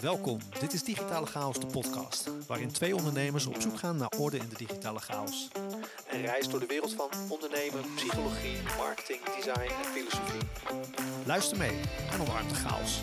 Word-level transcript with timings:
Welkom, 0.00 0.38
dit 0.60 0.72
is 0.72 0.82
Digitale 0.82 1.26
Chaos, 1.26 1.60
de 1.60 1.66
podcast, 1.66 2.30
waarin 2.46 2.72
twee 2.72 2.96
ondernemers 2.96 3.46
op 3.46 3.56
zoek 3.60 3.78
gaan 3.78 3.96
naar 3.96 4.12
orde 4.18 4.36
in 4.36 4.48
de 4.48 4.56
digitale 4.66 4.98
chaos. 5.00 5.48
Een 6.10 6.20
reis 6.20 6.48
door 6.48 6.60
de 6.60 6.66
wereld 6.66 6.94
van 6.94 7.08
ondernemen, 7.28 7.80
psychologie, 7.94 8.56
marketing, 8.78 9.20
design 9.36 9.60
en 9.60 9.90
filosofie. 9.94 10.40
Luister 11.26 11.58
mee 11.58 11.80
en 12.12 12.20
omarm 12.20 12.48
de 12.48 12.54
chaos. 12.54 13.00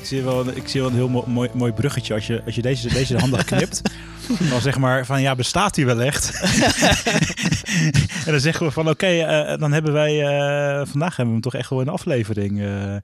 Ik 0.00 0.04
zie 0.06 0.22
wel, 0.22 0.46
ik 0.48 0.68
zie 0.68 0.80
wel 0.80 0.90
een 0.90 0.96
heel 0.96 1.08
mo- 1.08 1.24
mooi, 1.26 1.50
mooi 1.54 1.72
bruggetje 1.72 2.14
als 2.14 2.26
je, 2.26 2.42
als 2.46 2.54
je 2.54 2.62
deze, 2.62 2.88
deze 2.88 3.18
handig 3.18 3.44
knipt. 3.54 3.80
dan 4.50 4.60
zeg 4.60 4.78
maar 4.78 5.06
van 5.06 5.22
ja, 5.22 5.34
bestaat 5.34 5.74
die 5.74 5.86
wel 5.86 6.00
echt? 6.02 6.30
en 8.26 8.30
dan 8.32 8.40
zeggen 8.40 8.66
we 8.66 8.72
van 8.72 8.88
oké, 8.88 9.06
eh, 9.06 9.58
dan 9.58 9.72
hebben 9.72 9.92
wij 9.92 10.20
eh, 10.22 10.86
vandaag 10.90 11.16
hebben 11.16 11.24
we 11.26 11.30
hem 11.32 11.40
toch 11.40 11.54
echt 11.54 11.70
wel 11.70 11.78
in 11.78 11.84
de 11.84 11.90
aflevering. 11.90 12.60
eh, 12.60 12.94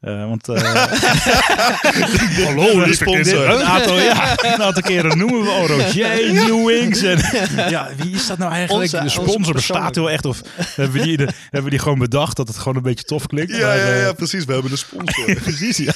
eh, 0.00 0.28
want 0.28 0.48
eh, 0.48 0.62
Hallo, 2.44 2.84
de 2.84 2.94
sponsor. 2.94 3.48
Een 3.48 3.62
aantal, 3.64 3.98
ja, 4.00 4.44
een 4.44 4.62
aantal 4.62 4.82
keren 4.82 5.18
noemen 5.18 5.42
we 5.42 5.48
al 5.50 5.66
Roger, 5.66 6.32
Newings. 6.32 7.02
En, 7.02 7.18
ja, 7.70 7.88
wie 7.96 8.14
is 8.14 8.26
dat 8.26 8.38
nou 8.38 8.52
eigenlijk? 8.52 8.92
Onze- 8.92 9.02
de 9.04 9.08
sponsor 9.08 9.54
bestaat 9.54 9.96
wel 9.96 10.10
echt. 10.10 10.24
Of 10.24 10.40
hebben 10.56 10.98
we, 11.00 11.02
die, 11.06 11.16
de- 11.16 11.28
hebben 11.42 11.62
we 11.64 11.70
die 11.70 11.78
gewoon 11.78 11.98
bedacht 11.98 12.36
dat 12.36 12.48
het 12.48 12.56
gewoon 12.58 12.76
een 12.76 12.82
beetje 12.82 13.04
tof 13.04 13.26
klinkt? 13.26 13.56
Ja, 13.56 13.66
Maar, 13.66 13.76
ja, 13.76 13.82
eh, 13.84 14.02
ja, 14.02 14.12
precies. 14.12 14.44
We 14.44 14.52
hebben 14.52 14.70
de 14.70 14.76
sponsor. 14.76 15.34
Precies, 15.34 15.76
ja. 15.76 15.92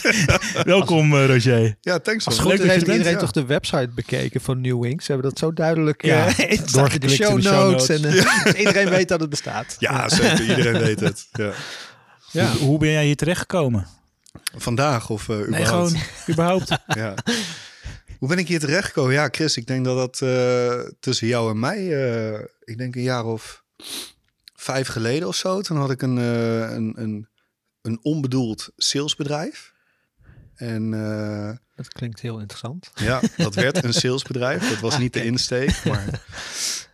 Welkom 0.62 1.14
eh, 1.16 1.26
Roger. 1.26 1.76
ja, 1.80 1.98
thanks 1.98 2.26
Als 2.26 2.38
goed 2.38 2.44
leuk 2.44 2.52
is 2.52 2.58
dat 2.58 2.66
je 2.66 2.72
heeft 2.72 2.86
er 2.86 2.92
iedereen 2.92 3.12
ja. 3.12 3.18
toch 3.18 3.30
de 3.32 3.44
website 3.46 3.90
bekeken 3.94 4.40
van 4.40 4.60
New 4.60 4.71
Wings. 4.80 5.04
Ze 5.04 5.12
hebben 5.12 5.30
dat 5.30 5.38
zo 5.38 5.52
duidelijk 5.52 6.04
Ja, 6.04 6.26
eh, 6.26 6.50
in 6.58 6.64
de 6.64 6.72
doorgeklikt 6.72 7.14
show 7.14 7.30
in 7.30 7.36
de 7.36 7.42
show 7.42 7.70
notes. 7.70 7.88
En, 7.88 8.04
eh, 8.04 8.12
dus 8.12 8.52
iedereen 8.64 8.88
weet 8.88 9.08
dat 9.08 9.20
het 9.20 9.30
bestaat. 9.30 9.76
Ja, 9.78 10.08
zeker. 10.08 10.40
Iedereen 10.40 10.82
weet 10.82 11.00
het. 11.00 11.28
Ja. 11.32 11.52
Ja. 12.30 12.50
Hoe, 12.50 12.60
hoe 12.60 12.78
ben 12.78 12.90
jij 12.90 13.04
hier 13.04 13.16
terechtgekomen? 13.16 13.86
Vandaag 14.56 15.10
of 15.10 15.28
uh, 15.28 15.36
Nee, 15.36 15.46
überhaupt? 15.46 15.90
gewoon 15.90 16.02
überhaupt. 16.30 16.70
Ja. 16.86 17.14
Hoe 18.18 18.28
ben 18.28 18.38
ik 18.38 18.48
hier 18.48 18.60
terechtgekomen? 18.60 19.12
Ja, 19.12 19.28
Chris, 19.30 19.56
ik 19.56 19.66
denk 19.66 19.84
dat 19.84 19.96
dat 19.96 20.28
eh, 20.28 20.80
tussen 21.00 21.26
jou 21.26 21.50
en 21.50 21.58
mij, 21.58 21.78
eh, 21.78 22.40
ik 22.64 22.78
denk 22.78 22.94
een 22.94 23.02
jaar 23.02 23.24
of 23.24 23.64
vijf 24.54 24.88
geleden 24.88 25.28
of 25.28 25.36
zo, 25.36 25.60
toen 25.60 25.76
had 25.76 25.90
ik 25.90 26.02
een, 26.02 26.18
eh, 26.18 26.60
een, 26.60 26.92
een, 26.96 27.28
een 27.82 27.98
onbedoeld 28.02 28.70
salesbedrijf. 28.76 29.72
En 30.54 30.94
eh, 30.94 31.56
Dat 31.82 31.92
klinkt 31.92 32.20
heel 32.20 32.38
interessant. 32.38 32.90
Ja, 32.94 33.20
dat 33.36 33.54
werd 33.54 33.84
een 33.84 33.92
salesbedrijf. 33.92 34.68
Dat 34.68 34.80
was 34.80 34.98
niet 34.98 35.12
de 35.12 35.24
insteek. 35.24 35.84
Maar 35.84 36.22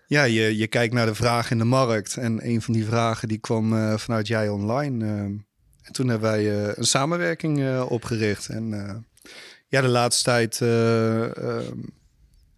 ja, 0.07 0.23
je, 0.23 0.57
je 0.57 0.67
kijkt 0.67 0.95
naar 0.95 1.07
de 1.07 1.15
vraag 1.15 1.51
in 1.51 1.59
de 1.59 1.65
markt. 1.65 2.17
En 2.17 2.47
een 2.49 2.63
van 2.63 2.75
die 2.75 2.85
vragen 2.85 3.29
die 3.29 3.39
kwam 3.39 3.73
eh, 3.77 3.97
vanuit 3.97 4.27
jij 4.27 4.49
online. 4.49 5.05
eh. 5.05 5.11
en 5.83 5.93
toen 5.93 6.09
hebben 6.09 6.31
wij 6.31 6.65
eh, 6.67 6.73
een 6.77 6.85
samenwerking 6.87 7.61
eh, 7.63 7.87
opgericht. 7.89 8.49
En 8.49 8.87
eh, 8.87 8.95
ja, 9.69 9.81
de 9.81 9.89
laatste 9.89 10.25
tijd 10.25 10.59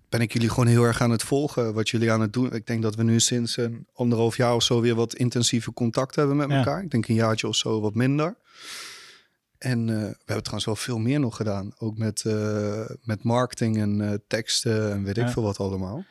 ben 0.09 0.21
ik 0.21 0.33
jullie 0.33 0.49
gewoon 0.49 0.67
heel 0.67 0.85
erg 0.85 1.01
aan 1.01 1.11
het 1.11 1.23
volgen. 1.23 1.75
Wat 1.75 1.89
jullie 1.89 2.13
aan 2.13 2.21
het 2.21 2.33
doen. 2.33 2.53
Ik 2.55 2.67
denk 2.67 2.83
dat 2.83 2.95
we 2.95 3.03
nu 3.03 3.21
sinds 3.21 3.57
een 3.57 3.87
anderhalf 3.95 4.37
jaar 4.37 4.55
of 4.55 4.63
zo 4.63 4.81
weer 4.81 4.95
wat 4.95 5.15
intensieve 5.15 5.73
contact 5.73 6.15
hebben 6.17 6.37
met 6.37 6.49
Ja. 6.51 6.57
elkaar. 6.57 6.83
Ik 6.83 6.91
denk 6.91 7.09
een 7.09 7.15
jaartje 7.15 7.49
of 7.49 7.57
zo 7.57 7.81
wat 7.81 7.95
minder. 7.95 8.35
En 9.61 9.89
eh, 9.89 9.95
we 9.97 10.17
hebben 10.17 10.43
trouwens 10.43 10.65
wel 10.65 10.77
veel 10.77 10.99
meer 10.99 11.21
nog 11.21 11.37
gedaan. 11.37 11.73
Ook 11.79 11.97
met, 11.99 12.25
eh, 12.25 12.91
met 13.03 13.23
marketing 13.23 13.79
en 13.79 14.01
eh, 14.01 14.15
teksten 14.29 14.93
en 14.93 15.05
weet 15.05 15.19
ik 15.19 15.29
veel 15.29 15.43
wat 15.43 15.59
allemaal. 15.59 16.05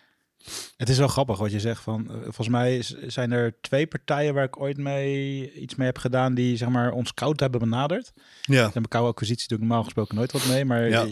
Het 0.78 0.90
is 0.90 0.98
wel 0.98 1.08
grappig 1.08 1.38
wat 1.38 1.52
je 1.52 1.60
zegt. 1.60 1.82
Van, 1.84 2.12
volgens 2.24 2.48
mij 2.48 2.82
zijn 3.08 3.32
er 3.32 3.56
twee 3.62 3.88
partijen 3.88 4.34
waar 4.34 4.44
ik 4.44 4.60
ooit 4.62 4.78
mee 4.78 5.54
iets 5.54 5.76
mee 5.76 5.88
heb 5.88 5.98
gedaan 5.98 6.34
die 6.34 6.58
zeg 6.58 6.70
maar 6.70 6.92
ons 6.92 7.14
koud 7.14 7.40
hebben 7.40 7.60
benaderd. 7.60 8.12
Ja, 8.42 8.72
En 8.74 8.88
koude 8.88 9.10
acquisitie 9.10 9.48
doe 9.48 9.58
ik 9.58 9.64
normaal 9.64 9.84
gesproken 9.84 10.16
nooit 10.16 10.32
wat 10.32 10.48
mee, 10.48 10.66
maar 10.66 10.90
Ja. 10.90 11.06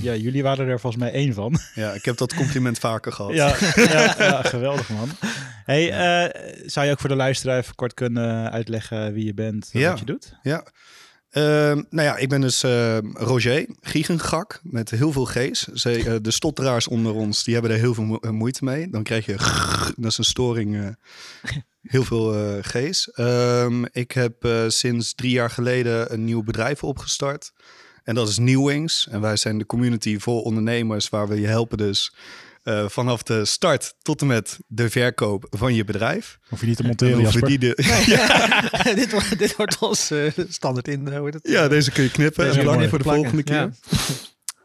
ja. 0.00 0.14
jullie 0.14 0.42
waren 0.42 0.66
er 0.66 0.80
volgens 0.80 1.02
mij 1.02 1.12
één 1.12 1.34
van. 1.34 1.58
ja, 1.74 1.92
ik 1.92 2.04
heb 2.04 2.16
dat 2.16 2.34
compliment 2.34 2.78
vaker 2.78 3.12
gehad. 3.12 3.32
Ja, 3.34 3.56
ja, 3.74 4.14
ja, 4.18 4.42
geweldig 4.42 4.88
man. 4.88 5.08
Hey, 5.64 5.88
zou 6.66 6.86
je 6.86 6.92
ook 6.92 7.00
voor 7.00 7.08
de 7.08 7.16
luisteraar 7.16 7.58
even 7.58 7.74
kort 7.74 7.94
kunnen 7.94 8.50
uitleggen 8.50 9.12
wie 9.12 9.24
je 9.24 9.34
bent 9.34 9.70
en 9.72 9.80
Ja. 9.80 9.90
wat 9.90 9.98
je 9.98 10.04
doet? 10.04 10.34
Ja. 10.42 10.64
Ehm, 11.36 11.82
nou 11.90 12.08
ja, 12.08 12.16
ik 12.16 12.28
ben 12.28 12.40
dus 12.40 12.62
ehm, 12.62 13.06
Roger 13.12 13.66
Giegengak 13.80 14.60
met 14.62 14.90
heel 14.90 15.12
veel 15.12 15.24
G's. 15.24 15.62
Ze, 15.62 15.90
eh, 15.90 16.14
de 16.22 16.30
stotteraars 16.30 16.88
onder 16.88 17.12
ons, 17.12 17.44
die 17.44 17.54
hebben 17.54 17.72
er 17.72 17.78
heel 17.78 17.94
veel 17.94 18.04
mo- 18.04 18.18
eh, 18.20 18.30
moeite 18.30 18.64
mee. 18.64 18.90
Dan 18.90 19.02
krijg 19.02 19.26
je, 19.26 19.36
dat 19.96 20.10
is 20.10 20.18
een 20.18 20.24
storing, 20.24 20.76
eh, 20.76 20.88
heel 21.92 22.04
veel 22.04 22.60
G's. 22.62 23.10
Ehm, 23.10 23.84
ik 23.92 24.12
heb 24.12 24.48
sinds 24.68 25.14
drie 25.14 25.30
jaar 25.30 25.50
geleden 25.50 26.12
een 26.12 26.24
nieuw 26.24 26.42
bedrijf 26.42 26.84
opgestart. 26.84 27.52
En 28.04 28.14
dat 28.14 28.28
is 28.28 28.38
Newwings. 28.38 29.08
En 29.10 29.20
wij 29.20 29.36
zijn 29.36 29.58
de 29.58 29.66
community 29.66 30.18
voor 30.18 30.42
ondernemers 30.42 31.08
waar 31.08 31.28
we 31.28 31.40
je 31.40 31.46
helpen 31.46 31.78
dus 31.78 32.14
eh, 32.66 32.88
vanaf 32.88 33.22
de 33.22 33.44
start 33.44 33.94
tot 34.02 34.20
en 34.20 34.26
met 34.26 34.58
de 34.66 34.90
verkoop 34.90 35.46
van 35.50 35.74
je 35.74 35.84
bedrijf. 35.84 36.38
Of 36.50 36.60
je 36.60 36.66
niet 36.66 36.76
te 36.76 36.82
En 36.82 36.88
monteren, 36.88 37.14
hoe 37.14 37.22
Jasper? 37.22 37.48
die 37.48 37.58
de, 37.58 37.74
dit, 39.00 39.10
wordt, 39.10 39.38
dit 39.38 39.56
wordt 39.56 39.78
ons 39.78 40.10
eh, 40.10 40.32
standaard 40.48 40.88
in. 40.88 41.08
eh, 41.08 41.16
hoe 41.16 41.24
heet 41.24 41.34
het? 41.34 41.48
Ja, 41.48 41.68
deze 41.68 41.90
kun 41.90 42.02
je 42.02 42.10
knippen 42.10 42.44
Deze 42.44 42.60
en 42.60 42.64
voor 42.88 42.98
de 42.98 43.04
plakken, 43.04 43.04
volgende 43.04 43.42
keer. 43.42 43.70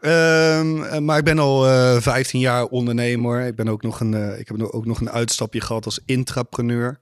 Ehm, 0.02 0.84
eh, 0.84 1.00
maar 1.00 1.18
ik 1.18 1.24
ben 1.24 1.40
al 1.40 1.68
eh 1.68 2.02
15 2.02 2.40
jaar 2.40 2.66
ondernemer. 2.66 3.46
Ik, 3.46 3.56
ben 3.56 3.68
ook 3.68 3.82
nog 3.82 4.00
een, 4.00 4.14
eh, 4.14 4.40
ik 4.40 4.48
heb 4.48 4.62
ook 4.62 4.86
nog 4.86 5.00
een 5.00 5.10
uitstapje 5.10 5.62
gehad 5.62 5.86
als 5.86 6.00
intrapreneur. 6.06 7.00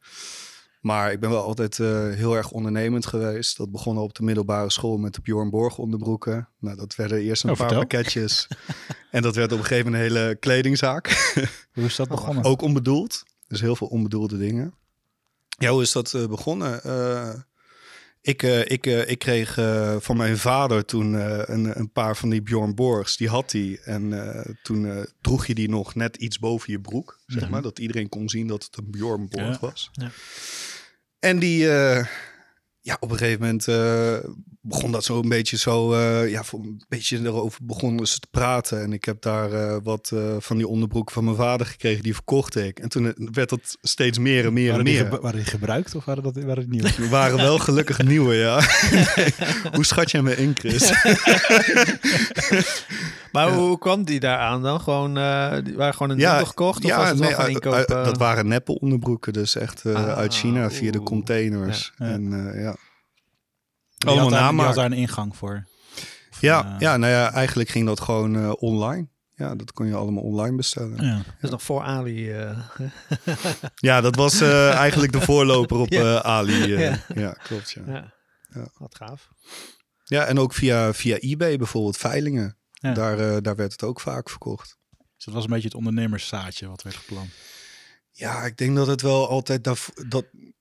Maar 0.79 1.11
ik 1.11 1.19
ben 1.19 1.29
wel 1.29 1.43
altijd 1.43 1.79
eh, 1.79 2.09
heel 2.09 2.35
erg 2.35 2.51
ondernemend 2.51 3.05
geweest. 3.05 3.57
Dat 3.57 3.71
begon 3.71 3.97
op 3.97 4.13
de 4.15 4.23
middelbare 4.23 4.71
school 4.71 4.97
met 4.97 5.13
de 5.13 5.21
Bjorn 5.21 5.49
Borg 5.49 5.77
onderbroeken. 5.77 6.49
Nou, 6.59 6.75
dat 6.77 6.95
werden 6.95 7.21
eerst 7.21 7.43
een 7.43 7.49
Oh, 7.49 7.57
paar 7.57 7.67
vertel. 7.67 7.87
pakketjes. 7.87 8.47
en 9.11 9.21
dat 9.21 9.35
werd 9.35 9.51
op 9.51 9.57
een 9.57 9.65
gegeven 9.65 9.91
moment 9.91 10.11
een 10.11 10.17
hele 10.17 10.35
kledingzaak. 10.35 11.33
Hoe 11.73 11.83
is 11.83 11.95
dat 11.95 12.07
begonnen? 12.07 12.43
Ook 12.43 12.61
onbedoeld. 12.61 13.23
Dus 13.47 13.61
heel 13.61 13.75
veel 13.75 13.87
onbedoelde 13.87 14.37
dingen. 14.37 14.73
Ja, 15.57 15.69
hoe 15.69 15.81
is 15.81 15.91
dat 15.91 16.13
eh, 16.13 16.27
begonnen? 16.27 16.83
Eh, 16.83 17.33
ik, 18.21 18.41
ik, 18.43 18.85
ik 18.85 19.19
kreeg 19.19 19.53
van 19.99 20.17
mijn 20.17 20.37
vader 20.37 20.85
toen 20.85 21.13
een, 21.53 21.79
een 21.79 21.91
paar 21.91 22.17
van 22.17 22.29
die 22.29 22.41
Bjorn 22.41 22.75
Borgs. 22.75 23.17
Die 23.17 23.29
had 23.29 23.51
hij. 23.51 23.79
En 23.83 24.13
toen 24.63 25.05
droeg 25.21 25.45
je 25.45 25.55
die 25.55 25.69
nog 25.69 25.95
net 25.95 26.15
iets 26.15 26.39
boven 26.39 26.71
je 26.71 26.79
broek. 26.79 27.19
Zeg 27.25 27.49
maar. 27.49 27.61
Dat 27.61 27.79
iedereen 27.79 28.09
kon 28.09 28.29
zien 28.29 28.47
dat 28.47 28.63
het 28.63 28.77
een 28.77 28.91
Bjorn 28.91 29.27
Borg 29.29 29.45
Ja. 29.45 29.57
was. 29.59 29.89
Ja. 29.91 30.11
En 31.19 31.39
die... 31.39 31.69
eh, 31.69 32.05
ja, 32.81 32.97
op 32.99 33.11
een 33.11 33.17
gegeven 33.17 33.39
moment 33.41 33.67
eh, 33.67 34.29
begon 34.61 34.91
dat 34.91 35.03
zo 35.03 35.19
een 35.21 35.29
beetje 35.29 35.57
zo, 35.57 35.93
eh, 35.93 36.29
ja, 36.29 36.43
voor 36.43 36.59
een 36.59 36.83
beetje 36.89 37.19
erover 37.23 37.59
begonnen 37.63 38.07
ze 38.07 38.19
te 38.19 38.27
praten. 38.31 38.81
En 38.81 38.93
ik 38.93 39.05
heb 39.05 39.21
daar 39.21 39.51
eh, 39.53 39.77
wat 39.83 40.11
eh, 40.13 40.35
van 40.39 40.57
die 40.57 40.67
onderbroeken 40.67 41.13
van 41.13 41.23
mijn 41.23 41.35
vader 41.35 41.65
gekregen, 41.67 42.03
die 42.03 42.13
verkocht 42.13 42.55
ik. 42.55 42.79
En 42.79 42.89
toen 42.89 43.13
werd 43.31 43.49
dat 43.49 43.77
steeds 43.81 44.17
meer 44.17 44.45
en 44.45 44.53
meer 44.53 44.65
en 44.73 44.83
waren, 44.83 44.93
meer. 44.93 45.21
waren 45.21 45.39
die 45.39 45.45
gebruikt 45.49 45.95
of 45.95 46.05
waren, 46.05 46.23
dat, 46.23 46.35
waren 46.35 46.57
het 46.57 46.69
nieuwe? 46.69 46.89
We 47.03 47.09
waren 47.09 47.37
wel 47.37 47.59
gelukkig 47.59 48.03
nieuwe, 48.03 48.33
ja. 48.35 48.61
Hoe 49.75 49.85
schat 49.85 50.11
jij 50.11 50.21
me 50.21 50.35
in, 50.37 50.51
Chris? 50.57 50.91
Maar 53.31 53.51
hoe 53.53 53.77
kwam 53.77 54.03
die 54.03 54.19
daar 54.19 54.37
aan 54.37 54.61
dan? 54.61 54.81
Gewoon, 54.81 55.17
eh, 55.17 55.55
die 55.63 55.75
waren 55.75 55.93
gewoon 55.93 56.09
een 56.09 56.17
nieuwe 56.17 56.45
gekocht? 56.45 56.85
Of 56.85 56.95
was 56.95 57.09
het 57.09 57.19
wel 57.19 57.27
nee, 57.27 57.35
van 57.35 57.45
uit- 57.45 57.53
inkoop? 57.53 57.73
uit- 57.73 57.87
dat 57.87 58.17
waren 58.17 58.47
neppe 58.47 58.79
onderbroeken, 58.79 59.33
dus 59.33 59.55
echt 59.55 59.85
eh, 59.85 59.95
Ah, 59.95 60.17
uit 60.17 60.33
China 60.35 60.71
via 60.71 60.91
de 60.91 61.03
containers. 61.03 61.91
Ja. 61.97 62.05
Ja. 62.05 62.11
En 62.13 62.53
eh, 62.53 62.61
ja. 62.61 62.75
Die 63.99 64.09
Allemaal 64.09 64.29
had 64.29 64.37
die 64.37 64.43
namaak. 64.45 64.65
had 64.65 64.75
daar 64.75 64.85
een 64.85 64.93
ingang 64.93 65.35
voor. 65.35 65.67
Of, 66.31 66.41
Ja, 66.41 66.65
eh, 66.73 66.79
ja, 66.79 66.97
nou 66.97 67.11
ja, 67.13 67.31
eigenlijk 67.33 67.69
ging 67.69 67.85
dat 67.85 67.99
gewoon 67.99 68.35
eh, 68.35 68.51
online. 68.59 69.07
Ja, 69.35 69.55
dat 69.55 69.71
kon 69.73 69.85
je 69.87 69.95
allemaal 69.95 70.23
online 70.23 70.55
bestellen. 70.55 71.05
ja. 71.05 71.15
Dat 71.15 71.25
is 71.41 71.49
nog 71.49 71.63
voor 71.63 71.81
Ali. 71.81 72.31
eh. 72.31 72.57
Ja, 73.75 74.01
dat 74.01 74.15
was 74.15 74.41
eh, 74.41 74.73
eigenlijk 74.83 75.11
de 75.11 75.21
voorloper 75.21 75.77
op 75.77 75.89
Ja. 75.89 76.01
eh, 76.01 76.19
Ali. 76.19 76.75
eh. 76.75 76.79
Ja. 76.89 76.99
ja. 77.15 77.31
klopt. 77.31 77.71
Ja. 77.71 77.81
ja. 77.87 78.13
Ja. 78.53 78.67
wat 78.77 78.95
gaaf. 78.95 79.29
ja, 80.03 80.25
en 80.25 80.39
ook 80.39 80.53
via, 80.53 80.93
via 80.93 81.17
eBay 81.17 81.57
bijvoorbeeld, 81.57 81.97
veilingen. 81.97 82.57
Ja. 82.71 82.93
Daar, 82.93 83.19
eh, 83.19 83.37
daar 83.41 83.55
werd 83.55 83.71
het 83.71 83.83
ook 83.83 83.99
vaak 83.99 84.29
verkocht. 84.29 84.77
Dus 85.15 85.25
dat 85.25 85.33
was 85.33 85.43
een 85.43 85.49
beetje 85.49 85.67
het 85.67 85.75
ondernemerszaadje 85.77 86.67
wat 86.67 86.81
werd 86.81 86.95
geplant. 86.95 87.29
Ja, 88.19 88.45
ik 88.45 88.57
denk 88.57 88.75
dat 88.75 88.87
het 88.87 89.01
wel 89.01 89.29
altijd 89.29 89.63
dat, 89.63 89.91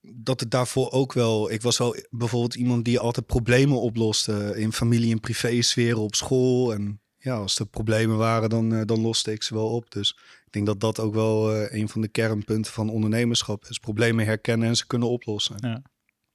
dat 0.01 0.39
het 0.39 0.51
daarvoor 0.51 0.91
ook 0.91 1.13
wel. 1.13 1.51
Ik 1.51 1.61
was 1.61 1.77
wel 1.77 1.95
bijvoorbeeld 2.09 2.55
iemand 2.55 2.85
die 2.85 2.99
altijd 2.99 3.25
problemen 3.25 3.81
oploste 3.81 4.53
in 4.55 4.73
familie- 4.73 5.11
en 5.11 5.19
privé-sferen 5.19 5.99
op 5.99 6.15
school. 6.15 6.73
En 6.73 7.01
ja, 7.17 7.35
als 7.35 7.59
er 7.59 7.65
problemen 7.65 8.17
waren, 8.17 8.49
dan, 8.49 8.73
eh, 8.73 8.81
dan 8.85 9.01
loste 9.01 9.31
ik 9.31 9.43
ze 9.43 9.53
wel 9.53 9.69
op. 9.69 9.91
Dus 9.91 10.17
ik 10.45 10.51
denk 10.51 10.65
dat 10.65 10.79
dat 10.79 10.99
ook 10.99 11.13
wel 11.13 11.53
eh, 11.53 11.79
een 11.79 11.89
van 11.89 12.01
de 12.01 12.07
kernpunten 12.07 12.71
van 12.71 12.89
ondernemerschap 12.89 13.65
is: 13.65 13.77
problemen 13.79 14.25
herkennen 14.25 14.67
en 14.67 14.75
ze 14.75 14.87
kunnen 14.87 15.09
oplossen. 15.09 15.55
Ja. 15.59 15.81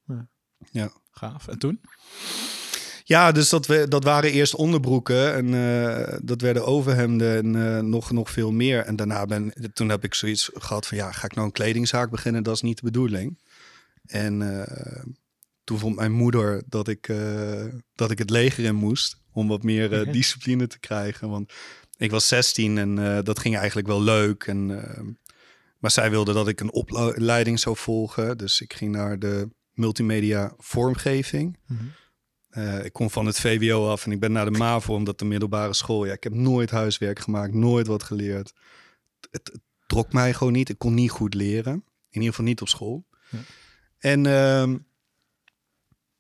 Ja. 0.07 0.29
Ja. 0.71 0.93
Gaaf. 1.11 1.49
En 1.49 1.59
toen? 1.59 1.81
Ja, 3.07 3.33
dus 3.33 3.49
dat, 3.49 3.67
we, 3.67 3.89
dat 3.89 4.05
waren 4.05 4.33
eerst 4.33 4.55
onderbroeken 4.55 5.35
en 5.35 5.55
eh, 5.55 6.19
dat 6.23 6.41
werden 6.41 6.67
overhemden 6.67 7.37
en 7.37 7.77
eh, 7.77 7.83
nog, 7.83 8.11
nog 8.11 8.31
veel 8.31 8.53
meer. 8.53 8.81
En 8.85 8.97
daarna 8.97 9.27
ben, 9.27 9.53
toen 9.73 9.89
heb 9.89 10.05
ik 10.05 10.15
zoiets 10.15 10.51
gehad 10.55 10.87
van 10.87 10.97
ja, 10.97 11.13
ga 11.13 11.25
ik 11.25 11.35
nou 11.35 11.47
een 11.47 11.53
kledingzaak 11.53 12.11
beginnen? 12.11 12.43
Dat 12.43 12.55
is 12.55 12.63
niet 12.63 12.77
de 12.77 12.85
bedoeling. 12.85 13.39
En 14.07 14.63
eh, 14.63 15.05
toen 15.65 15.79
vond 15.79 15.97
mijn 15.97 16.13
moeder 16.13 16.63
dat 16.67 16.89
ik, 16.89 17.13
dat 17.95 18.11
ik 18.11 18.19
het 18.19 18.31
leger 18.31 18.65
in 18.65 18.75
moest. 18.75 19.17
Om 19.33 19.49
wat 19.49 19.63
meer 19.63 20.01
Oké. 20.01 20.11
discipline 20.11 20.67
te 20.67 20.79
krijgen. 20.79 21.29
Want 21.29 21.53
ik 21.97 22.11
was 22.11 22.29
16 22.29 22.79
en 22.79 23.25
dat 23.25 23.39
ging 23.39 23.57
eigenlijk 23.57 23.87
wel 23.87 24.03
leuk. 24.03 24.45
En, 24.45 24.67
maar 25.79 25.91
zij 25.91 26.11
wilde 26.11 26.33
dat 26.33 26.49
ik 26.49 26.61
een 26.61 26.73
opleiding 26.73 27.61
zou 27.61 27.77
volgen. 27.77 28.39
Dus 28.39 28.61
ik 28.61 28.73
ging 28.73 28.93
naar 28.93 29.19
de 29.19 29.49
multimedia 29.73 30.55
vormgeving. 30.59 31.59
Mhm. 31.67 31.85
Eh, 32.55 32.85
ik 32.85 32.93
kom 32.93 33.11
van 33.11 33.27
het 33.27 33.41
VWO 33.41 33.89
af 33.89 34.05
en 34.05 34.13
ik 34.13 34.21
ben 34.21 34.33
naar 34.33 34.53
de 34.53 34.59
MAVO, 34.59 34.95
omdat 34.95 35.19
de 35.19 35.25
middelbare 35.25 35.75
school. 35.75 36.05
Ja, 36.05 36.13
ik 36.13 36.23
heb 36.23 36.35
nooit 36.35 36.71
huiswerk 36.71 37.19
gemaakt, 37.19 37.55
nooit 37.55 37.87
wat 37.87 38.03
geleerd. 38.03 38.53
Het, 39.31 39.51
het 39.53 39.61
trok 39.87 40.13
mij 40.13 40.35
gewoon 40.35 40.53
niet. 40.53 40.69
Ik 40.69 40.79
kon 40.79 40.95
niet 40.95 41.11
goed 41.11 41.35
leren. 41.35 41.73
In 41.73 42.21
ieder 42.21 42.29
geval 42.29 42.45
niet 42.45 42.61
op 42.61 42.69
school. 42.69 43.05
Ja. 43.31 43.39
En 43.99 44.27
ehm, 44.27 44.77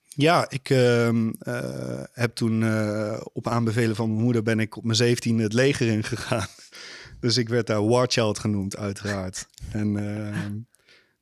ja, 0.08 0.50
ik 0.50 0.70
ehm, 0.70 1.31
eh, 1.38 2.02
heb 2.12 2.34
toen 2.34 2.62
eh, 2.62 3.20
op 3.32 3.48
aanbevelen 3.48 3.96
van 3.96 4.10
mijn 4.10 4.22
moeder 4.22 4.42
ben 4.42 4.60
ik 4.60 4.76
op 4.76 4.84
mijn 4.84 4.96
17 4.96 5.38
het 5.38 5.52
leger 5.52 5.88
ingegaan. 5.88 6.46
Dus 7.20 7.36
ik 7.36 7.48
werd 7.48 7.66
daar 7.66 7.86
War 7.86 8.06
Child 8.06 8.38
genoemd, 8.38 8.76
uiteraard. 8.76 9.46
En 9.70 9.96
ehm, 9.96 10.52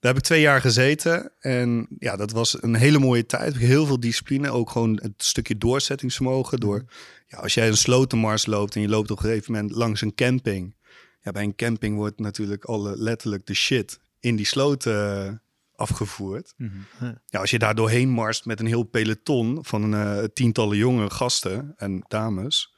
daar 0.02 0.12
heb 0.12 0.20
ik 0.20 0.26
twee 0.26 0.40
jaar 0.40 0.60
gezeten. 0.60 1.32
En 1.40 1.86
ja, 1.98 2.16
dat 2.16 2.32
was 2.32 2.62
een 2.62 2.74
hele 2.74 2.98
mooie 2.98 3.26
tijd. 3.26 3.56
Heel 3.56 3.86
veel 3.86 4.00
discipline. 4.00 4.50
Ook 4.50 4.70
gewoon 4.70 4.98
het 5.02 5.12
stukje 5.16 5.58
doorzettingsvermogen. 5.58 6.60
Door, 6.60 6.84
ja, 7.26 7.38
als 7.38 7.54
jij 7.54 7.68
een 7.68 7.76
slotenmars 7.76 8.46
loopt 8.46 8.74
en 8.74 8.80
je 8.80 8.88
loopt 8.88 9.10
op 9.10 9.18
een 9.18 9.24
gegeven 9.24 9.52
moment 9.52 9.72
langs 9.72 10.00
een 10.00 10.14
camping. 10.14 10.76
Ja, 11.20 11.32
bij 11.32 11.42
een 11.42 11.54
camping 11.54 11.96
wordt 11.96 12.20
natuurlijk 12.20 12.64
alle, 12.64 12.96
letterlijk 12.96 13.46
de 13.46 13.54
shit 13.54 14.00
in 14.20 14.36
die 14.36 14.46
sloten 14.46 15.26
eh, 15.26 15.32
afgevoerd. 15.74 16.54
Mhm. 16.56 17.14
Ja, 17.26 17.40
als 17.40 17.50
je 17.50 17.58
daar 17.58 17.74
doorheen 17.74 18.08
marst 18.08 18.44
met 18.44 18.60
een 18.60 18.66
heel 18.66 18.82
peloton 18.82 19.58
van 19.60 19.94
eh, 19.94 20.24
tientallen 20.24 20.76
jonge 20.76 21.10
gasten 21.10 21.72
en 21.76 22.04
dames. 22.08 22.74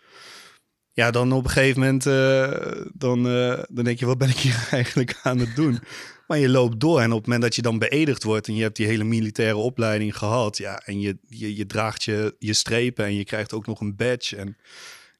Ja, 0.93 1.11
dan 1.11 1.33
op 1.33 1.45
een 1.45 1.51
gegeven 1.51 1.81
moment 1.81 2.07
eh, 2.07 2.87
dan, 2.93 3.23
dan 3.69 3.85
denk 3.85 3.99
je, 3.99 4.07
wat 4.07 4.19
ben 4.19 4.29
ik 4.29 4.39
hier 4.39 4.69
eigenlijk 4.71 5.19
aan 5.23 5.39
het 5.39 5.57
doen? 5.57 5.81
Maar 6.27 6.39
je 6.39 6.49
loopt 6.49 6.81
door 6.81 7.01
en 7.01 7.11
op 7.11 7.17
het 7.17 7.27
moment 7.27 7.43
dat 7.43 7.55
je 7.55 7.63
dan 7.63 7.79
beëdigd 7.79 8.23
wordt 8.23 8.49
en 8.49 8.55
je 8.55 8.63
hebt 8.63 8.77
die 8.77 8.87
hele 8.87 9.05
militaire 9.05 9.57
opleiding 9.57 10.17
gehad, 10.19 10.57
ja, 10.57 10.81
en 10.85 11.01
je, 11.01 11.19
je, 11.29 11.57
je 11.57 11.67
draagt 11.67 12.03
je, 12.03 12.37
je 12.39 12.53
strepen 12.53 13.05
en 13.05 13.15
je 13.15 13.25
krijgt 13.25 13.53
ook 13.53 13.67
nog 13.67 13.81
een 13.81 13.97
badge. 13.97 14.37
En 14.37 14.57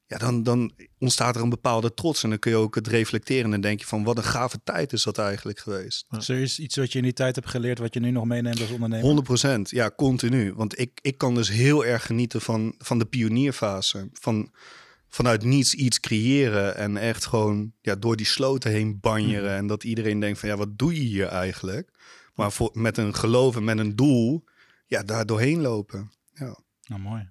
ja, 0.07 0.17
dan, 0.17 0.43
dan 0.43 0.71
ontstaat 0.99 1.35
er 1.35 1.41
een 1.41 1.49
bepaalde 1.49 1.93
trots 1.93 2.23
en 2.23 2.29
dan 2.29 2.39
kun 2.39 2.51
je 2.51 2.57
ook 2.57 2.75
het 2.75 2.87
reflecteren 2.87 3.43
en 3.43 3.51
dan 3.51 3.61
denk 3.61 3.79
je 3.79 3.85
van, 3.85 4.03
wat 4.03 4.17
een 4.17 4.23
gave 4.23 4.59
tijd 4.63 4.93
is 4.93 5.03
dat 5.03 5.17
eigenlijk 5.17 5.59
geweest. 5.59 6.05
Is 6.17 6.29
er 6.29 6.41
iets- 6.41 6.59
iets 6.59 6.75
wat 6.75 6.91
je 6.91 6.97
in 6.97 7.03
die 7.03 7.13
tijd 7.13 7.35
hebt 7.35 7.49
geleerd 7.49 7.79
wat 7.79 7.93
je 7.93 7.99
nu 7.99 8.11
nog 8.11 8.25
meeneemt 8.25 8.61
als 8.61 8.71
ondernemer? 8.71 9.05
100 9.05 9.27
procent, 9.27 9.69
ja, 9.69 9.91
continu. 9.95 10.53
Want 10.53 10.79
ik, 10.79 10.99
ik 11.01 11.17
kan 11.17 11.35
dus 11.35 11.49
heel 11.49 11.85
erg 11.85 12.05
genieten 12.05 12.41
van, 12.41 12.75
van 12.77 12.99
de 12.99 13.05
pionierfase. 13.05 14.09
Van 14.13 14.51
vanuit 15.15 15.43
niets 15.43 15.73
iets 15.73 15.99
creëren 15.99 16.75
en 16.75 16.97
echt 16.97 17.25
gewoon 17.25 17.71
ja, 17.81 17.95
door 17.95 18.15
die 18.15 18.25
sloten 18.25 18.71
heen 18.71 18.99
banjeren. 18.99 19.55
En 19.55 19.67
dat 19.67 19.83
iedereen 19.83 20.19
denkt 20.19 20.39
van 20.39 20.49
ja, 20.49 20.55
wat 20.55 20.77
doe 20.77 20.93
je 20.93 21.01
hier 21.01 21.27
eigenlijk? 21.27 21.89
Maar 22.33 22.51
voor, 22.51 22.69
met 22.73 22.97
een 22.97 23.15
geloof 23.15 23.55
en 23.55 23.63
met 23.63 23.77
een 23.77 23.95
doel, 23.95 24.43
ja, 24.87 25.03
daar 25.03 25.25
doorheen 25.25 25.61
lopen. 25.61 26.11
Ja. 26.33 26.57
Nou, 26.85 27.01
mooi. 27.01 27.29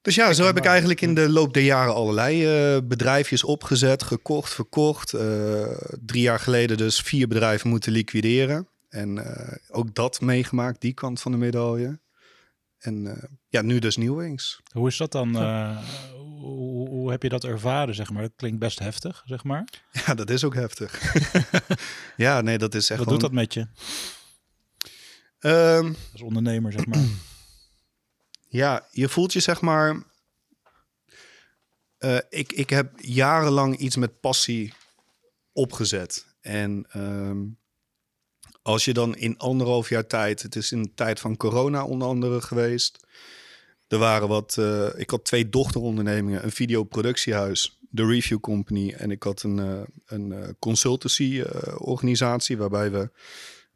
Dus 0.00 0.14
ja, 0.14 0.32
zo 0.32 0.44
heb 0.44 0.56
ik 0.56 0.64
eigenlijk 0.64 1.00
in 1.00 1.14
de 1.14 1.28
loop 1.28 1.54
der 1.54 1.62
jaren 1.62 1.94
allerlei 1.94 2.46
eh, 2.46 2.80
bedrijfjes 2.84 3.44
opgezet, 3.44 4.02
gekocht, 4.02 4.54
verkocht. 4.54 5.12
Eh, 5.12 5.76
drie 6.00 6.22
jaar 6.22 6.40
geleden 6.40 6.76
dus 6.76 7.00
vier 7.00 7.28
bedrijven 7.28 7.70
moeten 7.70 7.92
liquideren. 7.92 8.68
En 8.88 9.18
eh, 9.18 9.56
ook 9.68 9.94
dat 9.94 10.20
meegemaakt, 10.20 10.80
die 10.80 10.94
kant 10.94 11.20
van 11.20 11.32
de 11.32 11.38
medaille. 11.38 12.00
En 12.78 13.18
ja, 13.48 13.62
nu 13.62 13.78
dus 13.78 13.96
Nieuwings. 13.96 14.60
Hoe 14.72 14.88
is 14.88 14.96
dat 14.96 15.12
dan? 15.12 15.36
Hoe, 16.40 16.88
hoe 16.88 17.10
heb 17.10 17.22
je 17.22 17.28
dat 17.28 17.44
ervaren, 17.44 17.94
zeg 17.94 18.10
maar? 18.10 18.22
Dat 18.22 18.32
klinkt 18.36 18.58
best 18.58 18.78
heftig, 18.78 19.22
zeg 19.26 19.44
maar. 19.44 19.64
Ja, 20.06 20.14
dat 20.14 20.30
is 20.30 20.44
ook 20.44 20.54
heftig. 20.54 21.14
ja, 22.16 22.40
nee, 22.40 22.58
dat 22.58 22.74
is 22.74 22.90
echt 22.90 22.98
Wat 22.98 23.08
gewoon... 23.08 23.18
doet 23.20 23.30
dat 23.30 23.38
met 23.38 23.54
je 23.54 23.66
Ehm, 25.38 25.92
als 26.12 26.22
ondernemer, 26.22 26.72
zeg 26.72 26.86
maar? 26.86 27.04
Ja, 28.50 28.86
je 28.90 29.08
voelt 29.08 29.32
je 29.32 29.40
zeg 29.40 29.60
maar. 29.60 30.02
eh, 31.98 32.18
ik, 32.28 32.52
ik 32.52 32.70
heb 32.70 32.92
jarenlang 33.00 33.76
iets 33.76 33.96
met 33.96 34.20
passie 34.20 34.72
opgezet. 35.52 36.26
En 36.40 36.86
ehm, 36.90 37.44
als 38.62 38.84
je 38.84 38.92
dan 38.92 39.16
in 39.16 39.38
anderhalf 39.38 39.88
jaar 39.88 40.06
tijd, 40.06 40.42
het 40.42 40.56
is 40.56 40.72
in 40.72 40.82
de 40.82 40.94
tijd 40.94 41.20
van 41.20 41.36
corona 41.36 41.84
onder 41.84 42.08
andere 42.08 42.40
geweest. 42.40 43.06
Er 43.88 43.98
waren 43.98 44.28
wat, 44.28 44.56
eh, 44.58 44.88
ik 44.96 45.10
had 45.10 45.24
twee 45.24 45.48
dochterondernemingen, 45.48 46.44
een 46.44 46.52
videoproductiehuis, 46.52 47.78
de 47.90 48.06
Review 48.06 48.40
Company. 48.40 48.94
En 48.96 49.10
ik 49.10 49.22
had 49.22 49.42
een, 49.42 49.58
eh, 49.58 49.80
een 50.06 50.32
eh, 50.32 50.48
consultancy 50.58 51.42
eh, 51.42 51.74
organisatie 51.78 52.56
waarbij 52.56 52.90
we 52.90 53.10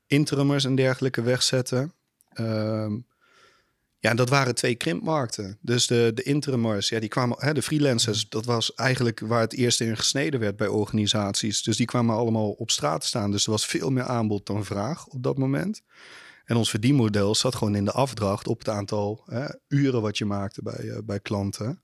interimers 0.07 0.65
en 0.65 0.75
dergelijke 0.75 1.23
wegzetten. 1.23 1.93
Ehm, 2.33 2.99
ja, 3.99 4.15
dat 4.15 4.29
waren 4.29 4.55
twee 4.55 4.75
krimpmarkten. 4.75 5.59
Dus 5.61 5.87
de, 5.87 6.11
de 6.15 6.23
interimers, 6.23 6.89
ja, 6.89 7.01
die 7.01 7.09
kwamen, 7.09 7.37
hè, 7.41 7.53
de 7.53 7.63
freelancers, 7.63 8.29
dat 8.29 8.45
was 8.45 8.75
eigenlijk 8.75 9.21
waar 9.21 9.41
het 9.41 9.55
eerst 9.55 9.81
in 9.81 9.97
gesneden 9.97 10.41
werd 10.41 10.57
bij 10.57 10.67
organisaties. 10.67 11.63
Dus 11.63 11.77
die 11.77 11.87
kwamen 11.87 12.17
allemaal 12.17 12.51
op 12.51 12.71
straat 12.71 13.05
staan. 13.05 13.31
Dus 13.31 13.45
er 13.45 13.51
was 13.51 13.67
veel 13.67 13.91
meer 13.91 14.05
aanbod 14.05 14.47
dan 14.47 14.65
vraag 14.65 15.07
op 15.07 15.23
dat 15.23 15.39
moment. 15.39 15.83
En 16.53 16.59
ons 16.59 16.71
verdienmodel 16.71 17.35
zat 17.35 17.55
gewoon 17.55 17.75
in 17.75 17.85
de 17.85 17.93
afdracht 17.93 18.49
op 18.49 18.59
het 18.59 18.69
aantal 18.69 19.23
hè, 19.27 19.47
uren 19.69 20.03
wat 20.03 20.19
je 20.19 20.25
maakte 20.25 20.63
bij, 20.63 20.89
eh, 20.89 20.99
bij 21.05 21.21
klanten. 21.21 21.83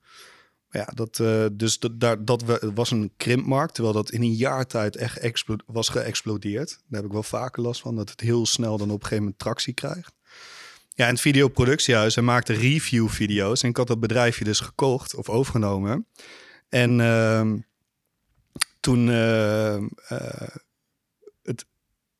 Ja, 0.70 0.84
dat, 0.94 1.18
eh, 1.18 1.44
dus 1.52 1.78
dat, 1.78 2.00
daar, 2.00 2.24
dat 2.24 2.44
was 2.74 2.90
een 2.90 3.12
krimpmarkt, 3.16 3.74
terwijl 3.74 3.94
dat 3.94 4.10
in 4.10 4.22
een 4.22 4.34
jaar 4.34 4.66
tijd 4.66 4.96
echt 4.96 5.44
was 5.66 5.88
geëxplodeerd. 5.88 6.68
Daar 6.68 7.00
heb 7.00 7.04
ik 7.04 7.12
wel 7.12 7.22
vaker 7.22 7.62
last 7.62 7.80
van, 7.80 7.96
dat 7.96 8.10
het 8.10 8.20
heel 8.20 8.46
snel 8.46 8.78
dan 8.78 8.90
op 8.90 8.94
een 8.94 9.02
gegeven 9.02 9.22
moment 9.22 9.38
tractie 9.38 9.74
krijgt. 9.74 10.12
Ja, 10.88 11.04
en 11.04 11.12
het 11.12 11.20
videoproductiehuis, 11.20 12.14
hij 12.14 12.24
maakte 12.24 12.52
review-video's. 12.52 13.62
En 13.62 13.68
ik 13.68 13.76
had 13.76 13.86
dat 13.86 14.00
bedrijfje 14.00 14.44
dus 14.44 14.60
gekocht 14.60 15.14
of 15.14 15.28
overgenomen. 15.28 16.06
En 16.68 17.00
ehm, 17.00 17.58
toen... 18.80 19.08
ehm, 19.10 19.86
eh, 20.08 20.56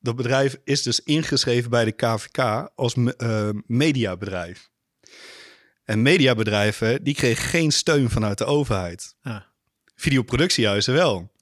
dat 0.00 0.16
bedrijf 0.16 0.56
is 0.64 0.82
dus 0.82 1.00
ingeschreven 1.02 1.70
bij 1.70 1.84
de 1.84 1.92
KVK 1.92 2.70
als 2.74 2.94
eh, 2.94 3.48
mediabedrijf. 3.66 4.70
En 5.84 6.02
mediabedrijven, 6.02 7.04
die 7.04 7.14
kregen 7.14 7.44
geen 7.44 7.70
steun 7.70 8.10
vanuit 8.10 8.38
de 8.38 8.44
overheid. 8.44 9.14
Ah. 9.22 9.40
Videoproductiehuizen 9.94 10.94
wel. 10.94 11.32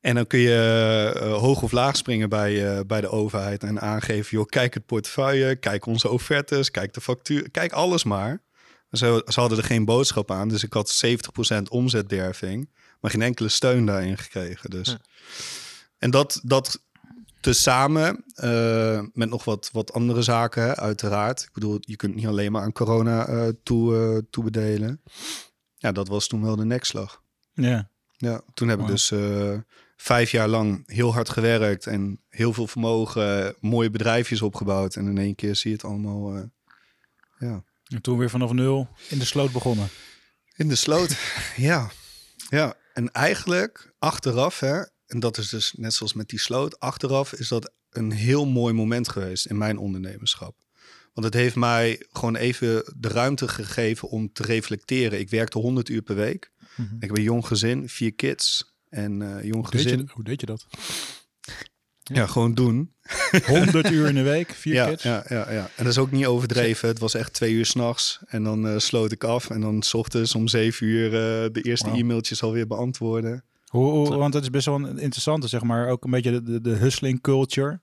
En 0.00 0.14
dan 0.14 0.26
kun 0.26 0.38
je 0.38 1.12
eh, 1.14 1.32
hoog 1.36 1.62
of 1.62 1.72
laag 1.72 1.96
springen 1.96 2.28
bij, 2.28 2.76
eh, 2.76 2.80
bij 2.86 3.00
de 3.00 3.08
overheid 3.08 3.62
en 3.62 3.80
aangeven, 3.80 4.30
joh, 4.36 4.46
kijk 4.46 4.74
het 4.74 4.86
portefeuille, 4.86 5.56
kijk 5.56 5.86
onze 5.86 6.08
offertes, 6.08 6.70
kijk 6.70 6.94
de 6.94 7.00
factuur, 7.00 7.50
kijk 7.50 7.72
alles 7.72 8.04
maar. 8.04 8.42
Ze, 8.90 9.22
ze 9.26 9.40
hadden 9.40 9.58
er 9.58 9.64
geen 9.64 9.84
boodschap 9.84 10.30
aan, 10.30 10.48
dus 10.48 10.64
ik 10.64 10.72
had 10.72 11.02
70% 11.58 11.62
omzetderving, 11.68 12.70
maar 13.00 13.10
geen 13.10 13.22
enkele 13.22 13.48
steun 13.48 13.86
daarin 13.86 14.18
gekregen. 14.18 14.70
Dus. 14.70 14.88
Ja. 14.88 14.98
En 15.98 16.10
dat, 16.10 16.40
dat 16.44 16.82
tezamen 17.40 18.24
eh, 18.34 19.02
met 19.12 19.28
nog 19.28 19.44
wat, 19.44 19.70
wat 19.72 19.92
andere 19.92 20.22
zaken, 20.22 20.62
hè, 20.62 20.76
uiteraard. 20.76 21.42
Ik 21.42 21.52
bedoel, 21.52 21.78
je 21.80 21.96
kunt 21.96 22.14
niet 22.14 22.26
alleen 22.26 22.52
maar 22.52 22.62
aan 22.62 22.72
corona 22.72 23.26
eh 23.26 23.48
toe, 23.62 23.96
eh, 23.96 24.22
toebedelen. 24.30 25.02
Ja, 25.76 25.92
dat 25.92 26.08
was 26.08 26.26
toen 26.26 26.42
wel 26.42 26.56
de 26.56 26.64
nekslag. 26.64 27.22
Ja. 27.52 27.90
Ja, 28.16 28.42
toen 28.54 28.68
heb 28.68 28.78
ik 28.78 28.86
Wauw. 28.86 28.94
dus 28.94 29.12
vijf 29.96 30.30
jaar 30.30 30.48
lang 30.48 30.82
heel 30.86 31.12
hard 31.12 31.28
gewerkt 31.28 31.86
en 31.86 32.20
heel 32.28 32.52
veel 32.52 32.66
vermogen, 32.66 33.54
mooie 33.60 33.90
bedrijfjes 33.90 34.42
opgebouwd. 34.42 34.96
En 34.96 35.06
in 35.06 35.18
één 35.18 35.34
keer 35.34 35.56
zie 35.56 35.70
je 35.70 35.76
het 35.76 35.86
allemaal 35.86 36.50
ja. 37.38 37.64
En 37.86 38.02
toen 38.02 38.18
weer 38.18 38.30
vanaf 38.30 38.52
nul 38.52 38.88
in 39.08 39.18
de 39.18 39.24
sloot 39.24 39.52
begonnen. 39.52 39.88
in 40.56 40.68
de 40.68 40.74
sloot. 40.74 41.16
ja. 41.56 41.90
ja, 42.48 42.74
en 42.94 43.12
eigenlijk 43.12 43.92
achteraf, 43.98 44.60
hè, 44.60 44.82
en 45.10 45.20
dat 45.20 45.38
is 45.38 45.48
dus 45.48 45.72
net 45.76 45.94
zoals 45.94 46.12
met 46.12 46.28
die 46.28 46.38
sloot, 46.38 46.80
achteraf 46.80 47.32
is 47.32 47.48
dat 47.48 47.72
een 47.90 48.10
heel 48.10 48.46
mooi 48.46 48.74
moment 48.74 49.08
geweest 49.08 49.46
in 49.46 49.58
mijn 49.58 49.78
ondernemerschap. 49.78 50.56
Want 51.12 51.26
het 51.26 51.34
heeft 51.34 51.56
mij 51.56 52.06
gewoon 52.12 52.36
even 52.36 52.94
de 52.96 53.08
ruimte 53.08 53.48
gegeven 53.48 54.08
om 54.08 54.32
te 54.32 54.42
reflecteren. 54.42 55.20
Ik 55.20 55.30
werkte 55.30 55.58
100 55.58 55.88
uur 55.88 56.02
per 56.02 56.14
week. 56.14 56.50
Mhm. 56.76 56.94
Ik 56.94 57.08
heb 57.08 57.16
een 57.16 57.22
jong 57.22 57.46
gezin, 57.46 57.88
vier 57.88 58.14
kids. 58.14 58.74
En 58.88 59.22
eh 59.22 59.44
jong 59.44 59.62
Hoe 59.62 59.70
deed, 59.70 59.82
gezin. 59.82 59.98
je, 59.98 60.06
hoe 60.12 60.24
deed 60.24 60.40
je 60.40 60.46
dat? 60.46 60.66
Ja, 62.02 62.26
gewoon 62.26 62.54
doen. 62.54 62.94
100 63.46 63.90
uur 63.90 64.08
in 64.08 64.14
de 64.14 64.22
week, 64.22 64.50
vier 64.50 64.74
ja, 64.80 64.88
kids. 64.88 65.02
Ja, 65.02 65.24
ja, 65.28 65.52
ja. 65.52 65.70
En 65.76 65.84
dat 65.84 65.92
is 65.92 65.98
ook 65.98 66.10
niet 66.10 66.26
overdreven. 66.26 66.88
Het 66.88 66.98
was 66.98 67.14
echt 67.14 67.32
twee 67.32 67.52
uur 67.52 67.66
s'nachts. 67.66 68.18
En 68.26 68.42
dan 68.42 68.68
eh, 68.68 68.78
sloot 68.78 69.12
ik 69.12 69.24
af. 69.24 69.50
En 69.50 69.60
dan 69.60 69.82
s 69.82 69.94
ochtends 69.94 70.34
om 70.34 70.48
zeven 70.48 70.86
uur 70.86 71.06
eh, 71.06 71.52
de 71.52 71.62
eerste 71.62 71.90
e-mailtjes 71.90 72.42
alweer 72.42 72.66
beantwoorden. 72.66 73.44
Hoe, 73.70 73.90
hoe- 73.90 74.14
want 74.16 74.34
het 74.34 74.42
is 74.42 74.50
best 74.50 74.66
wel 74.66 74.74
een 74.74 74.98
interessante, 74.98 75.48
zeg 75.48 75.62
maar, 75.62 75.88
ook 75.88 76.04
een 76.04 76.10
beetje 76.10 76.30
de, 76.30 76.42
de, 76.42 76.60
de 76.60 76.70
hustling 76.76 77.20
culture. 77.20 77.80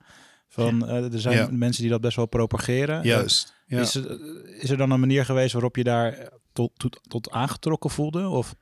Van, 0.50 0.88
eh, 0.88 1.14
er 1.14 1.20
zijn 1.20 1.36
Ja. 1.38 1.48
mensen 1.52 1.82
die 1.82 1.92
dat 1.92 2.02
best 2.02 2.16
wel 2.16 2.26
propageren. 2.26 3.04
Juist. 3.04 3.54
Ja. 3.66 3.80
Is, 3.82 3.96
er, 3.96 4.20
is 4.62 4.70
er 4.70 4.78
dan 4.78 4.92
een 4.92 5.00
manier 5.00 5.26
geweest 5.26 5.54
waarop 5.54 5.76
je 5.76 5.84
daar 5.84 6.14
eh, 6.14 6.28
tot, 6.54 6.72
tot, 6.78 7.00
tot 7.08 7.32
aangetrokken 7.32 7.90
voelde? 7.90 8.28
Of 8.28 8.56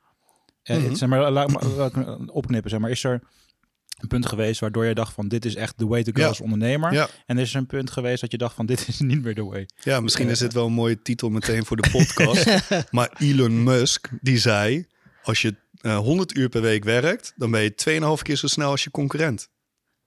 eh, 0.62 0.76
Mhm. 0.76 0.94
zeg 0.94 1.08
maar, 1.08 1.30
laat 1.30 1.48
me 1.48 1.68
laat 1.76 1.90
ik 1.90 1.96
me 1.96 2.32
opknippen. 2.32 2.70
Zeg 2.70 2.80
maar, 2.80 2.90
is 2.90 3.04
er 3.04 3.22
een 4.00 4.08
punt 4.08 4.26
geweest 4.26 4.60
waardoor 4.60 4.84
je 4.84 4.94
dacht 4.94 5.12
van 5.12 5.28
dit 5.28 5.44
is 5.44 5.54
echt 5.54 5.76
the 5.78 5.86
way 5.86 6.02
to 6.02 6.12
go 6.14 6.20
Ja. 6.20 6.28
als 6.28 6.40
ondernemer? 6.40 6.92
Ja. 6.92 7.08
En 7.26 7.38
is 7.38 7.50
er 7.54 7.58
een 7.60 7.66
punt 7.66 7.90
geweest 7.90 8.20
dat 8.20 8.30
je 8.30 8.38
dacht 8.38 8.54
van 8.54 8.66
dit 8.72 8.88
is 8.88 8.98
niet 9.00 9.22
meer 9.22 9.34
the 9.34 9.44
way? 9.44 9.68
Ja, 9.82 10.00
misschien 10.00 10.28
is 10.28 10.38
dit 10.38 10.52
wel 10.52 10.66
een 10.66 10.72
mooie 10.72 11.02
titel 11.02 11.28
meteen 11.28 11.64
voor 11.64 11.76
de 11.76 11.88
podcast. 11.98 12.46
maar 12.90 13.12
Elon 13.18 13.62
Musk, 13.64 14.08
die 14.20 14.38
zei... 14.38 14.86
als 15.22 15.42
je 15.42 15.54
eh 15.86 15.98
100 15.98 16.36
uur 16.36 16.48
per 16.48 16.60
week 16.60 16.84
werkt... 16.84 17.32
dan 17.36 17.50
ben 17.50 17.62
je 17.62 18.16
2,5 18.18 18.22
keer 18.22 18.36
zo 18.36 18.46
snel 18.46 18.70
als 18.70 18.84
je 18.84 18.90
concurrent. 18.90 19.48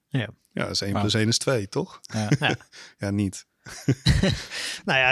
Ja. 0.08 0.30
Ja, 0.52 0.62
dat 0.64 0.72
is 0.72 0.82
1 0.82 0.92
Wauw. 0.92 1.04
plus 1.04 1.14
1 1.22 1.28
is 1.28 1.38
2, 1.38 1.68
toch? 1.70 2.00
Ja. 2.40 2.56
Ja, 2.98 3.10
niet. 3.10 3.46
Nou 4.86 5.00
ja, 5.00 5.12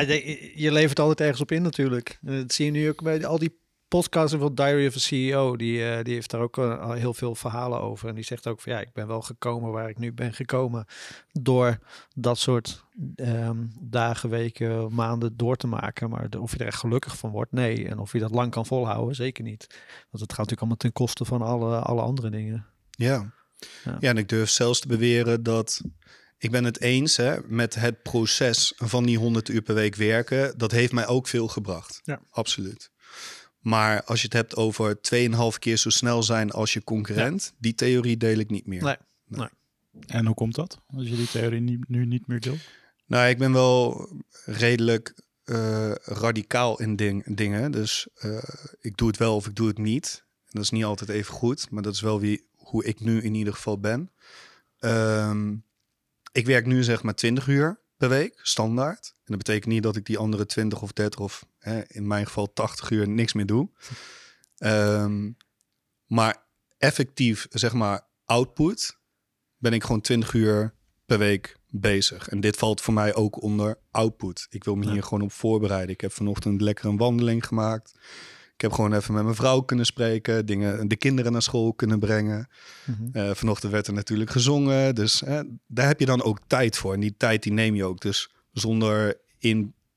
je 0.55 0.71
levert 0.71 0.99
altijd 0.99 1.19
ergens 1.21 1.41
op 1.41 1.51
in 1.51 1.61
natuurlijk. 1.61 2.17
Dat 2.21 2.53
zie 2.53 2.65
je 2.65 2.71
nu 2.71 2.89
ook 2.89 3.03
bij 3.03 3.25
al 3.25 3.39
die 3.39 3.59
podcasts 3.87 4.35
van 4.37 4.55
Diary 4.55 4.87
of 4.87 4.95
a 4.95 4.99
CEO. 4.99 5.55
Die, 5.55 5.89
eh, 5.89 6.03
die 6.03 6.13
heeft 6.13 6.31
daar 6.31 6.41
ook 6.41 6.57
eh, 6.57 6.79
al 6.79 6.91
heel 6.91 7.13
veel 7.13 7.35
verhalen 7.35 7.81
over. 7.81 8.09
En 8.09 8.15
die 8.15 8.23
zegt 8.23 8.47
ook 8.47 8.61
van 8.61 8.71
ja, 8.71 8.79
ik 8.79 8.93
ben 8.93 9.07
wel 9.07 9.21
gekomen 9.21 9.71
waar 9.71 9.89
ik 9.89 9.97
nu 9.97 10.13
ben 10.13 10.33
gekomen. 10.33 10.85
Door 11.31 11.77
dat 12.15 12.37
soort 12.37 12.85
ehm, 13.15 13.65
dagen, 13.81 14.29
weken, 14.29 14.93
maanden 14.93 15.37
door 15.37 15.55
te 15.55 15.67
maken. 15.67 16.09
Maar 16.09 16.29
de- 16.29 16.39
of 16.39 16.51
je 16.51 16.57
er 16.57 16.65
echt 16.65 16.79
gelukkig 16.79 17.17
van 17.17 17.31
wordt, 17.31 17.51
nee. 17.51 17.87
En 17.87 17.99
of 17.99 18.11
je 18.11 18.19
dat 18.19 18.31
lang 18.31 18.51
kan 18.51 18.65
volhouden, 18.65 19.15
zeker 19.15 19.43
niet. 19.43 19.67
Want 20.09 20.23
het 20.23 20.33
gaat 20.33 20.49
natuurlijk 20.49 20.59
allemaal 20.59 20.77
ten 20.77 20.91
koste 20.93 21.25
van 21.25 21.41
alle, 21.41 21.79
alle 21.79 22.01
andere 22.01 22.29
dingen. 22.29 22.65
Ja. 22.89 23.35
Ja. 23.83 23.97
ja. 23.99 24.09
en 24.09 24.17
ik 24.17 24.29
durf 24.29 24.49
zelfs 24.49 24.79
te 24.79 24.87
beweren 24.87 25.43
dat... 25.43 25.81
Ik 26.39 26.51
ben 26.51 26.63
het 26.63 26.81
eens 26.81 27.17
hè, 27.17 27.37
met 27.45 27.75
het 27.75 28.01
proces 28.01 28.73
van 28.75 29.03
die 29.03 29.17
100 29.17 29.49
uur 29.49 29.61
per 29.61 29.75
week 29.75 29.95
werken. 29.95 30.57
Dat 30.57 30.71
heeft 30.71 30.91
mij 30.91 31.07
ook 31.07 31.27
veel 31.27 31.47
gebracht. 31.47 32.01
Ja. 32.03 32.19
Absoluut. 32.29 32.91
Maar 33.67 34.03
als 34.03 34.19
je 34.19 34.25
het 34.25 34.33
hebt 34.33 34.55
over 34.55 34.95
2,5 34.95 35.59
keer 35.59 35.77
zo 35.77 35.89
snel 35.89 36.23
zijn 36.23 36.51
als 36.51 36.73
je 36.73 36.83
concurrent... 36.83 37.53
die 37.57 37.75
theorie 37.75 38.17
deel 38.17 38.37
ik 38.37 38.49
niet 38.49 38.65
meer. 38.67 38.97
Nee. 39.27 39.47
En 40.07 40.25
hoe 40.25 40.35
komt 40.35 40.55
dat? 40.55 40.81
Als 40.95 41.07
je 41.07 41.15
die 41.15 41.27
theorie 41.27 41.61
niet, 41.61 41.89
nu 41.89 42.05
niet 42.05 42.27
meer 42.27 42.39
deelt? 42.39 42.59
Nou, 43.05 43.29
ik 43.29 43.37
ben 43.37 43.53
wel 43.53 44.09
redelijk 44.45 45.13
eh, 45.43 45.91
radicaal 45.95 46.79
in 46.79 46.95
ding, 46.95 47.35
dingen. 47.35 47.71
Dus 47.71 48.07
eh, 48.15 48.43
ik 48.79 48.97
doe 48.97 49.07
het 49.07 49.17
wel 49.17 49.35
of 49.35 49.47
ik 49.47 49.55
doe 49.55 49.67
het 49.67 49.77
niet. 49.77 50.23
En 50.43 50.51
dat 50.51 50.63
is 50.63 50.69
niet 50.69 50.83
altijd 50.83 51.09
even 51.09 51.33
goed, 51.33 51.69
maar 51.69 51.83
dat 51.83 51.93
is 51.93 52.01
wel 52.01 52.19
wie, 52.19 52.47
hoe 52.55 52.85
ik 52.85 52.99
nu 52.99 53.21
in 53.21 53.33
ieder 53.33 53.53
geval 53.53 53.79
ben. 53.79 54.11
Ehm, 54.79 55.55
ik 56.31 56.45
werk 56.45 56.65
nu 56.65 56.83
zeg 56.83 57.03
maar 57.03 57.15
20 57.15 57.47
uur 57.47 57.79
per 57.97 58.09
week, 58.09 58.39
standaard. 58.41 59.13
En 59.17 59.23
dat 59.25 59.37
betekent 59.37 59.73
niet 59.73 59.83
dat 59.83 59.95
ik 59.95 60.05
die 60.05 60.17
andere 60.17 60.45
20 60.45 60.81
of 60.81 60.93
30 60.93 61.19
of 61.19 61.45
hè, 61.67 61.81
in 61.87 62.07
mijn 62.07 62.25
geval 62.25 62.53
80 62.53 62.89
uur 62.89 63.07
niks 63.07 63.33
meer 63.33 63.45
doe. 63.45 63.69
Ehm, 64.57 65.31
maar 66.05 66.43
effectief, 66.77 67.47
zeg 67.49 67.73
maar, 67.73 68.01
output 68.25 68.97
ben 69.57 69.73
ik 69.73 69.83
gewoon 69.83 70.01
20 70.01 70.33
uur 70.33 70.73
per 71.05 71.17
week 71.17 71.57
bezig. 71.69 72.29
En 72.29 72.39
dit 72.39 72.55
valt 72.57 72.81
voor 72.81 72.93
mij 72.93 73.15
ook 73.15 73.41
onder 73.41 73.77
output. 73.91 74.47
Ik 74.49 74.63
wil 74.63 74.75
me 74.75 74.85
Ja. 74.85 74.91
hier 74.91 75.03
gewoon 75.03 75.21
op 75.21 75.31
voorbereiden. 75.31 75.89
Ik 75.93 76.01
heb 76.01 76.11
vanochtend 76.11 76.61
lekker 76.61 76.85
een 76.85 76.97
wandeling 76.97 77.45
gemaakt. 77.47 77.93
Ik 78.53 78.61
heb 78.61 78.71
gewoon 78.71 78.93
even 78.93 79.13
met 79.13 79.23
mijn 79.23 79.35
vrouw 79.35 79.61
kunnen 79.61 79.85
spreken, 79.85 80.45
dingen, 80.45 80.87
de 80.87 80.95
kinderen 80.95 81.31
naar 81.31 81.41
school 81.41 81.73
kunnen 81.73 81.99
brengen. 81.99 82.47
Mhm. 82.85 83.17
Eh, 83.17 83.33
vanochtend 83.33 83.71
werd 83.71 83.87
er 83.87 83.93
natuurlijk 83.93 84.29
gezongen, 84.29 84.95
dus 84.95 85.23
daar 85.67 85.87
heb 85.87 85.99
je 85.99 86.05
dan 86.05 86.23
ook 86.23 86.39
tijd 86.47 86.77
voor. 86.77 86.93
En 86.93 86.99
die 86.99 87.15
tijd 87.17 87.43
die 87.43 87.51
neem 87.51 87.75
je 87.75 87.85
ook 87.85 87.99
dus 88.01 88.31
zonder 88.51 89.17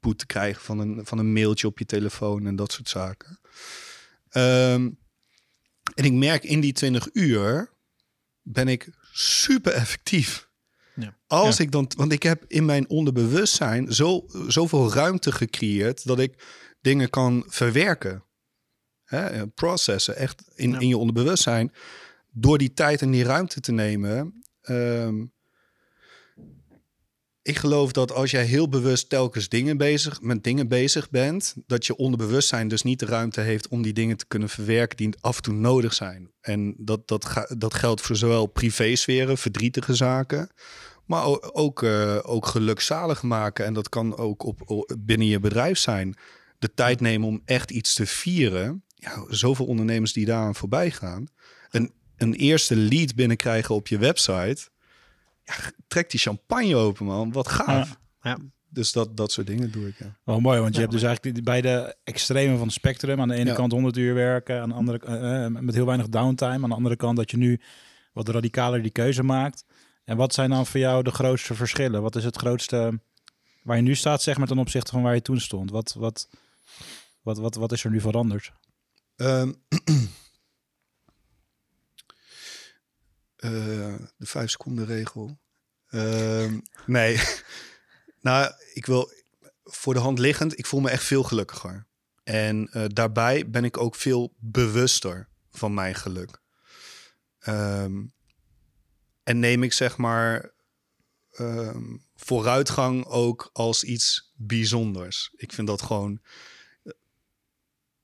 input 0.01 0.19
te 0.19 0.27
krijgen 0.27 0.63
van 0.63 0.79
een, 0.79 1.07
van 1.07 1.19
een 1.19 1.33
mailtje 1.33 1.67
op 1.67 1.79
je 1.79 1.87
telefoon 1.87 2.47
en 2.47 2.57
dat 2.57 2.73
soort 2.73 2.89
zaken. 2.89 3.41
Ehm, 4.29 4.91
en 5.95 6.05
ik 6.05 6.13
merk 6.13 6.45
in 6.45 6.61
die 6.61 6.73
20 6.73 7.09
uur 7.13 7.73
ben 8.43 8.69
ik 8.69 8.91
super 9.13 9.73
effectief. 9.73 10.49
Ja. 10.95 11.17
Als 11.27 11.57
Ja. 11.57 11.65
ik 11.65 11.73
dan, 11.73 11.91
want 11.97 12.13
ik 12.13 12.23
heb 12.23 12.45
in 12.47 12.65
mijn 12.65 12.89
onderbewustzijn 12.89 13.93
zo, 13.95 14.25
zoveel 14.49 14.93
ruimte 14.93 15.33
gecreëerd 15.33 16.07
dat 16.07 16.19
ik 16.19 16.45
dingen 16.81 17.11
kan 17.11 17.45
verwerken. 17.47 18.25
Hè, 19.05 19.47
processen, 19.47 20.17
echt 20.17 20.43
in, 20.55 20.71
Ja. 20.71 20.79
in 20.79 20.89
je 20.89 20.97
onderbewustzijn. 20.97 21.73
Door 22.33 22.59
die 22.59 22.73
tijd 22.73 23.03
en 23.03 23.11
die 23.11 23.25
ruimte 23.25 23.61
te 23.61 23.73
nemen. 23.73 24.35
ehm, 24.61 25.25
ik 27.43 27.57
geloof 27.59 27.93
dat 27.93 28.13
als 28.13 28.31
jij 28.31 28.45
heel 28.45 28.69
bewust 28.69 29.09
telkens 29.09 29.49
dingen 29.49 29.77
bezig, 29.77 30.21
met 30.21 30.45
dingen 30.45 30.69
bezig 30.69 31.11
bent, 31.11 31.55
dat 31.67 31.87
je 31.87 31.97
onderbewustzijn 31.97 32.69
dus 32.69 32.83
niet 32.83 32.99
de 32.99 33.07
ruimte 33.07 33.41
heeft 33.41 33.69
om 33.69 33.83
die 33.83 33.93
dingen 33.93 34.17
te 34.17 34.27
kunnen 34.27 34.49
verwerken 34.49 34.97
die 34.97 35.15
af 35.21 35.37
en 35.37 35.43
toe 35.43 35.55
nodig 35.55 35.95
zijn. 35.95 36.31
En 36.41 36.75
dat, 36.79 37.09
dat, 37.09 37.25
ga- 37.25 37.55
dat 37.59 37.75
geldt 37.75 38.01
voor 38.01 38.17
zowel 38.17 38.47
privésferen, 38.47 39.39
verdrietige 39.39 39.95
zaken, 39.95 40.51
maar 41.07 41.25
ook, 41.53 41.83
eh, 41.83 42.19
ook 42.23 42.47
gelukzalig 42.47 43.23
maken. 43.23 43.65
En 43.65 43.75
dat 43.75 43.89
kan 43.89 44.17
ook 44.17 44.43
op, 44.45 44.97
binnen 44.99 45.27
je 45.27 45.41
bedrijf 45.41 45.79
zijn. 45.79 46.17
De 46.59 46.75
tijd 46.75 47.01
nemen 47.01 47.29
om 47.29 47.43
echt 47.45 47.71
iets 47.71 47.95
te 47.95 48.07
vieren. 48.07 48.85
Ja, 48.95 49.25
zoveel 49.29 49.67
ondernemers 49.67 50.13
die 50.13 50.27
daaraan 50.27 50.55
voorbij 50.55 50.91
gaan. 50.91 51.27
Een, 51.71 51.93
een 52.17 52.35
eerste 52.35 52.77
lead 52.77 53.15
binnenkrijgen 53.15 53.75
op 53.75 53.89
je 53.89 53.99
website. 53.99 54.69
Trek 55.89 56.11
die 56.11 56.21
champagne 56.21 56.77
open, 56.77 57.07
man. 57.07 57.33
Wat 57.33 57.49
gaaf. 57.49 57.99
Ja. 58.23 58.31
Ja. 58.31 58.39
Dus 58.73 58.93
dat, 58.93 59.17
dat 59.17 59.33
soort 59.33 59.47
dingen 59.47 59.71
doe 59.73 59.89
ik, 59.89 59.99
ja. 59.99 60.17
Wel 60.25 60.41
mooi, 60.41 60.61
want 60.61 60.69
je 60.75 60.75
Ja, 60.75 60.81
hebt 60.81 60.93
dus 60.93 61.03
eigenlijk 61.03 61.35
die 61.35 61.45
beide 61.45 61.97
extremen 62.05 62.57
van 62.57 62.67
het 62.67 62.75
spectrum. 62.77 63.21
Aan 63.21 63.29
de 63.29 63.35
ene 63.35 63.51
Ja. 63.51 63.55
kant 63.57 63.73
100 63.73 63.97
uur 63.97 64.15
werken, 64.15 64.61
aan 64.61 64.69
de 64.69 64.75
andere 64.75 64.99
eh, 64.99 65.61
met 65.63 65.75
heel 65.75 65.87
weinig 65.87 66.09
downtime. 66.09 66.63
Aan 66.63 66.69
de 66.69 66.75
andere 66.75 66.97
kant 66.97 67.17
dat 67.17 67.31
je 67.31 67.37
nu 67.37 67.61
wat 68.13 68.29
radicaler 68.29 68.83
die 68.83 68.91
keuze 68.91 69.23
maakt. 69.23 69.65
En 70.05 70.17
wat 70.17 70.35
zijn 70.35 70.51
dan 70.51 70.67
voor 70.67 70.81
jou 70.81 71.03
de 71.03 71.11
grootste 71.11 71.55
verschillen? 71.55 72.03
Wat 72.03 72.17
is 72.17 72.25
het 72.25 72.37
grootste 72.37 73.01
waar 73.63 73.77
je 73.77 73.83
nu 73.83 73.95
staat, 73.95 74.23
zeg 74.23 74.39
maar, 74.39 74.47
ten 74.47 74.59
opzichte 74.59 74.91
van 74.91 75.03
waar 75.03 75.15
je 75.15 75.23
toen 75.23 75.41
stond? 75.41 75.71
Wat, 75.71 75.95
wat, 75.99 76.29
wat, 77.23 77.39
wat, 77.39 77.55
wat 77.55 77.73
is 77.73 77.85
er 77.85 77.91
nu 77.91 78.01
veranderd? 78.01 78.53
Ehm, 79.17 79.53
eh, 83.41 83.51
de 84.17 84.27
vijf 84.27 84.51
seconden 84.51 84.87
regel. 84.87 85.39
Ehm, 85.89 86.61
nee, 86.87 87.21
nou, 88.21 88.53
ik 88.75 88.87
wil 88.87 89.13
voor 89.65 89.95
de 89.95 90.01
hand 90.01 90.19
liggend, 90.19 90.59
ik 90.59 90.67
voel 90.67 90.81
me 90.81 90.91
echt 90.91 91.05
veel 91.05 91.23
gelukkiger. 91.23 91.87
En 92.23 92.69
eh, 92.73 92.85
daarbij 92.87 93.51
ben 93.51 93.65
ik 93.65 93.79
ook 93.79 93.95
veel 93.95 94.35
bewuster 94.39 95.29
van 95.51 95.75
mijn 95.75 95.95
geluk. 95.95 96.41
Ehm, 97.39 98.03
en 99.23 99.39
neem 99.39 99.63
ik 99.63 99.73
zeg 99.73 99.97
maar 99.97 100.51
ehm, 101.31 101.97
vooruitgang 102.15 103.07
ook 103.07 103.51
als 103.53 103.85
iets 103.85 104.33
bijzonders. 104.35 105.33
Ik 105.37 105.53
vind 105.53 105.67
dat 105.67 105.83
gewoon 105.83 106.21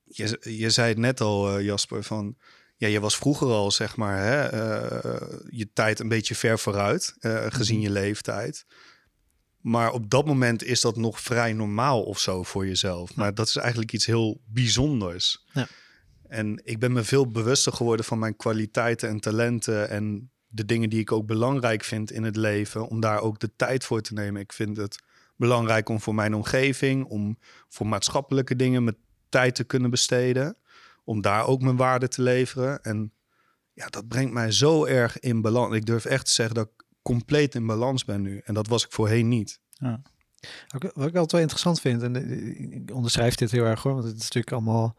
je, 0.06 0.38
je 0.58 0.70
zei 0.70 0.88
het 0.88 0.98
net 0.98 1.20
al, 1.20 1.56
eh, 1.56 1.64
Jasper, 1.64 2.04
van 2.04 2.36
ja, 2.76 2.88
je 2.88 3.00
was 3.00 3.16
vroeger 3.16 3.49
al, 3.49 3.71
zeg 3.71 3.97
maar, 3.97 4.18
hè, 4.18 4.42
eh, 4.42 5.38
je 5.49 5.73
tijd 5.73 6.00
een 6.00 6.09
beetje 6.09 6.35
ver 6.35 6.59
vooruit, 6.59 7.14
eh, 7.18 7.47
gezien 7.49 7.80
je 7.80 7.90
leeftijd. 7.90 8.66
Maar 9.61 9.92
op 9.92 10.11
dat 10.11 10.26
moment 10.26 10.64
is 10.64 10.80
dat 10.80 10.97
nog 10.97 11.21
vrij 11.21 11.52
normaal 11.52 12.02
of 12.02 12.18
zo 12.18 12.42
voor 12.42 12.66
jezelf. 12.66 13.14
Maar 13.14 13.35
dat 13.35 13.49
is 13.49 13.56
eigenlijk 13.56 13.92
iets 13.92 14.06
heel 14.06 14.40
bijzonders. 14.45 15.45
Ja. 15.52 15.66
En 16.28 16.61
ik 16.64 16.78
ben 16.78 16.92
me 16.92 17.04
veel 17.04 17.30
bewuster 17.30 17.73
geworden 17.73 18.04
van 18.04 18.18
mijn 18.18 18.37
kwaliteiten 18.37 19.09
en 19.09 19.21
talenten 19.21 19.88
en 19.88 20.30
de 20.47 20.64
dingen 20.64 20.90
die 20.90 21.00
ik 21.00 21.12
ook 21.12 21.26
belangrijk 21.26 21.85
vind 21.85 22.11
in 22.11 22.25
het 22.25 22.37
leven, 22.37 22.88
om 22.88 23.00
daar 23.00 23.21
ook 23.21 23.38
de 23.38 23.50
tijd 23.56 23.85
voor 23.85 24.00
te 24.00 24.12
nemen. 24.12 24.40
Ik 24.40 24.52
vind 24.52 24.76
het 24.76 24.99
belangrijk 25.37 25.88
om 25.88 26.00
voor 26.00 26.14
mijn 26.14 26.35
omgeving, 26.35 27.04
om 27.04 27.38
voor 27.68 27.87
maatschappelijke 27.87 28.56
dingen 28.56 28.85
mijn 28.85 28.97
tijd 29.28 29.54
te 29.54 29.64
kunnen 29.64 29.90
besteden, 29.90 30.56
om 31.06 31.20
daar 31.20 31.46
ook 31.46 31.62
mijn 31.62 31.76
waarde 31.76 32.08
te 32.08 32.22
leveren. 32.22 32.82
En 32.82 33.12
ja, 33.72 33.86
dat 33.86 34.08
brengt 34.08 34.32
mij 34.32 34.52
zo 34.52 34.84
erg 34.84 35.18
in 35.18 35.40
balans. 35.40 35.75
Ik 35.75 35.86
durf 35.86 36.04
echt 36.04 36.25
te 36.25 36.32
zeggen 36.32 36.54
dat 36.54 36.66
ik 36.66 36.84
compleet 37.02 37.54
in 37.54 37.66
balans 37.66 38.04
ben 38.04 38.22
nu. 38.22 38.40
En 38.44 38.54
dat 38.54 38.66
was 38.66 38.84
ik 38.84 38.92
voorheen 38.92 39.28
niet. 39.28 39.60
Ook, 40.75 40.82
wat 40.82 41.06
ik 41.06 41.14
altijd 41.14 41.32
wel 41.32 41.40
interessant 41.40 41.80
vind, 41.80 42.02
en 42.02 42.16
eh, 42.16 42.80
ik 42.80 42.94
onderschrijf 42.94 43.34
dit 43.34 43.50
heel 43.50 43.64
erg 43.64 43.82
hoor, 43.82 43.92
want 43.92 44.04
het 44.04 44.16
is 44.16 44.22
natuurlijk 44.22 44.52
allemaal 44.52 44.96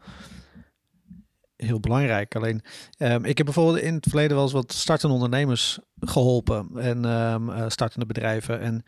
heel 1.56 1.80
belangrijk. 1.80 2.34
Alleen, 2.34 2.62
ehm, 2.96 3.24
ik 3.24 3.36
heb 3.36 3.46
bijvoorbeeld 3.46 3.78
in 3.78 3.94
het 3.94 4.06
verleden 4.08 4.34
wel 4.34 4.44
eens 4.44 4.52
wat 4.52 4.72
startende 4.72 5.14
ondernemers 5.14 5.78
geholpen 6.00 6.68
en 6.74 7.04
ehm, 7.04 7.50
eh, 7.50 7.68
startende 7.68 8.06
bedrijven. 8.06 8.60
En 8.60 8.84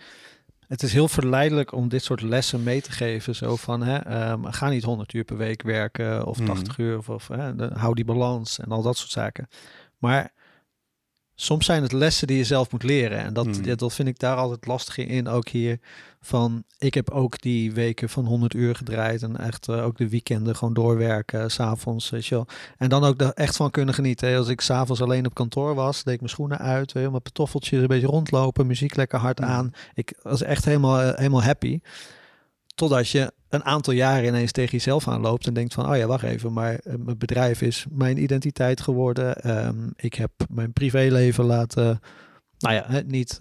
het 0.70 0.82
is 0.82 0.92
heel 0.92 1.08
verleidelijk 1.08 1.72
om 1.72 1.88
dit 1.88 2.02
soort 2.04 2.22
lessen 2.22 2.62
mee 2.62 2.80
te 2.82 2.92
geven. 2.92 3.34
Zo 3.34 3.56
van, 3.56 3.82
hè, 3.82 3.96
ehm, 3.96 4.44
ga 4.44 4.68
niet 4.68 4.82
100 4.84 5.12
uur 5.12 5.24
per 5.24 5.36
week 5.36 5.62
werken 5.62 6.26
of 6.26 6.38
Mhm. 6.38 6.46
80 6.46 6.78
uur 6.78 6.98
of, 6.98 7.08
of 7.08 7.28
hè, 7.28 7.54
de- 7.56 7.70
hou 7.74 7.94
die 7.94 8.04
balans 8.04 8.58
en 8.58 8.68
al 8.70 8.82
dat 8.82 8.96
soort 8.96 9.10
zaken. 9.10 9.48
Maar 9.98 10.32
soms 11.34 11.66
zijn 11.66 11.82
het 11.82 11.92
lessen 11.92 12.26
die 12.26 12.36
je 12.36 12.44
zelf 12.44 12.70
moet 12.72 12.82
leren. 12.82 13.18
En 13.18 13.32
dat, 13.32 13.60
ja, 13.64 13.74
dat 13.74 13.94
vind 13.94 14.08
ik 14.08 14.18
daar 14.18 14.36
altijd 14.36 14.66
lastig 14.66 14.96
in. 14.98 15.28
Ook 15.28 15.48
hier 15.48 15.78
van, 16.20 16.64
ik 16.78 16.94
heb 16.94 17.10
ook 17.10 17.40
die 17.40 17.72
weken 17.72 18.08
van 18.08 18.24
100 18.24 18.54
uur 18.54 18.74
gedraaid. 18.74 19.22
En 19.22 19.36
echt 19.36 19.68
eh, 19.68 19.84
ook 19.84 19.96
de 19.96 20.08
weekenden 20.08 20.56
gewoon 20.56 20.74
doorwerken, 20.74 21.50
s 21.50 21.54
s'avonds, 21.54 22.10
weet 22.10 22.26
je 22.26 22.34
wel. 22.34 22.46
En 22.76 22.88
dan 22.88 23.04
ook 23.04 23.20
er 23.20 23.32
echt 23.32 23.56
van 23.56 23.70
kunnen 23.70 23.94
genieten. 23.94 24.28
hè. 24.28 24.36
Als 24.36 24.48
ik 24.48 24.60
s'avonds 24.60 25.02
alleen 25.02 25.26
op 25.26 25.34
kantoor 25.34 25.74
was, 25.74 26.02
deed 26.02 26.14
ik 26.14 26.20
mijn 26.20 26.32
schoenen 26.32 26.58
uit, 26.58 26.92
weet 26.92 27.02
je, 27.04 27.10
mijn 27.10 27.22
pantoffeltjes 27.22 27.80
een 27.80 27.86
beetje 27.86 28.06
rondlopen, 28.06 28.66
muziek 28.66 28.96
lekker 28.96 29.18
hard 29.18 29.38
Hmm. 29.38 29.48
aan. 29.48 29.70
Ik 29.94 30.18
was 30.22 30.42
echt 30.42 30.64
helemaal, 30.64 31.00
eh, 31.00 31.16
helemaal 31.16 31.42
happy. 31.42 31.80
Totdat 32.74 33.08
je 33.08 33.32
een 33.48 33.64
aantal 33.64 33.92
jaren 33.92 34.26
ineens 34.28 34.52
tegen 34.52 34.70
jezelf 34.72 35.08
aanloopt 35.08 35.46
en 35.46 35.54
denkt 35.54 35.74
van, 35.74 35.90
oh 35.90 35.96
ja, 35.96 36.06
wacht 36.06 36.22
even, 36.24 36.52
maar 36.52 36.74
eh, 36.74 36.94
mijn 36.98 37.18
bedrijf 37.18 37.62
is 37.62 37.86
mijn 37.90 38.22
identiteit 38.22 38.80
geworden. 38.80 39.36
Ehm, 39.36 39.88
ik 39.96 40.14
heb 40.14 40.30
mijn 40.48 40.72
privéleven 40.72 41.44
laten, 41.44 42.00
nou 42.58 42.74
ja, 42.74 43.02
niet 43.06 43.40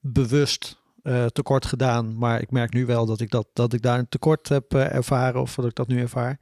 bewust 0.00 0.82
eh, 1.04 1.26
tekort 1.26 1.66
gedaan, 1.66 2.18
maar 2.18 2.40
ik 2.40 2.50
merk 2.50 2.72
nu 2.72 2.86
wel 2.86 3.06
dat 3.06 3.20
ik, 3.20 3.30
dat, 3.30 3.46
dat 3.52 3.72
ik 3.72 3.82
daar 3.82 3.98
een 3.98 4.08
tekort 4.08 4.48
heb 4.48 4.74
eh, 4.74 4.94
ervaren 4.94 5.40
of 5.40 5.54
dat 5.54 5.64
ik 5.64 5.74
dat 5.74 5.88
nu 5.88 6.00
ervaar. 6.00 6.38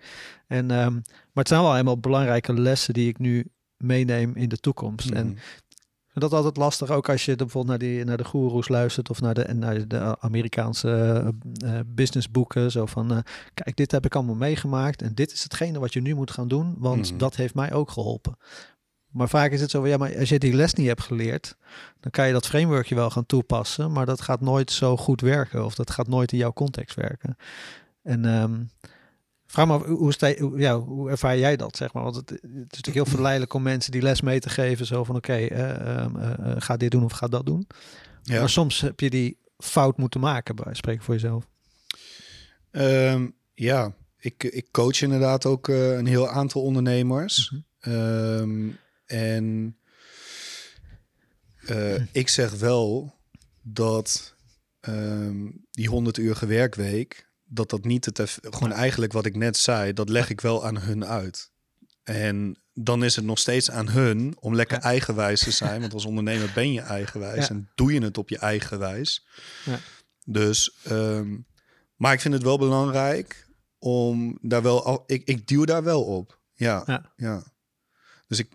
En, 0.47 0.71
ehm, 0.71 0.92
maar 0.92 1.02
het 1.45 1.49
zijn 1.49 1.62
wel 1.62 1.73
helemaal 1.73 1.99
belangrijke 1.99 2.52
lessen 2.61 2.95
die 2.95 3.09
ik 3.09 3.19
nu 3.19 3.47
meeneem 3.76 4.35
in 4.37 4.49
de 4.49 4.57
toekomst. 4.59 5.11
En 5.11 5.26
Mhm. 5.26 5.37
dat 6.21 6.33
altijd 6.33 6.57
lastig, 6.57 6.90
ook 6.90 7.09
als 7.09 7.25
je 7.25 7.37
bijvoorbeeld 7.37 7.66
naar, 7.81 7.88
die, 7.88 8.04
naar 8.04 8.16
de 8.16 8.25
goeroes 8.25 8.69
luistert 8.69 9.11
of 9.11 9.21
naar 9.21 9.35
de, 9.35 9.42
en 9.42 9.59
naar 9.59 9.88
de 9.88 10.16
Amerikaanse 10.21 11.23
eh, 11.64 11.78
businessboeken. 11.87 12.71
Zo 12.71 12.87
van, 12.87 13.23
kijk, 13.54 13.76
dit 13.76 13.90
heb 13.90 14.04
ik 14.04 14.14
allemaal 14.14 14.35
meegemaakt 14.35 15.02
en 15.02 15.14
dit 15.14 15.33
is 15.33 15.42
hetgene 15.42 15.78
wat 15.78 15.92
je 15.92 16.00
nu 16.00 16.14
moet 16.14 16.31
gaan 16.31 16.49
doen, 16.49 16.75
want 16.78 17.09
Mhm. 17.11 17.19
dat 17.19 17.37
heeft 17.37 17.54
mij 17.54 17.73
ook 17.73 17.90
geholpen. 17.90 18.37
Maar 19.12 19.28
vaak 19.28 19.50
is 19.50 19.61
het 19.61 19.71
zo 19.71 19.81
van, 19.81 19.88
ja, 19.88 19.97
maar 19.97 20.19
als 20.19 20.28
je 20.28 20.38
die 20.38 20.54
les 20.54 20.75
niet 20.75 20.87
hebt 20.87 21.02
geleerd, 21.02 21.57
dan 22.00 22.11
kan 22.11 22.26
je 22.26 22.33
dat 22.33 22.47
frameworkje 22.47 22.95
wel 22.95 23.11
gaan 23.11 23.26
toepassen, 23.26 23.92
maar 23.92 24.07
dat 24.07 24.21
gaat 24.21 24.40
nooit 24.40 24.71
zo 24.71 24.97
goed 24.97 25.21
werken 25.21 25.64
of 25.64 25.75
dat 25.75 25.90
gaat 25.90 26.09
nooit 26.09 26.33
in 26.33 26.38
jouw 26.38 26.52
context 26.52 26.97
werken. 26.97 27.37
En 28.02 28.25
ehm, 28.25 28.61
vraag 29.47 29.66
me 29.66 29.73
af, 29.73 29.85
hoe, 29.85 30.59
ja, 30.59 30.78
hoe 30.78 31.11
ervaar 31.11 31.38
jij 31.38 31.57
dat, 31.57 31.76
zeg 31.76 31.92
maar? 31.92 32.02
Want 32.02 32.16
het, 32.16 32.31
het 32.31 32.42
is 32.42 32.50
natuurlijk 32.52 32.95
heel 32.95 33.04
verleidelijk 33.04 33.54
om 33.54 33.62
mensen 33.62 33.92
die 33.92 34.02
les 34.02 34.21
mee 34.21 34.40
te 34.40 34.49
geven, 34.49 34.87
zo 34.87 35.04
van, 35.04 35.16
oké, 35.16 35.33
eh, 35.33 35.71
ehm, 35.71 36.16
eh, 36.16 36.33
eh, 36.33 36.57
ga 36.59 36.76
dit 36.76 36.90
doen 36.90 37.04
of 37.04 37.12
ga 37.12 37.26
dat 37.26 37.47
doen. 37.47 37.66
Ja. 38.23 38.38
Maar 38.38 38.50
soms 38.50 38.81
heb 38.81 39.00
je 39.00 39.11
die 39.11 39.38
fout 39.59 39.97
moeten 39.97 40.21
maken, 40.21 40.57
bij 40.57 40.75
spreken 40.75 41.04
voor 41.04 41.14
jezelf. 41.14 41.47
Ehm, 42.71 43.28
ja, 43.54 43.95
ik, 44.19 44.45
ik 44.45 44.69
coach 44.71 45.02
inderdaad 45.02 45.47
ook 45.47 45.69
een 45.69 46.07
heel 46.07 46.28
aantal 46.28 46.62
ondernemers. 46.62 47.50
Mhm. 47.81 48.71
En 49.12 49.76
eh, 51.66 52.02
ik 52.23 52.28
zeg 52.28 52.50
wel 52.50 53.14
dat 53.62 54.35
ehm, 54.81 55.50
die 55.71 55.88
100 55.88 56.19
uur 56.19 56.38
werkweek, 56.47 57.31
dat 57.45 57.71
dat 57.71 57.85
niet 57.85 58.04
het 58.04 58.19
eff- 58.19 58.38
gewoon 58.42 58.73
eigenlijk 58.73 59.12
wat 59.12 59.26
ik 59.26 59.37
net 59.37 59.57
zei, 59.57 59.92
dat 59.92 60.09
leg 60.09 60.31
ik 60.31 60.40
wel 60.40 60.66
aan 60.66 60.78
hun 60.78 61.04
uit. 61.04 61.50
En 62.02 62.62
dan 62.73 63.04
is 63.04 63.16
het 63.16 63.25
nog 63.25 63.38
steeds 63.38 63.71
aan 63.71 63.88
hun 63.88 64.37
om 64.40 64.54
lekker 64.54 64.76
Ja. 64.76 64.83
eigenwijs 64.83 65.40
te 65.40 65.50
zijn. 65.50 65.81
Want 65.81 65.92
als 65.95 66.04
ondernemer 66.12 66.50
ben 66.54 66.73
je 66.73 66.81
eigenwijs 66.81 67.49
Ja. 67.49 67.54
en 67.54 67.71
doe 67.75 67.92
je 67.92 68.02
het 68.02 68.19
op 68.19 68.28
je 68.28 68.38
eigen 68.38 68.78
wijs. 68.78 69.26
Ja. 69.64 69.78
Dus, 70.25 70.76
ehm, 70.85 71.37
maar 71.97 72.12
ik 72.12 72.21
vind 72.21 72.35
het 72.35 72.42
wel 72.42 72.59
belangrijk 72.59 73.49
om 73.78 74.38
daar 74.42 74.62
wel, 74.62 74.85
al, 74.85 75.02
ik, 75.07 75.25
ik 75.25 75.47
duw 75.47 75.64
daar 75.64 75.83
wel 75.83 76.04
op. 76.04 76.40
Ja. 76.54 77.11
ja. 77.16 77.42
Dus 78.28 78.38
ik, 78.38 78.49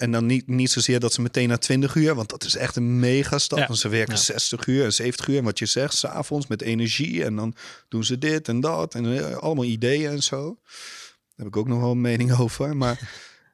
en 0.00 0.12
dan 0.12 0.26
niet, 0.26 0.46
niet 0.46 0.70
zozeer 0.70 1.00
dat 1.00 1.12
ze 1.12 1.20
meteen 1.22 1.48
na 1.48 1.56
20 1.58 1.94
uur, 1.94 2.14
want 2.14 2.28
dat 2.28 2.44
is 2.44 2.56
echt 2.56 2.76
een 2.76 2.98
mega 2.98 3.38
stap. 3.38 3.58
Ja. 3.58 3.66
Want 3.66 3.78
ze 3.78 3.88
werken 3.88 4.14
Ja. 4.14 4.20
60 4.20 4.66
uur 4.66 4.84
en 4.84 4.92
70 4.92 5.28
uur. 5.28 5.38
En 5.38 5.44
wat 5.44 5.58
je 5.58 5.66
zegt, 5.66 5.94
s'avonds 5.94 6.46
met 6.46 6.62
energie. 6.62 7.24
En 7.24 7.36
dan 7.36 7.54
doen 7.88 8.04
ze 8.04 8.18
dit 8.18 8.48
en 8.48 8.60
dat. 8.60 8.94
En 8.94 9.18
eh, 9.18 9.36
allemaal 9.36 9.64
ideeën 9.64 10.10
en 10.10 10.22
zo. 10.22 10.58
Daar 10.62 11.36
heb 11.36 11.46
ik 11.46 11.56
ook 11.56 11.68
nog 11.68 11.80
wel 11.80 11.90
een 11.90 12.00
mening 12.00 12.32
over. 12.40 12.76
Maar 12.76 13.10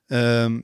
ehm, 0.07 0.61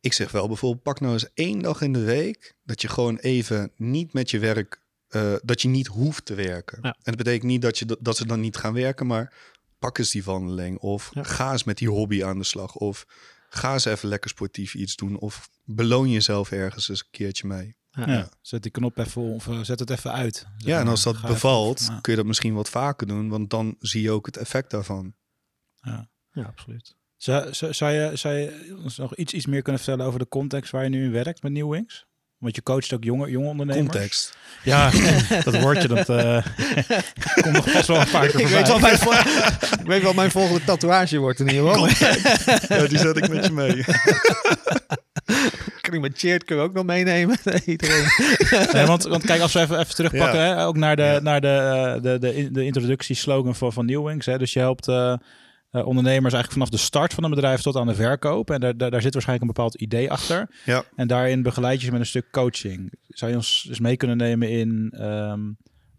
ik 0.00 0.12
zeg 0.12 0.30
wel 0.30 0.46
bijvoorbeeld, 0.48 0.82
pak 0.82 1.00
nou 1.00 1.12
eens 1.12 1.32
één 1.34 1.58
dag 1.62 1.80
in 1.80 1.92
de 1.92 2.04
week 2.04 2.54
dat 2.62 2.80
je 2.82 2.88
gewoon 2.88 3.16
even 3.16 3.70
niet 3.76 4.12
met 4.12 4.30
je 4.30 4.38
werk, 4.38 4.80
eh, 5.08 5.34
dat 5.42 5.62
je 5.62 5.68
niet 5.68 5.86
hoeft 5.86 6.24
te 6.24 6.34
werken. 6.34 6.78
Ja. 6.82 6.88
En 6.90 6.98
dat 7.02 7.16
betekent 7.16 7.42
niet 7.50 7.62
dat, 7.62 7.78
je, 7.78 7.96
dat- 8.00 8.16
ze 8.16 8.26
dan 8.26 8.40
niet 8.40 8.56
gaan 8.56 8.72
werken, 8.74 9.06
maar 9.06 9.32
pak 9.78 9.98
eens 9.98 10.10
die 10.10 10.24
wandeling. 10.24 10.78
Of 10.78 11.10
ga 11.14 11.52
eens 11.52 11.64
met 11.64 11.78
die 11.78 11.88
hobby 11.88 12.24
aan 12.24 12.38
de 12.38 12.44
slag. 12.44 12.74
Of 12.74 13.06
ga 13.54 13.72
eens 13.72 13.84
even 13.84 14.08
lekker 14.08 14.30
sportief 14.30 14.74
iets 14.74 14.96
doen. 14.96 15.18
Of 15.18 15.48
beloon 15.64 16.10
jezelf 16.10 16.50
ergens 16.50 16.88
eens 16.88 17.00
een 17.00 17.10
keertje 17.10 17.46
mee. 17.46 17.76
Ja. 17.90 18.08
Ja, 18.08 18.28
zet 18.40 18.62
die 18.62 18.70
knop 18.72 18.98
even 18.98 19.22
om, 19.22 19.32
of 19.32 19.48
eh, 19.48 19.60
zet 19.60 19.78
het 19.80 19.90
even 19.90 20.12
uit. 20.12 20.46
Ja, 20.56 20.80
en 20.80 20.88
als 20.88 21.02
dat 21.02 21.14
even- 21.14 21.28
bevalt, 21.28 21.80
ja. 21.88 21.98
kun 22.00 22.12
je 22.12 22.18
dat 22.18 22.26
misschien 22.26 22.54
wat 22.54 22.70
vaker 22.70 23.06
doen. 23.06 23.28
Want 23.28 23.50
dan 23.50 23.76
zie 23.78 24.02
je 24.02 24.10
ook 24.10 24.26
het 24.26 24.36
effect 24.36 24.70
daarvan. 24.70 25.14
Ja. 25.80 26.08
ja, 26.32 26.42
absoluut. 26.42 26.96
Zou, 27.16 27.54
zou, 27.54 27.72
zou 27.72 27.92
je, 27.92 28.16
zou 28.16 28.34
je 28.34 28.76
ons 28.82 28.96
nog 28.96 29.16
iets, 29.16 29.32
iets 29.32 29.46
meer 29.46 29.62
kunnen 29.62 29.82
vertellen 29.82 30.06
over 30.06 30.18
de 30.18 30.28
context 30.28 30.70
waar 30.70 30.82
je 30.82 30.88
nu 30.88 31.04
in 31.04 31.10
werkt 31.10 31.42
met 31.42 31.52
New 31.52 31.70
Wings? 31.70 32.06
Want 32.44 32.56
je 32.56 32.62
coacht 32.62 32.92
ook 32.92 33.04
jonge, 33.04 33.30
jonge 33.30 33.48
ondernemers. 33.48 33.90
Context. 33.90 34.36
Ja, 34.62 34.90
dat 35.44 35.60
woordje 35.60 35.88
dat 35.88 36.08
eh, 36.08 36.44
komt 37.42 37.52
nog 37.54 37.72
pas 37.72 37.86
wel 37.86 38.00
een 38.00 38.10
paar 38.10 38.26
keer 38.26 38.40
Ik 38.44 38.46
weet, 38.46 38.68
wat 38.68 38.80
mijn 38.80 38.94
ik 39.80 39.86
weet 39.86 40.02
wat 40.02 40.14
mijn 40.14 40.30
volgende 40.30 40.64
tatoeage 40.64 41.18
wordt 41.18 41.40
in 41.40 41.48
ieder 41.48 41.72
geval. 41.72 41.88
Ja, 42.78 42.86
die 42.86 42.98
zet 42.98 43.16
ik 43.16 43.28
met 43.28 43.44
je 43.44 43.52
mee. 43.52 43.84
Kan 45.80 45.94
ik 45.94 46.00
met 46.00 46.18
Cheert 46.18 46.44
kunnen 46.44 46.64
we 46.64 46.70
ook 46.70 46.76
nog 46.76 46.84
meenemen? 46.84 47.38
Iedereen. 47.64 48.04
Nee, 48.72 48.86
want, 48.86 49.02
want 49.02 49.24
kijk, 49.24 49.40
als 49.40 49.52
we 49.52 49.60
even, 49.60 49.78
even 49.78 49.94
terugpakken, 49.94 50.40
Ja. 50.40 50.56
hè, 50.56 50.66
ook 50.66 50.76
naar 50.76 50.96
de, 50.96 51.02
Ja. 51.02 51.18
naar 51.20 51.40
de, 51.40 51.48
eh, 51.96 52.02
de, 52.02 52.18
de, 52.18 52.48
de 52.52 52.64
introductieslogan 52.64 53.54
van, 53.54 53.72
van 53.72 53.86
New 53.86 54.06
Wings. 54.06 54.26
Hè. 54.26 54.38
Dus 54.38 54.52
je 54.52 54.58
helpt 54.58 54.88
eh, 54.88 55.14
eh, 55.74 55.86
ondernemers 55.86 56.34
eigenlijk 56.34 56.52
vanaf 56.52 56.68
de 56.68 56.86
start 56.86 57.14
van 57.14 57.24
een 57.24 57.30
bedrijf 57.30 57.60
tot 57.60 57.76
aan 57.76 57.86
de 57.86 57.94
verkoop. 57.94 58.50
En 58.50 58.60
daar, 58.60 58.76
daar, 58.76 58.90
daar 58.90 59.02
zit 59.02 59.12
waarschijnlijk 59.12 59.48
een 59.48 59.54
bepaald 59.54 59.74
idee 59.74 60.10
achter. 60.10 60.50
Ja. 60.64 60.84
En 60.96 61.06
daarin 61.06 61.42
begeleid 61.42 61.80
je 61.80 61.86
ze 61.86 61.92
met 61.92 62.00
een 62.00 62.06
stuk 62.06 62.30
coaching. 62.30 62.92
Zou 63.08 63.30
je 63.30 63.36
ons 63.36 63.64
dus 63.68 63.80
mee 63.80 63.96
kunnen 63.96 64.16
nemen 64.16 64.50
in 64.50 64.92
ehm, 64.96 65.40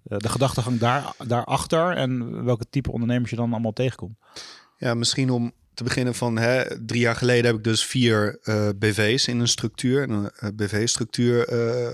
eh, 0.03 0.17
de 0.17 0.29
gedachtegang 0.29 0.79
daar, 0.79 1.13
daarachter 1.27 1.91
en 1.91 2.43
welke 2.43 2.65
type 2.69 2.91
ondernemers 2.91 3.29
je 3.29 3.35
dan 3.35 3.51
allemaal 3.51 3.73
tegenkomt? 3.73 4.17
Ja, 4.77 4.93
misschien 4.93 5.29
om 5.29 5.53
te 5.73 5.83
beginnen 5.83 6.15
van 6.15 6.37
hè, 6.37 6.85
drie 6.85 7.01
jaar 7.01 7.15
geleden 7.15 7.45
heb 7.45 7.55
ik 7.55 7.63
dus 7.63 7.85
vier 7.85 8.39
eh, 8.43 8.69
BV's 8.79 9.27
in 9.27 9.39
een 9.39 9.47
structuur, 9.47 10.09
een 10.09 10.55
BV-structuur 10.55 11.47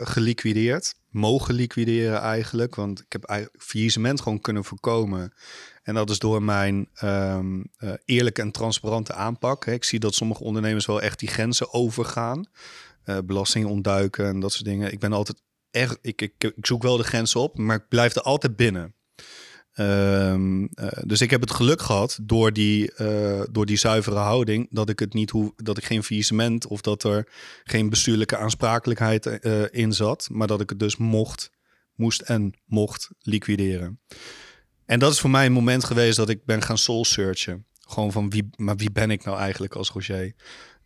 geliquideerd. 0.08 0.96
Mogen 1.10 1.54
liquideren 1.54 2.20
eigenlijk, 2.20 2.76
want 2.76 3.00
ik 3.00 3.12
heb 3.12 3.24
eigenlijk 3.24 3.64
faillissement 3.64 4.22
gewoon 4.22 4.42
kunnen 4.42 4.64
voorkomen. 4.64 5.34
En 5.82 5.94
dat 5.94 6.10
is 6.10 6.20
door 6.20 6.44
mijn 6.44 6.90
ehm, 6.94 7.62
eh, 7.78 7.94
eerlijke 8.06 8.42
en 8.42 8.52
transparante 8.52 9.14
aanpak. 9.14 9.66
Ik 9.66 9.84
zie 9.84 10.00
dat 10.00 10.16
sommige 10.16 10.44
ondernemers 10.44 10.86
wel 10.86 11.02
echt 11.02 11.20
die 11.20 11.30
grenzen 11.30 11.74
overgaan. 11.74 12.46
Eh 13.04 13.18
belasting 13.26 13.66
ontduiken 13.66 14.26
en 14.26 14.40
dat 14.40 14.52
soort 14.52 14.66
dingen. 14.66 14.92
Ik 14.92 15.00
ben 15.00 15.14
altijd 15.14 15.42
echt, 15.72 15.98
ik, 16.02 16.22
ik, 16.22 16.34
ik 16.38 16.66
zoek 16.66 16.84
wel 16.84 16.98
de 16.98 17.04
grenzen 17.04 17.40
op, 17.40 17.58
maar 17.58 17.76
ik 17.76 17.88
blijf 17.90 18.16
er 18.16 18.22
altijd 18.22 18.56
binnen. 18.56 18.96
Ehm, 19.72 20.64
eh, 20.64 20.88
dus 21.06 21.22
ik 21.22 21.30
heb 21.30 21.42
het 21.42 21.52
geluk 21.52 21.82
gehad 21.82 22.20
door 22.22 22.54
die, 22.54 22.94
door 23.52 23.66
die 23.66 23.78
zuivere 23.78 24.16
houding 24.16 24.68
dat 24.70 24.90
ik 24.90 25.00
het 25.00 25.14
niet 25.14 25.30
hoef, 25.30 25.52
dat 25.56 25.78
ik 25.78 25.86
geen 25.86 26.04
faillissement 26.04 26.68
of 26.68 26.82
dat 26.82 27.04
er 27.04 27.28
geen 27.64 27.90
bestuurlijke 27.90 28.38
aansprakelijkheid 28.38 29.26
in 29.72 29.94
zat, 29.94 30.28
maar 30.32 30.48
dat 30.48 30.62
ik 30.62 30.70
het 30.70 30.80
dus 30.80 30.98
mocht, 30.98 31.52
moest 31.96 32.22
en 32.22 32.54
mocht 32.66 33.10
liquideren. 33.20 34.00
En 34.92 35.00
dat 35.00 35.12
is 35.12 35.20
voor 35.20 35.30
mij 35.30 35.46
een 35.46 35.52
moment 35.52 35.84
geweest 35.84 36.18
dat 36.18 36.30
ik 36.30 36.46
ben 36.46 36.62
gaan 36.62 36.78
soul 36.78 37.06
searchen. 37.06 37.66
Gewoon 37.80 38.12
van 38.12 38.30
wie, 38.30 38.50
maar 38.56 38.76
wie 38.76 38.92
ben 38.92 39.12
ik 39.12 39.24
nou 39.24 39.38
eigenlijk 39.38 39.76
als 39.76 39.90
Roger? 39.90 40.34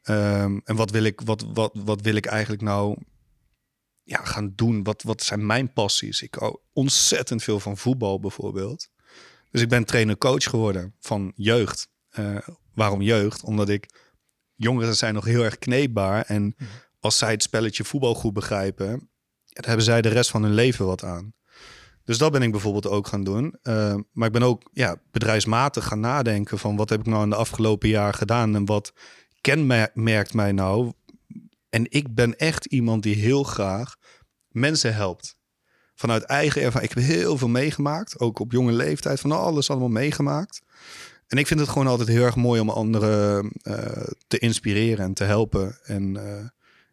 Ehm, 0.01 0.59
en 0.63 0.75
wat 0.75 0.91
wil 0.91 1.03
ik, 1.03 1.21
wat, 1.21 1.45
wat, 1.53 1.71
wat 1.73 2.01
wil 2.01 2.15
ik 2.15 2.25
eigenlijk 2.25 2.61
nou 2.61 2.97
ja, 4.03 4.23
gaan 4.23 4.53
doen? 4.55 4.83
Wat, 4.83 5.03
wat 5.03 5.23
zijn 5.23 5.45
mijn 5.45 5.73
passies? 5.73 6.21
Ik 6.21 6.35
hou 6.35 6.57
ontzettend 6.73 7.43
veel 7.43 7.59
van 7.59 7.77
voetbal 7.77 8.19
bijvoorbeeld. 8.19 8.89
Dus 9.51 9.61
ik 9.61 9.69
ben 9.69 9.85
trainer-coach 9.85 10.43
geworden 10.43 10.95
van 10.99 11.31
jeugd. 11.35 11.87
Eh, 12.09 12.37
waarom 12.73 13.01
jeugd? 13.01 13.43
Omdat 13.43 13.69
ik 13.69 13.89
jongeren 14.55 14.95
zijn 14.95 15.13
nog 15.13 15.25
heel 15.25 15.43
erg 15.43 15.57
kneedbaar. 15.57 16.25
En 16.25 16.55
als 16.99 17.17
zij 17.17 17.31
het 17.31 17.43
spelletje 17.43 17.83
voetbal 17.83 18.15
goed 18.15 18.33
begrijpen, 18.33 19.09
daar 19.45 19.65
hebben 19.67 19.85
zij 19.85 20.01
de 20.01 20.09
rest 20.09 20.29
van 20.29 20.43
hun 20.43 20.53
leven 20.53 20.85
wat 20.85 21.03
aan. 21.03 21.33
Dus 22.05 22.17
dat 22.17 22.31
ben 22.31 22.41
ik 22.41 22.51
bijvoorbeeld 22.51 22.87
ook 22.87 23.07
gaan 23.07 23.23
doen. 23.23 23.55
Eh, 23.61 23.95
maar 24.11 24.27
ik 24.27 24.33
ben 24.33 24.43
ook 24.43 24.69
ja, 24.71 24.95
bedrijfsmatig 25.11 25.85
gaan 25.85 25.99
nadenken 25.99 26.59
van 26.59 26.75
wat 26.75 26.89
heb 26.89 26.99
ik 26.99 27.05
nou 27.05 27.23
in 27.23 27.29
de 27.29 27.35
afgelopen 27.35 27.89
jaar 27.89 28.13
gedaan 28.13 28.55
en 28.55 28.65
wat 28.65 28.93
kenmerkt 29.41 30.33
mij 30.33 30.51
nou. 30.51 30.91
En 31.69 31.85
ik 31.89 32.15
ben 32.15 32.37
echt 32.37 32.65
iemand 32.65 33.03
die 33.03 33.15
heel 33.15 33.43
graag 33.43 33.95
mensen 34.47 34.95
helpt. 34.95 35.37
Vanuit 35.95 36.23
eigen 36.23 36.61
ervaring. 36.61 36.91
Ik 36.91 36.97
heb 36.97 37.05
heel 37.05 37.37
veel 37.37 37.47
meegemaakt. 37.47 38.19
Ook 38.19 38.39
op 38.39 38.51
jonge 38.51 38.71
leeftijd. 38.71 39.19
Van 39.19 39.31
alles 39.31 39.69
allemaal 39.69 39.89
meegemaakt. 39.89 40.61
En 41.27 41.37
ik 41.37 41.47
vind 41.47 41.59
het 41.59 41.69
gewoon 41.69 41.87
altijd 41.87 42.07
heel 42.07 42.23
erg 42.23 42.35
mooi 42.35 42.61
om 42.61 42.69
anderen 42.69 43.51
eh, 43.61 44.07
te 44.27 44.37
inspireren 44.37 45.05
en 45.05 45.13
te 45.13 45.23
helpen. 45.23 45.77
En 45.83 46.17
eh, 46.17 46.45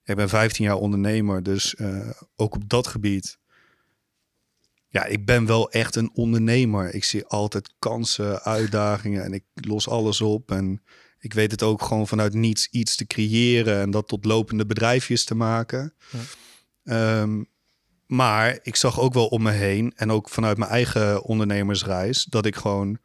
Ik 0.04 0.16
ben 0.16 0.28
15 0.28 0.64
jaar 0.64 0.76
ondernemer, 0.76 1.42
dus 1.42 1.74
eh, 1.74 2.10
ook 2.36 2.54
op 2.54 2.68
dat 2.68 2.86
gebied. 2.86 3.38
Ja, 4.92 5.04
ik 5.04 5.26
ben 5.26 5.46
wel 5.46 5.70
echt 5.70 5.96
een 5.96 6.10
ondernemer. 6.14 6.94
Ik 6.94 7.04
zie 7.04 7.26
altijd 7.26 7.74
kansen, 7.78 8.42
uitdagingen 8.42 9.24
en 9.24 9.32
ik 9.32 9.44
los 9.54 9.88
alles 9.88 10.20
op. 10.20 10.50
En 10.50 10.82
ik 11.18 11.32
weet 11.32 11.50
het 11.50 11.62
ook 11.62 11.82
gewoon 11.82 12.08
vanuit 12.08 12.34
niets 12.34 12.68
iets 12.70 12.96
te 12.96 13.06
creëren 13.06 13.80
en 13.80 13.90
dat 13.90 14.08
tot 14.08 14.24
lopende 14.24 14.66
bedrijfjes 14.66 15.24
te 15.24 15.34
maken. 15.34 15.94
Ja. 16.10 16.18
Ehm, 16.84 17.42
maar 18.06 18.58
ik 18.62 18.76
zag 18.76 19.00
ook 19.00 19.14
wel 19.14 19.26
om 19.26 19.42
me 19.42 19.50
heen 19.50 19.92
en 19.96 20.10
ook 20.10 20.28
vanuit 20.28 20.58
mijn 20.58 20.70
eigen 20.70 21.22
ondernemersreis 21.22 22.24
dat 22.24 22.46
ik 22.46 22.56
gewoon 22.56 22.98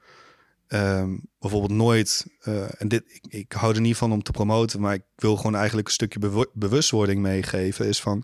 ehm, 0.67 1.17
bijvoorbeeld 1.39 1.71
nooit, 1.71 2.25
eh, 2.39 2.81
en 2.81 2.87
dit, 2.87 3.03
ik, 3.07 3.25
ik 3.29 3.51
hou 3.51 3.75
er 3.75 3.81
niet 3.81 3.97
van 3.97 4.11
om 4.11 4.23
te 4.23 4.31
promoten, 4.31 4.79
maar 4.79 4.93
ik 4.93 5.03
wil 5.15 5.35
gewoon 5.35 5.55
eigenlijk 5.55 5.87
een 5.87 5.93
stukje 5.93 6.47
bewustwording 6.53 7.21
meegeven, 7.21 7.87
is 7.87 8.01
van, 8.01 8.23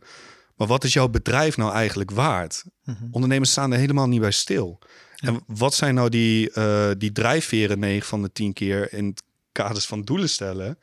maar 0.64 0.72
wat 0.72 0.84
is 0.84 0.94
jouw 0.94 1.08
bedrijf 1.08 1.58
nou 1.58 1.74
eigenlijk 1.74 2.12
waard? 2.12 2.64
Mhm. 2.84 3.08
Ondernemers 3.12 3.52
staan 3.52 3.72
er 3.72 3.80
helemaal 3.80 4.08
niet 4.08 4.20
bij 4.20 4.32
stil. 4.32 4.80
En 5.16 5.44
wat 5.48 5.74
zijn 5.74 5.96
nou 5.96 6.10
die, 6.10 6.52
eh, 6.52 6.90
die 6.98 7.12
drijfveren 7.12 7.80
9 7.80 8.08
van 8.08 8.22
de 8.22 8.32
10 8.32 8.54
keer 8.54 8.94
in 8.94 9.06
het 9.06 9.24
kaders 9.52 9.86
van 9.86 10.02
doelen 10.02 10.30
stellen? 10.30 10.80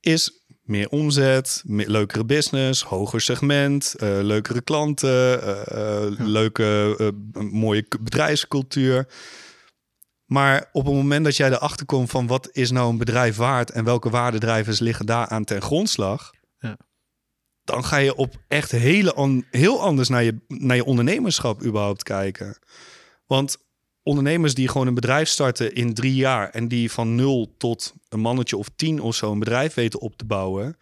Is 0.00 0.44
meer 0.62 0.88
omzet, 0.88 1.62
meer, 1.66 1.88
leukere 1.88 2.24
business, 2.24 2.82
hoger 2.82 3.20
segment, 3.20 3.94
eh, 3.94 4.18
leukere 4.22 4.60
klanten, 4.60 5.42
eh, 5.66 6.06
leuke, 6.18 7.12
mooie 7.34 7.86
bedrijfscultuur. 8.00 9.08
Maar 10.24 10.68
op 10.72 10.84
het 10.84 10.94
moment 10.94 11.24
dat 11.24 11.36
jij 11.36 11.50
erachter 11.50 11.86
komt 11.86 12.10
van 12.10 12.26
wat 12.26 12.48
is 12.52 12.70
nou 12.70 12.90
een 12.90 12.98
bedrijf 12.98 13.36
waard 13.36 13.70
en 13.70 13.84
welke 13.84 14.10
waardedrijvers 14.10 14.78
liggen 14.78 15.06
daar 15.06 15.26
aan 15.26 15.44
ten 15.44 15.62
grondslag. 15.62 16.30
Dan 17.64 17.84
ga 17.84 17.96
je 17.96 18.14
op 18.14 18.34
echt 18.48 18.70
hele 18.70 19.44
heel 19.50 19.82
anders 19.82 20.08
naar 20.08 20.22
je, 20.22 20.36
naar 20.48 20.76
je 20.76 20.84
ondernemerschap 20.84 21.64
überhaupt 21.64 22.02
kijken. 22.02 22.58
Want 23.26 23.56
ondernemers 24.02 24.54
die 24.54 24.68
gewoon 24.68 24.86
een 24.86 24.94
bedrijf 24.94 25.28
starten 25.28 25.74
in 25.74 25.94
drie 25.94 26.14
jaar 26.14 26.50
en 26.50 26.68
die 26.68 26.90
van 26.90 27.14
nul 27.14 27.54
tot 27.58 27.94
een 28.08 28.20
mannetje 28.20 28.56
of 28.56 28.68
tien 28.76 29.00
of 29.00 29.14
zo 29.14 29.32
een 29.32 29.38
bedrijf 29.38 29.74
weten 29.74 30.00
op 30.00 30.16
te 30.16 30.24
bouwen, 30.24 30.76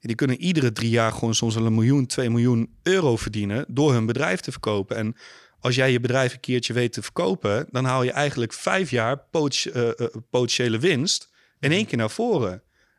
die 0.00 0.16
kunnen 0.16 0.40
iedere 0.40 0.72
drie 0.72 0.90
jaar 0.90 1.12
gewoon 1.12 1.34
soms 1.34 1.54
wel 1.54 1.66
een 1.66 1.74
miljoen, 1.74 2.06
twee 2.06 2.30
miljoen 2.30 2.78
euro 2.82 3.16
verdienen 3.16 3.64
door 3.68 3.92
hun 3.92 4.06
bedrijf 4.06 4.40
te 4.40 4.50
verkopen. 4.50 4.96
En 4.96 5.16
als 5.60 5.74
jij 5.74 5.92
je 5.92 6.00
bedrijf 6.00 6.32
een 6.32 6.40
keertje 6.40 6.72
weet 6.72 6.92
te 6.92 7.02
verkopen, 7.02 7.66
dan 7.70 7.84
haal 7.84 8.02
je 8.02 8.12
eigenlijk 8.12 8.52
vijf 8.52 8.90
jaar 8.90 9.26
eh, 9.30 9.88
eh, 9.88 9.92
potentiële 10.30 10.78
winst 10.78 11.30
in 11.58 11.72
één 11.72 11.86
keer 11.86 11.98
naar 11.98 12.10
voren. 12.10 12.52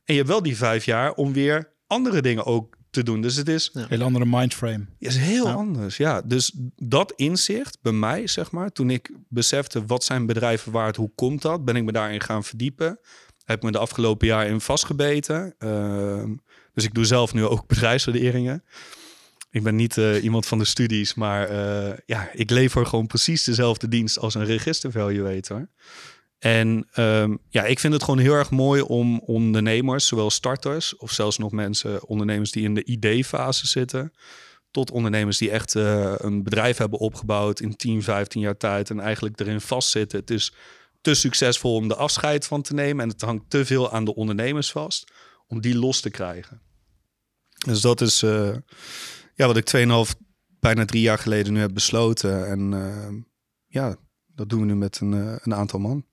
En 0.03 0.13
je 0.13 0.15
hebt 0.15 0.27
wel 0.27 0.43
die 0.43 0.57
vijf 0.57 0.85
jaar 0.85 1.13
om 1.13 1.33
weer 1.33 1.73
andere 1.87 2.21
dingen 2.21 2.45
ook 2.45 2.75
te 2.91 3.03
doen. 3.03 3.21
Dus 3.21 3.35
het 3.35 3.47
is, 3.47 3.69
Ja. 3.73 3.85
Heel 3.89 4.01
andere 4.01 4.25
mindframe. 4.25 4.85
is 4.99 5.17
heel 5.17 5.45
Ja. 5.47 5.53
anders. 5.53 5.97
Ja, 5.97 6.21
dus 6.21 6.51
dat 6.75 7.13
inzicht 7.15 7.77
bij 7.81 7.91
mij, 7.91 8.27
zeg 8.27 8.51
maar, 8.51 8.71
toen 8.71 8.89
ik 8.89 9.11
besefte 9.29 9.85
wat 9.85 10.03
zijn 10.03 10.25
bedrijven 10.25 10.71
waard, 10.71 10.95
hoe 10.95 11.11
komt 11.15 11.41
dat, 11.41 11.65
ben 11.65 11.75
ik 11.75 11.83
me 11.83 11.91
daarin 11.91 12.21
gaan 12.21 12.43
verdiepen. 12.43 12.99
Heb 13.43 13.57
ik 13.57 13.63
me 13.63 13.71
de 13.71 13.77
afgelopen 13.77 14.27
jaar 14.27 14.47
in 14.47 14.61
vastgebeten. 14.61 15.55
Ehm, 15.57 16.29
dus 16.73 16.83
ik 16.83 16.93
doe 16.93 17.05
zelf 17.05 17.33
nu 17.33 17.45
ook 17.45 17.67
bedrijfswaarderingen. 17.73 18.63
Ik 19.49 19.63
ben 19.63 19.75
niet 19.75 19.97
eh, 19.97 20.23
iemand 20.23 20.45
van 20.45 20.57
de 20.57 20.65
studies, 20.65 21.13
maar 21.13 21.47
eh, 21.49 21.97
ja, 22.05 22.29
ik 22.33 22.49
lever 22.49 22.85
gewoon 22.85 23.07
precies 23.07 23.43
dezelfde 23.43 23.87
dienst 23.87 24.19
als 24.19 24.35
een 24.35 24.45
registervaluator. 24.45 25.67
En 26.41 26.87
ehm, 26.91 27.35
ja, 27.49 27.63
ik 27.65 27.79
vind 27.79 27.93
het 27.93 28.03
gewoon 28.03 28.19
heel 28.19 28.33
erg 28.33 28.49
mooi 28.49 28.81
om 28.81 29.19
ondernemers, 29.19 30.07
zowel 30.07 30.29
starters 30.29 30.97
of 30.97 31.11
zelfs 31.11 31.37
nog 31.37 31.51
mensen, 31.51 32.07
ondernemers 32.07 32.51
die 32.51 32.63
in 32.63 32.73
de 32.73 32.83
idee-fase 32.83 33.67
zitten, 33.67 34.13
tot 34.71 34.91
ondernemers 34.91 35.37
die 35.37 35.51
echt 35.51 35.75
eh, 35.75 36.13
een 36.17 36.43
bedrijf 36.43 36.77
hebben 36.77 36.99
opgebouwd 36.99 37.59
in 37.59 37.75
10, 37.75 38.03
15 38.03 38.41
jaar 38.41 38.57
tijd 38.57 38.89
en 38.89 38.99
eigenlijk 38.99 39.39
erin 39.39 39.61
vastzitten. 39.61 40.19
Het 40.19 40.29
is 40.29 40.53
te 41.01 41.13
succesvol 41.13 41.75
om 41.75 41.87
de 41.87 41.95
afscheid 41.95 42.47
van 42.47 42.61
te 42.61 42.73
nemen 42.73 43.03
en 43.03 43.09
het 43.09 43.21
hangt 43.21 43.49
te 43.49 43.65
veel 43.65 43.91
aan 43.91 44.05
de 44.05 44.15
ondernemers 44.15 44.71
vast 44.71 45.11
om 45.47 45.61
die 45.61 45.77
los 45.77 46.01
te 46.01 46.09
krijgen. 46.09 46.61
Dus 47.65 47.81
dat 47.81 48.01
is 48.01 48.23
eh, 48.23 48.55
ja, 49.35 49.47
wat 49.47 49.57
ik 49.57 49.73
2,5, 50.09 50.19
bijna 50.59 50.85
drie 50.85 51.01
jaar 51.01 51.17
geleden 51.17 51.53
nu 51.53 51.59
heb 51.59 51.73
besloten. 51.73 52.47
En 52.47 52.73
eh, 52.73 53.13
ja, 53.67 53.95
dat 54.27 54.49
doen 54.49 54.59
we 54.59 54.65
nu 54.65 54.75
met 54.75 54.99
een, 54.99 55.13
eh, 55.13 55.35
een 55.37 55.53
aantal 55.53 55.79
man. 55.79 56.05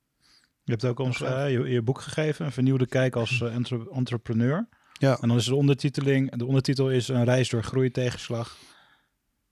Je 0.68 0.74
hebt 0.74 0.84
ook 0.84 0.98
ons 0.98 1.20
eh, 1.20 1.50
je, 1.52 1.58
je 1.68 1.82
boek 1.82 2.00
gegeven, 2.00 2.46
een 2.46 2.52
vernieuwde 2.52 2.86
kijk 2.86 3.16
als 3.16 3.40
eh, 3.40 3.54
entre- 3.54 3.90
entrepreneur. 3.92 4.68
Ja. 4.92 5.18
En 5.20 5.28
dan 5.28 5.36
is 5.36 5.44
de 5.44 5.54
ondertiteling, 5.54 6.36
de 6.36 6.44
ondertitel 6.46 6.90
is 6.90 7.08
een 7.08 7.24
reis 7.24 7.48
door 7.48 7.62
groei, 7.64 7.90
tegenslag 7.90 8.56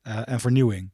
eh, 0.02 0.28
en 0.28 0.40
vernieuwing. 0.40 0.90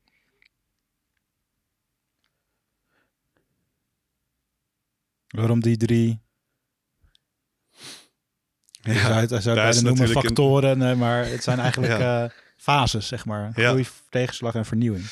Waarom 5.28 5.60
die 5.60 5.76
drie? 5.76 6.20
Je 8.82 8.94
zou 8.98 9.12
het, 9.12 9.30
je 9.30 9.40
zou 9.40 9.58
het 9.58 9.82
noemen 9.82 10.02
een- 10.02 10.08
factoren, 10.12 10.98
maar 10.98 11.26
het 11.26 11.42
zijn 11.42 11.58
eigenlijk 11.66 11.98
Ja. 11.98 12.30
fases, 12.56 13.06
zeg 13.06 13.24
maar. 13.24 13.52
Ja. 13.54 13.68
Groei, 13.68 13.86
tegenslag 14.08 14.54
en 14.54 14.64
vernieuwing. 14.64 15.04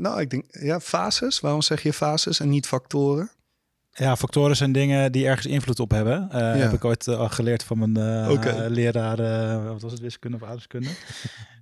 Nou, 0.00 0.20
ik 0.20 0.30
denk, 0.30 0.44
ja, 0.50 0.80
fases. 0.80 1.40
Waarom 1.40 1.62
zeg 1.62 1.82
je 1.82 1.92
fases 1.92 2.40
en 2.40 2.48
niet 2.48 2.66
factoren? 2.66 3.30
Ja, 4.00 4.16
factoren 4.16 4.56
zijn 4.56 4.72
dingen 4.72 5.12
die 5.12 5.26
ergens 5.26 5.46
invloed 5.46 5.80
op 5.80 5.90
hebben. 5.90 6.30
Eh, 6.30 6.60
Heb 6.60 6.72
ik 6.72 6.84
ooit 6.84 7.06
eh, 7.06 7.18
al 7.18 7.28
geleerd 7.28 7.62
van 7.62 7.78
mijn 7.78 8.28
Oké. 8.30 8.66
leraar, 8.68 9.16
wat 9.64 9.82
was 9.82 9.92
het, 9.92 10.00
wiskunde 10.00 10.36
of 10.36 10.42
aardrijkskunde. 10.42 10.90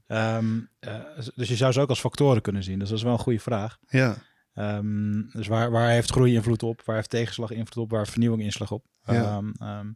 Ehm, 0.06 0.60
eh, 0.78 0.94
dus 1.34 1.48
je 1.48 1.56
zou 1.56 1.72
ze 1.72 1.80
ook 1.80 1.88
als 1.88 2.00
factoren 2.00 2.42
kunnen 2.42 2.62
zien. 2.62 2.78
Dus 2.78 2.88
dat 2.88 2.98
is 2.98 3.04
wel 3.04 3.12
een 3.12 3.18
goede 3.18 3.40
vraag. 3.40 3.78
Ja, 3.88 4.16
Ehm, 4.58 5.22
dus 5.32 5.46
waar, 5.46 5.70
waar 5.70 5.90
heeft 5.90 6.10
groei 6.10 6.34
invloed 6.34 6.62
op? 6.62 6.82
Waar 6.84 6.96
heeft 6.96 7.10
tegenslag 7.10 7.50
invloed 7.50 7.84
op? 7.84 7.90
Waar 7.90 7.98
heeft 7.98 8.10
vernieuwing 8.10 8.42
inslag 8.42 8.72
op? 8.72 8.84
Ja. 9.04 9.12
Ehm, 9.14 9.50
ehm, 9.58 9.86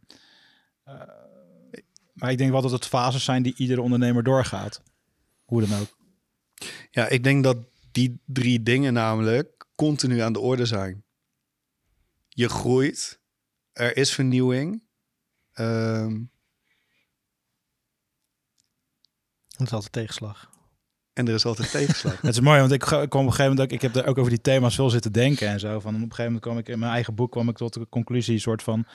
eh, 0.83 0.93
maar 2.13 2.31
ik 2.31 2.37
denk 2.37 2.51
wel 2.51 2.61
dat 2.61 2.71
het 2.71 2.85
fases 2.85 3.23
zijn 3.23 3.43
die 3.43 3.53
iedere 3.57 3.81
ondernemer 3.81 4.23
doorgaat. 4.23 4.81
Hoe 5.43 5.65
dan 5.65 5.79
ook. 5.79 5.97
ja, 6.91 7.07
ik 7.07 7.23
denk 7.23 7.43
dat 7.43 7.57
die 7.91 8.21
drie 8.25 8.63
dingen 8.63 8.93
namelijk 8.93 9.65
continu 9.75 10.19
aan 10.19 10.33
de 10.33 10.39
orde 10.39 10.65
zijn. 10.65 11.03
Je 12.33 12.49
groeit, 12.49 13.19
er 13.71 13.97
is 13.97 14.13
vernieuwing. 14.13 14.83
ehm, 15.53 16.21
Dat 19.47 19.67
is 19.67 19.73
altijd 19.73 19.91
tegenslag. 19.91 20.51
en 21.13 21.27
er 21.27 21.33
is 21.33 21.45
altijd 21.45 21.71
tegenslag. 21.71 22.21
Het 22.21 22.33
is 22.33 22.39
mooi, 22.39 22.59
want 22.59 22.71
ik, 22.71 22.79
kwam 22.79 23.01
op 23.01 23.13
een 23.13 23.19
gegeven 23.21 23.43
moment 23.43 23.59
ook, 23.61 23.71
ik 23.71 23.81
heb 23.81 23.95
er 23.95 24.05
ook 24.05 24.17
over 24.17 24.31
die 24.31 24.41
thema's 24.41 24.75
veel 24.75 24.89
zitten 24.89 25.11
denken 25.11 25.47
en 25.47 25.59
zo. 25.59 25.79
Van 25.79 25.95
op 25.95 26.01
een 26.01 26.01
gegeven 26.01 26.23
moment 26.25 26.41
kwam 26.43 26.57
ik 26.57 26.67
in 26.67 26.79
mijn 26.79 26.91
eigen 26.91 27.15
boek 27.15 27.31
kwam 27.31 27.49
ik 27.49 27.57
tot 27.57 27.73
de 27.73 27.87
conclusie, 27.89 28.39
soort 28.39 28.63
van 28.63 28.85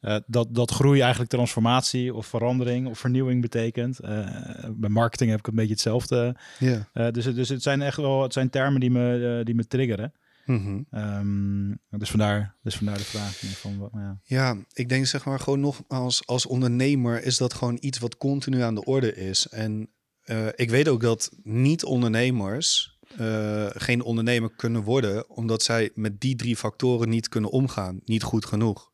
eh, 0.00 0.16
dat, 0.26 0.54
dat 0.54 0.70
groei 0.70 1.00
eigenlijk 1.00 1.30
transformatie 1.30 2.14
of 2.14 2.26
verandering 2.26 2.86
of 2.86 2.98
vernieuwing 2.98 3.40
betekent. 3.40 3.98
Eh, 4.00 4.68
bij 4.70 4.90
marketing 4.90 5.30
heb 5.30 5.38
ik 5.38 5.46
een 5.46 5.54
beetje 5.54 5.72
hetzelfde. 5.72 6.36
ja. 6.58 6.88
Eh, 6.92 7.10
dus, 7.10 7.24
het- 7.24 7.34
dus 7.34 7.48
het 7.48 7.62
zijn 7.62 7.82
echt 7.82 7.96
wel, 7.96 8.22
het 8.22 8.32
zijn 8.32 8.50
termen 8.50 8.80
die 8.80 8.90
me, 8.90 9.36
eh, 9.38 9.44
die 9.44 9.54
me 9.54 9.66
triggeren. 9.66 10.12
Mhm. 10.44 10.80
Ehm, 10.90 11.70
dus 11.90 12.10
vandaar, 12.10 12.56
dus 12.62 12.76
vandaar 12.76 12.96
de 12.96 13.04
vraag. 13.04 13.36
Van, 13.36 13.78
wat- 13.78 13.90
ja. 13.92 14.18
Ja, 14.24 14.56
ik 14.72 14.88
denk 14.88 15.06
zeg 15.06 15.24
maar 15.24 15.40
gewoon 15.40 15.60
nog 15.60 15.82
als, 15.88 16.26
als 16.26 16.46
ondernemer 16.46 17.22
is 17.24 17.36
dat 17.36 17.54
gewoon 17.54 17.78
iets 17.80 17.98
wat 17.98 18.16
continu 18.16 18.60
aan 18.60 18.74
de 18.74 18.84
orde 18.84 19.14
is. 19.14 19.48
En 19.48 19.88
eh, 20.22 20.46
ik 20.54 20.70
weet 20.70 20.88
ook 20.88 21.00
dat 21.00 21.30
niet-ondernemers 21.42 22.98
eh, 23.16 23.66
geen 23.72 24.02
ondernemer 24.02 24.50
kunnen 24.56 24.82
worden, 24.82 25.30
omdat 25.30 25.62
zij 25.62 25.90
met 25.94 26.20
die 26.20 26.36
drie 26.36 26.56
factoren 26.56 27.08
niet 27.08 27.28
kunnen 27.28 27.50
omgaan. 27.50 28.00
Niet 28.04 28.22
goed 28.22 28.46
genoeg. 28.46 28.90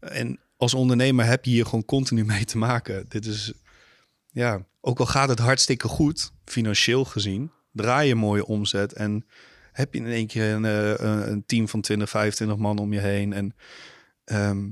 En 0.00 0.40
als 0.56 0.74
ondernemer 0.74 1.24
heb 1.24 1.44
je 1.44 1.50
hier 1.50 1.64
gewoon 1.64 1.84
continu 1.84 2.24
mee 2.24 2.44
te 2.44 2.58
maken. 2.58 3.04
Dit 3.08 3.26
is, 3.26 3.52
ja, 4.30 4.66
ook 4.80 4.98
al 4.98 5.06
gaat 5.06 5.28
het 5.28 5.38
hartstikke 5.38 5.88
goed, 5.88 6.32
financieel 6.44 7.04
gezien, 7.04 7.50
draai 7.72 8.08
je 8.08 8.14
mooie 8.14 8.46
omzet 8.46 8.92
en 8.92 9.26
heb 9.72 9.94
je 9.94 10.00
in 10.00 10.06
één 10.06 10.26
keer 10.26 10.52
een, 10.52 10.64
eh, 10.64 10.88
een- 10.90 11.30
een 11.30 11.42
team 11.46 11.68
van 11.68 11.80
20, 11.80 12.08
25 12.10 12.56
man 12.56 12.78
om 12.78 12.92
je 12.92 13.00
heen. 13.00 13.32
En 13.32 13.54
Ehm, 14.24 14.68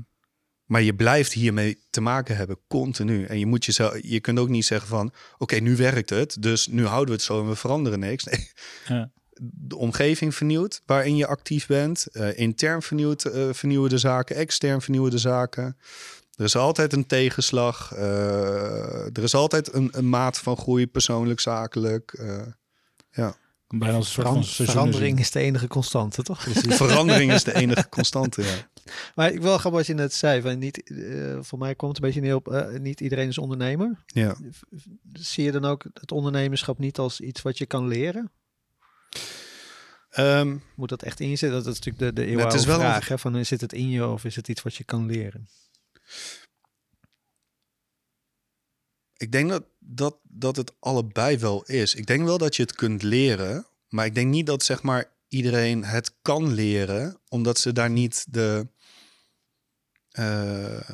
maar 0.65 0.81
je 0.81 0.95
blijft 0.95 1.33
hiermee 1.33 1.79
te 1.89 2.01
maken 2.01 2.35
hebben, 2.35 2.57
continu. 2.67 3.25
En 3.25 3.39
je, 3.39 3.45
moet 3.45 3.65
jezelf, 3.65 3.97
je 4.01 4.19
kunt 4.19 4.39
ook 4.39 4.49
niet 4.49 4.65
zeggen 4.65 4.87
van... 4.87 5.13
oké, 5.37 5.55
nu 5.55 5.75
werkt 5.75 6.09
het, 6.09 6.37
dus 6.39 6.67
nu 6.67 6.85
houden 6.85 7.07
we 7.07 7.13
het 7.13 7.21
zo 7.21 7.41
en 7.41 7.47
we 7.49 7.55
veranderen 7.55 7.99
niks. 7.99 8.23
Nee, 8.29 8.49
Ja. 8.87 9.11
de 9.43 9.75
omgeving 9.77 10.35
vernieuwt 10.35 10.81
waarin 10.85 11.15
je 11.15 11.27
actief 11.27 11.67
bent. 11.67 12.05
Eh, 12.07 12.37
intern 12.39 12.81
vernieuwt, 12.81 13.25
eh, 13.25 13.49
vernieuwen 13.51 13.89
de 13.89 13.97
zaken, 13.97 14.35
extern 14.35 14.81
vernieuwen 14.81 15.11
de 15.11 15.17
zaken. 15.17 15.77
Er 16.35 16.45
is 16.45 16.55
altijd 16.55 16.93
een 16.93 17.05
tegenslag. 17.07 17.91
er 17.95 19.23
is 19.23 19.33
altijd 19.35 19.73
een, 19.73 19.89
een 19.91 20.09
maat 20.09 20.37
van 20.39 20.57
groei, 20.57 20.87
persoonlijk, 20.87 21.39
zakelijk. 21.39 22.23
ja. 23.11 23.35
Bijna 23.73 23.95
als 23.95 24.07
een 24.07 24.13
Veran- 24.13 24.43
verandering 24.45 25.19
is 25.19 25.31
de 25.31 25.39
enige 25.39 25.67
constante, 25.67 26.23
toch? 26.23 26.41
Verandering 26.51 27.31
is 27.31 27.43
de 27.43 27.53
enige 27.55 27.89
constante, 27.89 28.41
ja. 28.43 28.69
Maar 29.15 29.31
ik 29.31 29.41
wil 29.41 29.57
graag 29.57 29.71
wat 29.73 29.85
je 29.85 29.93
net 29.93 30.13
zei. 30.13 30.41
Van 30.41 30.59
niet, 30.59 30.83
eh, 30.83 31.37
voor 31.41 31.59
mij 31.59 31.75
komt 31.75 31.95
het 31.95 32.03
een 32.03 32.07
beetje 32.11 32.21
neer 32.27 32.35
op 32.35 32.51
eh, 32.51 32.79
niet 32.79 32.99
iedereen 33.01 33.27
is 33.27 33.37
ondernemer. 33.37 34.03
Ja. 34.05 34.35
Zie 35.13 35.43
je 35.43 35.51
dan 35.51 35.65
ook 35.65 35.83
het 35.93 36.11
ondernemerschap 36.11 36.79
niet 36.79 36.97
als 36.97 37.19
iets 37.19 37.41
wat 37.41 37.57
je 37.57 37.65
kan 37.65 37.87
leren? 37.87 38.31
Ehm, 40.09 40.57
Moet 40.75 40.89
dat 40.89 41.03
echt 41.03 41.19
in 41.19 41.29
je 41.29 41.35
zitten? 41.35 41.63
Dat 41.63 41.73
is 41.73 41.79
natuurlijk 41.79 41.97
de, 41.99 42.13
de 42.13 42.21
het 42.21 42.29
is 42.29 42.35
eeuwenoude 42.35 42.65
wel 42.65 42.75
een- 42.75 42.81
vraag. 42.81 43.07
Hè? 43.07 43.17
Van, 43.17 43.45
zit 43.45 43.61
het 43.61 43.73
in 43.73 43.89
je 43.89 44.07
of 44.07 44.23
is 44.25 44.35
het 44.35 44.47
iets 44.47 44.61
wat 44.61 44.75
je 44.75 44.83
kan 44.83 45.05
leren? 45.05 45.47
Ik 49.21 49.31
denk 49.31 49.49
dat, 49.49 49.63
dat, 49.79 50.17
dat 50.23 50.55
het 50.55 50.73
allebei 50.79 51.37
wel 51.37 51.63
is. 51.63 51.95
Ik 51.95 52.07
denk 52.07 52.23
wel 52.23 52.37
dat 52.37 52.55
je 52.55 52.61
het 52.61 52.75
kunt 52.75 53.03
leren. 53.03 53.65
Maar 53.89 54.05
ik 54.05 54.15
denk 54.15 54.29
niet 54.31 54.45
dat 54.45 54.63
zeg 54.63 54.83
maar 54.83 55.11
iedereen 55.27 55.83
het 55.83 56.15
kan 56.21 56.53
leren. 56.53 57.19
Omdat 57.27 57.57
ze 57.57 57.73
daar 57.73 57.89
niet 57.89 58.25
de... 58.29 58.67
eh, 60.11 60.89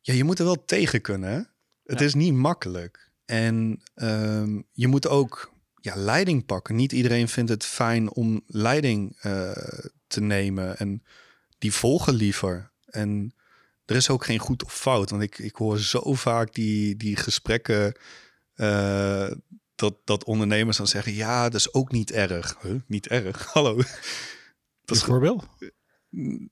ja, 0.00 0.14
je 0.14 0.24
moet 0.24 0.38
er 0.38 0.44
wel 0.44 0.64
tegen 0.64 1.00
kunnen. 1.00 1.50
Het 1.84 2.00
is 2.00 2.14
niet 2.14 2.34
makkelijk. 2.34 3.10
En 3.24 3.82
ehm, 3.94 4.60
je 4.72 4.88
moet 4.88 5.08
ook 5.08 5.52
ja, 5.80 5.96
leiding 5.96 6.46
pakken. 6.46 6.76
Niet 6.76 6.92
iedereen 6.92 7.28
vindt 7.28 7.50
het 7.50 7.64
fijn 7.64 8.12
om 8.12 8.42
leiding 8.46 9.16
eh, 9.20 9.50
te 10.06 10.20
nemen. 10.20 10.76
En 10.76 11.02
die 11.58 11.72
volgen 11.72 12.14
liever. 12.14 12.72
En 12.86 13.34
er 13.90 13.96
is 13.96 14.08
ook 14.08 14.24
geen 14.24 14.38
goed 14.38 14.64
of 14.64 14.74
fout. 14.74 15.10
Want 15.10 15.22
ik, 15.22 15.38
ik 15.38 15.56
hoor 15.56 15.78
zo 15.78 16.14
vaak 16.14 16.54
die, 16.54 16.96
die 16.96 17.16
gesprekken 17.16 17.94
eh, 18.54 19.30
dat, 19.74 19.94
dat 20.04 20.24
ondernemers 20.24 20.76
dan 20.76 20.86
zeggen... 20.86 21.14
ja, 21.14 21.42
dat 21.42 21.60
is 21.60 21.72
ook 21.72 21.92
niet 21.92 22.12
erg. 22.12 22.56
Huh? 22.60 22.74
Niet 22.86 23.08
erg? 23.08 23.46
Hallo. 23.52 23.76
Dat 24.84 24.96
is, 24.96 25.02
voorbeeld? 25.02 25.46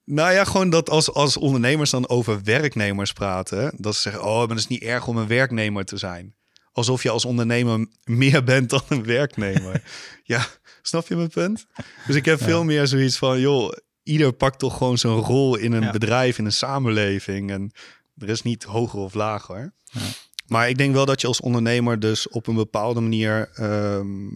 nou 0.05 0.33
ja, 0.33 0.45
gewoon 0.45 0.71
dat 0.71 0.91
als, 0.91 1.13
als 1.13 1.37
ondernemers 1.37 1.91
dan 1.91 2.09
over 2.09 2.43
werknemers 2.43 3.13
praten... 3.13 3.73
dat 3.77 3.95
ze 3.95 4.01
zeggen, 4.01 4.23
oh, 4.23 4.39
maar 4.39 4.49
het 4.49 4.59
is 4.59 4.67
niet 4.67 4.83
erg 4.83 5.07
om 5.07 5.17
een 5.17 5.27
werknemer 5.27 5.85
te 5.85 5.97
zijn. 5.97 6.37
Alsof 6.73 7.03
je 7.03 7.11
als 7.11 7.25
ondernemer 7.25 7.87
meer 8.05 8.45
bent 8.45 8.71
dan 8.71 8.83
een 8.89 9.05
werknemer. 9.05 9.83
ja, 10.25 10.47
snap 10.83 11.09
je 11.09 11.17
mijn 11.17 11.29
punt? 11.29 11.67
Dus 12.07 12.17
ik 12.17 12.25
heb 12.25 12.43
veel 12.43 12.65
meer 12.65 12.87
zoiets 12.87 13.17
van, 13.17 13.41
joh, 13.41 13.73
ieder 14.09 14.33
pakt 14.33 14.59
toch 14.59 14.77
gewoon 14.77 14.99
zijn 14.99 15.13
rol 15.15 15.57
in 15.57 15.73
een 15.73 15.83
Ja. 15.83 15.91
bedrijf, 15.91 16.39
in 16.39 16.45
een 16.45 16.53
samenleving. 16.53 17.51
En 17.51 17.71
er 18.17 18.29
is 18.29 18.43
niet 18.43 18.63
hoger 18.65 18.99
of 18.99 19.15
lager. 19.15 19.73
Ja. 19.85 20.01
Maar 20.47 20.69
ik 20.69 20.79
denk 20.79 20.95
wel 20.95 21.07
dat 21.07 21.21
je 21.21 21.27
als 21.27 21.41
ondernemer 21.41 22.01
dus 22.01 22.29
op 22.29 22.47
een 22.47 22.55
bepaalde 22.55 23.01
manier 23.01 23.51
ehm, 23.55 24.27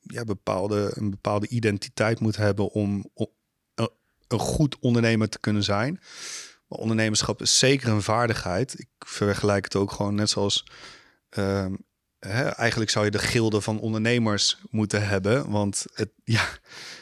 ja, 0.00 0.24
bepaalde, 0.24 0.90
een 0.94 1.10
bepaalde 1.10 1.48
identiteit 1.48 2.20
moet 2.20 2.36
hebben 2.36 2.70
om, 2.70 3.10
om 3.14 3.26
een, 3.74 3.90
een 4.28 4.38
goed 4.38 4.78
ondernemer 4.78 5.28
te 5.28 5.38
kunnen 5.40 5.64
zijn. 5.64 6.00
Maar 6.68 6.78
ondernemerschap 6.78 7.40
is 7.42 7.58
zeker 7.58 7.88
een 7.88 8.02
vaardigheid. 8.02 8.78
Ik 8.78 8.88
vergelijk 8.98 9.64
het 9.64 9.76
ook 9.76 9.92
gewoon 9.92 10.14
net 10.14 10.30
zoals. 10.30 10.66
ehm, 11.28 11.74
hè, 12.26 12.42
eigenlijk 12.44 12.90
zou 12.90 13.04
je 13.04 13.10
de 13.10 13.18
gilde 13.18 13.60
van 13.60 13.80
ondernemers 13.80 14.58
moeten 14.70 15.06
hebben. 15.08 15.50
Want 15.50 15.84
het, 15.94 16.10
ja, 16.24 16.44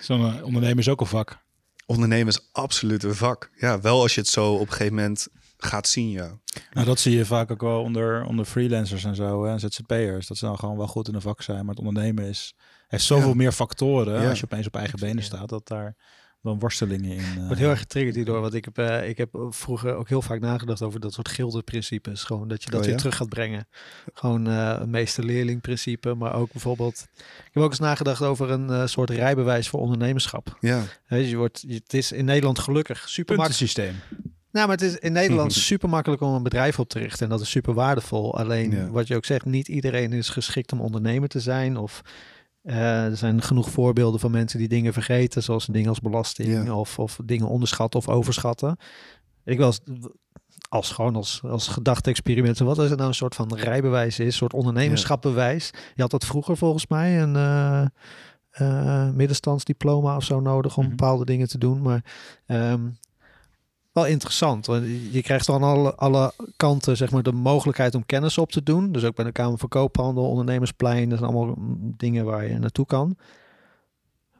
Zo'n 0.01 0.37
eh, 0.37 0.45
ondernemer 0.45 0.79
is 0.79 0.89
ook 0.89 1.01
een 1.01 1.07
vak. 1.07 1.39
ondernemen 1.87 2.27
is 2.27 2.49
absoluut 2.53 3.03
een 3.03 3.15
vak. 3.15 3.51
Ja, 3.57 3.81
wel 3.81 4.01
als 4.01 4.15
je 4.15 4.21
het 4.21 4.31
zo 4.31 4.53
op 4.55 4.61
een 4.61 4.73
gegeven 4.73 4.95
moment 4.95 5.29
gaat 5.57 5.89
zien, 5.89 6.11
ja. 6.11 6.39
Nou, 6.73 6.87
dat 6.87 7.01
zie 7.01 7.17
je 7.17 7.25
vaak 7.25 7.51
ook 7.51 7.61
wel 7.61 7.81
onder, 7.83 8.25
onder 8.25 8.45
freelancers 8.45 9.05
en 9.05 9.15
zo, 9.15 9.45
hè, 9.45 9.51
en 9.53 9.61
ZZP'ers. 9.61 10.27
Dat 10.27 10.37
ze 10.37 10.45
dan 10.45 10.59
gewoon 10.59 10.77
wel 10.77 10.87
goed 10.87 11.09
in 11.09 11.15
een 11.15 11.21
vak 11.21 11.43
zijn. 11.43 11.59
Maar 11.65 11.75
het 11.75 11.85
ondernemen 11.87 12.25
is, 12.25 12.55
heeft 12.89 13.05
zoveel 13.05 13.29
Ja. 13.29 13.35
meer 13.35 13.53
factoren 13.53 14.23
Ja. 14.23 14.29
als 14.29 14.39
je 14.39 14.45
opeens 14.45 14.67
op 14.67 14.77
eigen 14.77 14.99
benen 14.99 15.23
staat, 15.25 15.49
dat 15.49 15.69
daar 15.69 15.97
dan 16.42 16.59
worstelingen 16.59 17.11
in... 17.11 17.18
eh, 17.18 17.37
Ik 17.37 17.46
word 17.46 17.59
heel 17.59 17.70
erg 17.70 17.79
getriggerd 17.79 18.16
hierdoor, 18.16 18.40
want 18.40 18.55
ik 18.55 18.64
heb, 18.64 18.79
eh, 18.79 19.09
ik 19.09 19.16
heb 19.18 19.29
vroeger 19.50 19.94
ook 19.94 20.09
heel 20.09 20.22
vaak 20.22 20.40
nagedacht 20.40 20.83
over 20.83 21.00
dat 21.00 21.12
soort 21.12 21.29
gildeprincipes. 21.29 22.24
Gewoon 22.24 22.48
dat 22.48 22.62
je 22.62 22.70
dat 22.70 22.79
Oh, 22.79 22.85
weer 22.85 22.94
ja? 22.94 22.98
terug 23.00 23.16
gaat 23.16 23.29
brengen. 23.29 23.68
Gewoon 24.12 24.46
eh, 24.48 24.76
een 24.81 24.90
meester-leerling 24.90 25.61
principe, 25.61 26.14
maar 26.14 26.35
ook 26.35 26.53
bijvoorbeeld... 26.53 27.09
Ik 27.16 27.50
heb 27.53 27.62
ook 27.62 27.70
eens 27.70 27.79
nagedacht 27.79 28.22
over 28.22 28.50
een 28.50 28.70
eh, 28.70 28.87
soort 28.87 29.11
rijbewijs 29.11 29.68
voor 29.68 29.81
ondernemerschap. 29.81 30.57
Ja, 30.61 30.83
je, 31.09 31.37
wordt, 31.37 31.64
je- 31.66 31.74
het 31.74 31.94
is 31.94 32.12
in 32.12 32.24
Nederland 32.24 32.59
gelukkig 32.59 33.09
super 33.09 33.37
puntensysteem. 33.37 33.94
Nou, 34.53 34.66
maar 34.66 34.76
het 34.76 34.85
is 34.87 34.96
in 34.98 35.12
Nederland 35.12 35.53
super 35.70 35.88
makkelijk 35.88 36.22
om 36.22 36.35
een 36.35 36.42
bedrijf 36.42 36.79
op 36.79 36.88
te 36.88 36.98
richten. 36.98 37.22
En 37.24 37.29
dat 37.31 37.40
is 37.40 37.50
super 37.50 37.74
waardevol. 37.74 38.38
Alleen 38.38 38.70
Ja. 38.70 38.88
wat 38.90 39.07
je 39.07 39.16
ook 39.16 39.24
zegt, 39.24 39.44
niet 39.44 39.68
iedereen 39.68 40.12
is 40.12 40.29
geschikt 40.29 40.72
om 40.72 40.81
ondernemer 40.81 41.29
te 41.29 41.40
zijn. 41.40 41.76
Of 41.76 42.00
eh, 42.62 43.05
er 43.05 43.16
zijn 43.16 43.42
genoeg 43.42 43.70
voorbeelden 43.70 44.20
van 44.20 44.31
mensen 44.31 44.59
die 44.59 44.68
dingen 44.68 44.92
vergeten, 44.92 45.42
zoals 45.42 45.66
dingen 45.66 45.88
als 45.88 46.01
belasting 46.01 46.70
of, 46.70 46.99
of 46.99 47.18
dingen 47.25 47.49
onderschatten 47.49 48.01
of 48.01 48.09
overschatten. 48.09 48.77
Ik 49.44 49.59
was 49.59 49.81
als 50.68 50.90
gewoon 50.92 51.16
als, 51.16 51.40
als 51.44 51.68
gedachte-experiment. 51.68 52.59
Wat 52.59 52.79
is 52.79 52.88
het 52.88 52.96
nou 52.96 53.09
een 53.09 53.14
soort 53.14 53.35
van 53.35 53.55
rijbewijs 53.55 54.18
is, 54.18 54.27
een 54.27 54.33
soort 54.33 54.53
ondernemerschapbewijs. 54.53 55.70
Je 55.94 56.03
had 56.03 56.11
dat 56.11 56.25
vroeger 56.27 56.57
volgens 56.57 56.87
mij 56.87 57.23
een 57.23 57.37
eh, 57.37 57.85
eh, 58.51 59.11
middenstandsdiploma 59.14 60.16
of 60.16 60.25
zo 60.25 60.40
nodig 60.40 60.77
om 60.77 60.83
Mhm. 60.87 60.96
bepaalde 60.96 61.25
dingen 61.25 61.49
te 61.49 61.59
doen. 61.59 61.83
Maar 61.83 62.05
ehm, 62.46 62.88
wel 63.92 64.07
interessant. 64.07 64.66
Want 64.66 64.85
je 65.11 65.22
krijgt 65.22 65.46
dan 65.46 65.62
alle, 65.62 65.94
alle 65.94 66.33
kanten 66.57 66.96
zeg 66.96 67.11
maar, 67.11 67.22
de 67.22 67.33
mogelijkheid 67.33 67.94
om 67.94 68.07
kennis 68.07 68.38
op 68.38 68.53
te 68.53 68.62
doen. 68.62 68.92
Dus 68.92 69.05
ook 69.05 69.14
bij 69.14 69.24
de 69.24 69.33
Kamer 69.33 69.59
van 69.59 69.68
Koophandel, 69.68 70.29
ondernemersplein. 70.31 71.09
Dat 71.09 71.18
zijn 71.18 71.31
allemaal 71.31 71.55
mm, 71.59 71.94
dingen 71.96 72.24
waar 72.24 72.46
je 72.48 72.59
naartoe 72.59 72.87
kan. 72.87 73.16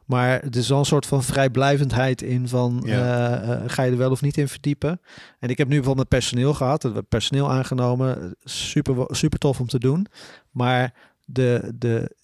Maar 0.05 0.41
het 0.43 0.57
is 0.57 0.69
wel 0.69 0.79
een 0.79 0.85
soort 0.85 1.07
van 1.07 1.23
vrijblijvendheid 1.23 2.23
in 2.23 2.49
van 2.49 2.83
Ja. 2.85 3.41
eh, 3.43 3.53
eh, 3.53 3.63
ga 3.67 3.83
je 3.83 3.91
er 3.91 3.97
wel 3.97 4.11
of 4.11 4.23
niet 4.23 4.37
in 4.37 4.49
verdiepen. 4.49 5.01
En 5.39 5.49
ik 5.49 5.59
heb 5.59 5.69
nu 5.69 5.75
bijvoorbeeld 5.75 6.11
met 6.11 6.19
personeel 6.21 6.55
gehad. 6.55 6.83
We 6.83 7.03
personeel 7.03 7.51
aangenomen. 7.51 8.35
Super, 8.45 9.05
super 9.17 9.39
tof 9.39 9.61
om 9.61 9.67
te 9.67 9.79
doen. 9.79 10.07
Maar 10.51 10.95
de, 11.25 11.73
de, 11.75 12.17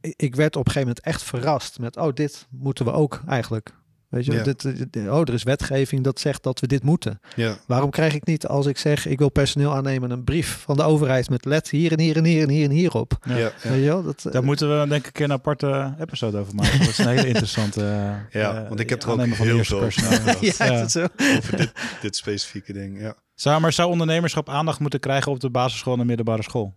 ik- 0.00 0.14
ik 0.16 0.34
werd 0.34 0.56
op 0.56 0.66
een 0.66 0.72
gegeven 0.72 0.88
moment 0.88 1.06
echt 1.06 1.22
verrast 1.22 1.78
met, 1.78 1.96
oh, 1.96 2.12
dit 2.14 2.46
moeten 2.50 2.84
we 2.84 2.92
ook 2.92 3.22
eigenlijk. 3.26 3.74
Weet 4.14 4.24
je, 4.24 4.32
Ja. 4.32 4.42
dit, 4.42 4.92
dit- 4.92 5.08
oh, 5.08 5.20
er 5.20 5.32
is 5.32 5.42
wetgeving 5.42 6.02
dat 6.04 6.20
zegt 6.20 6.42
dat 6.42 6.60
we 6.60 6.66
dit 6.66 6.82
moeten. 6.82 7.20
ja, 7.36 7.56
Waarom 7.66 7.90
krijg 7.90 8.14
ik 8.14 8.26
niet 8.26 8.46
als 8.46 8.66
ik 8.66 8.78
zeg 8.78 9.06
ik 9.06 9.18
wil 9.18 9.28
personeel 9.28 9.74
aannemen 9.74 10.10
een 10.10 10.24
brief 10.24 10.58
van 10.60 10.76
de 10.76 10.82
overheid 10.82 11.30
met 11.30 11.44
let 11.44 11.70
hier 11.70 11.92
en 11.92 12.00
hier 12.00 12.16
en 12.16 12.24
hier 12.24 12.42
en 12.42 12.48
hier 12.48 12.64
en 12.64 12.70
hier 12.70 12.92
op? 12.94 13.18
Ja. 13.24 13.36
ja. 13.36 13.52
Weet 13.62 13.78
je 13.80 13.84
wel? 13.86 14.02
Dat, 14.02 14.24
eh, 14.24 14.32
Daar 14.32 14.44
moeten 14.44 14.80
we 14.80 14.88
denk 14.88 15.06
ik 15.06 15.18
een 15.18 15.32
aparte 15.32 15.94
episode 16.00 16.38
over 16.38 16.54
maken. 16.54 16.78
Dat 16.78 16.88
is 16.88 16.98
een 16.98 17.08
hele 17.08 17.26
interessante... 17.26 17.80
eh, 17.84 18.14
Ja, 18.42 18.62
eh, 18.62 18.68
want 18.68 18.80
ik 18.80 18.88
heb 18.90 19.02
er 19.02 19.10
ook 19.10 19.20
heel 19.24 19.56
eerste 19.56 19.74
veel 19.74 19.78
personeel. 19.82 20.10
over 20.10 20.24
nagedacht. 20.24 20.56
ja, 20.58 20.64
Ja. 20.66 20.72
is 20.72 20.80
dat 20.80 20.90
zo? 21.18 21.34
Over 21.36 21.56
dit, 21.56 21.72
dit 22.00 22.16
specifieke 22.16 22.72
ding, 22.72 23.00
ja. 23.00 23.14
Zou, 23.34 23.60
maar 23.60 23.72
zou 23.72 23.90
ondernemerschap 23.90 24.48
aandacht 24.48 24.78
moeten 24.78 25.00
krijgen 25.00 25.32
op 25.32 25.40
de 25.40 25.50
basisschool 25.50 25.92
en 25.92 25.98
de 25.98 26.04
middelbare 26.04 26.42
school? 26.42 26.74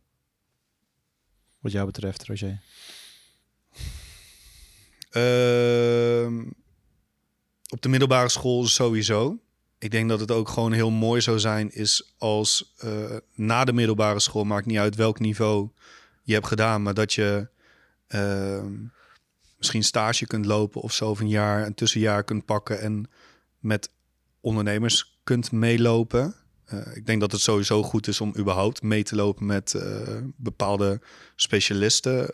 Wat 1.60 1.72
jou 1.72 1.86
betreft, 1.86 2.28
Roger. 2.28 2.60
Ehm, 5.12 6.44
op 7.70 7.82
de 7.82 7.90
middelbare 7.90 8.30
school 8.30 8.66
sowieso. 8.66 9.40
Ik 9.80 9.92
denk 9.92 10.10
dat 10.10 10.20
het 10.20 10.32
ook 10.32 10.50
gewoon 10.50 10.72
heel 10.72 10.92
mooi 10.92 11.22
zou 11.22 11.40
zijn, 11.40 11.72
is 11.72 12.14
als 12.18 12.74
eh, 12.78 13.16
na 13.36 13.66
de 13.66 13.74
middelbare 13.74 14.20
school, 14.20 14.44
maakt 14.44 14.66
niet 14.66 14.78
uit 14.78 14.96
welk 14.96 15.20
niveau 15.20 15.70
je 16.24 16.34
hebt 16.34 16.48
gedaan, 16.48 16.82
maar 16.82 16.94
dat 16.94 17.14
je 17.14 17.48
ehm, 18.08 18.74
misschien 19.58 19.84
stage 19.84 20.28
kunt 20.28 20.46
lopen 20.46 20.82
of 20.82 20.94
zo, 20.94 21.10
of 21.10 21.20
een 21.20 21.30
jaar, 21.30 21.66
een 21.66 21.74
tussenjaar 21.74 22.24
kunt 22.24 22.46
pakken 22.46 22.80
en 22.80 23.10
met 23.60 23.90
ondernemers 24.42 25.20
kunt 25.24 25.52
meelopen. 25.52 26.36
Eh, 26.66 26.96
ik 26.96 27.06
denk 27.06 27.20
dat 27.20 27.32
het 27.32 27.42
sowieso 27.42 27.84
goed 27.84 28.08
is 28.08 28.22
om 28.22 28.34
überhaupt 28.38 28.82
mee 28.82 29.04
te 29.04 29.16
lopen 29.16 29.46
met 29.46 29.74
eh, 29.74 30.18
bepaalde 30.36 31.02
specialisten. 31.36 32.28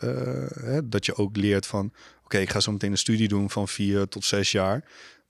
hè, 0.64 0.88
dat 0.88 1.06
je 1.06 1.16
ook 1.16 1.36
leert 1.36 1.66
van, 1.66 1.92
oké, 2.24 2.38
ik 2.38 2.50
ga 2.50 2.60
zo 2.60 2.72
meteen 2.72 2.90
een 2.90 2.98
studie 2.98 3.28
doen 3.28 3.50
van 3.50 3.68
vier 3.68 4.08
tot 4.08 4.24
zes 4.24 4.52
jaar. 4.52 4.84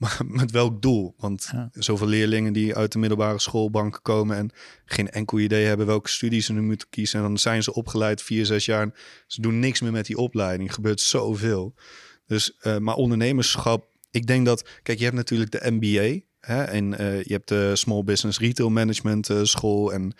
Maar 0.05 0.21
met 0.27 0.51
welk 0.51 0.83
doel? 0.83 1.15
Want 1.17 1.49
Ja. 1.53 1.69
zoveel 1.73 2.07
leerlingen 2.07 2.53
die 2.53 2.75
uit 2.75 2.93
de 2.93 2.99
middelbare 2.99 3.39
schoolbanken 3.39 4.03
komen 4.03 4.37
en 4.37 4.51
geen 4.85 5.11
enkel 5.11 5.39
idee 5.39 5.65
hebben 5.67 5.87
welke 5.87 6.09
studies 6.09 6.47
ze 6.47 6.53
nu 6.53 6.63
moeten 6.63 6.89
kiezen. 6.91 7.19
En 7.21 7.27
dan 7.27 7.39
zijn 7.39 7.63
ze 7.63 7.75
opgeleid 7.75 8.23
vier, 8.23 8.47
zes 8.47 8.65
jaar. 8.65 8.83
En 8.83 8.95
ze 9.27 9.41
doen 9.41 9.59
niks 9.59 9.81
meer 9.81 9.93
met 9.93 10.07
die 10.07 10.17
opleiding. 10.17 10.69
Er 10.69 10.75
gebeurt 10.75 11.01
zoveel. 11.01 11.75
Dus, 12.27 12.57
eh, 12.61 12.79
maar 12.79 12.95
ondernemerschap, 12.95 13.89
ik 14.11 14.27
denk 14.27 14.47
dat, 14.47 14.69
kijk, 14.83 14.99
je 14.99 15.05
hebt 15.05 15.17
natuurlijk 15.17 15.51
de 15.51 15.71
MBA. 15.71 16.21
Hè, 16.41 16.63
en 16.63 16.99
eh, 16.99 17.23
je 17.23 17.33
hebt 17.33 17.49
de 17.49 17.77
Small 17.77 18.05
Business 18.05 18.39
Retail 18.39 18.71
Management 18.71 19.31
eh, 19.31 19.43
school. 19.43 19.93
En 19.93 20.15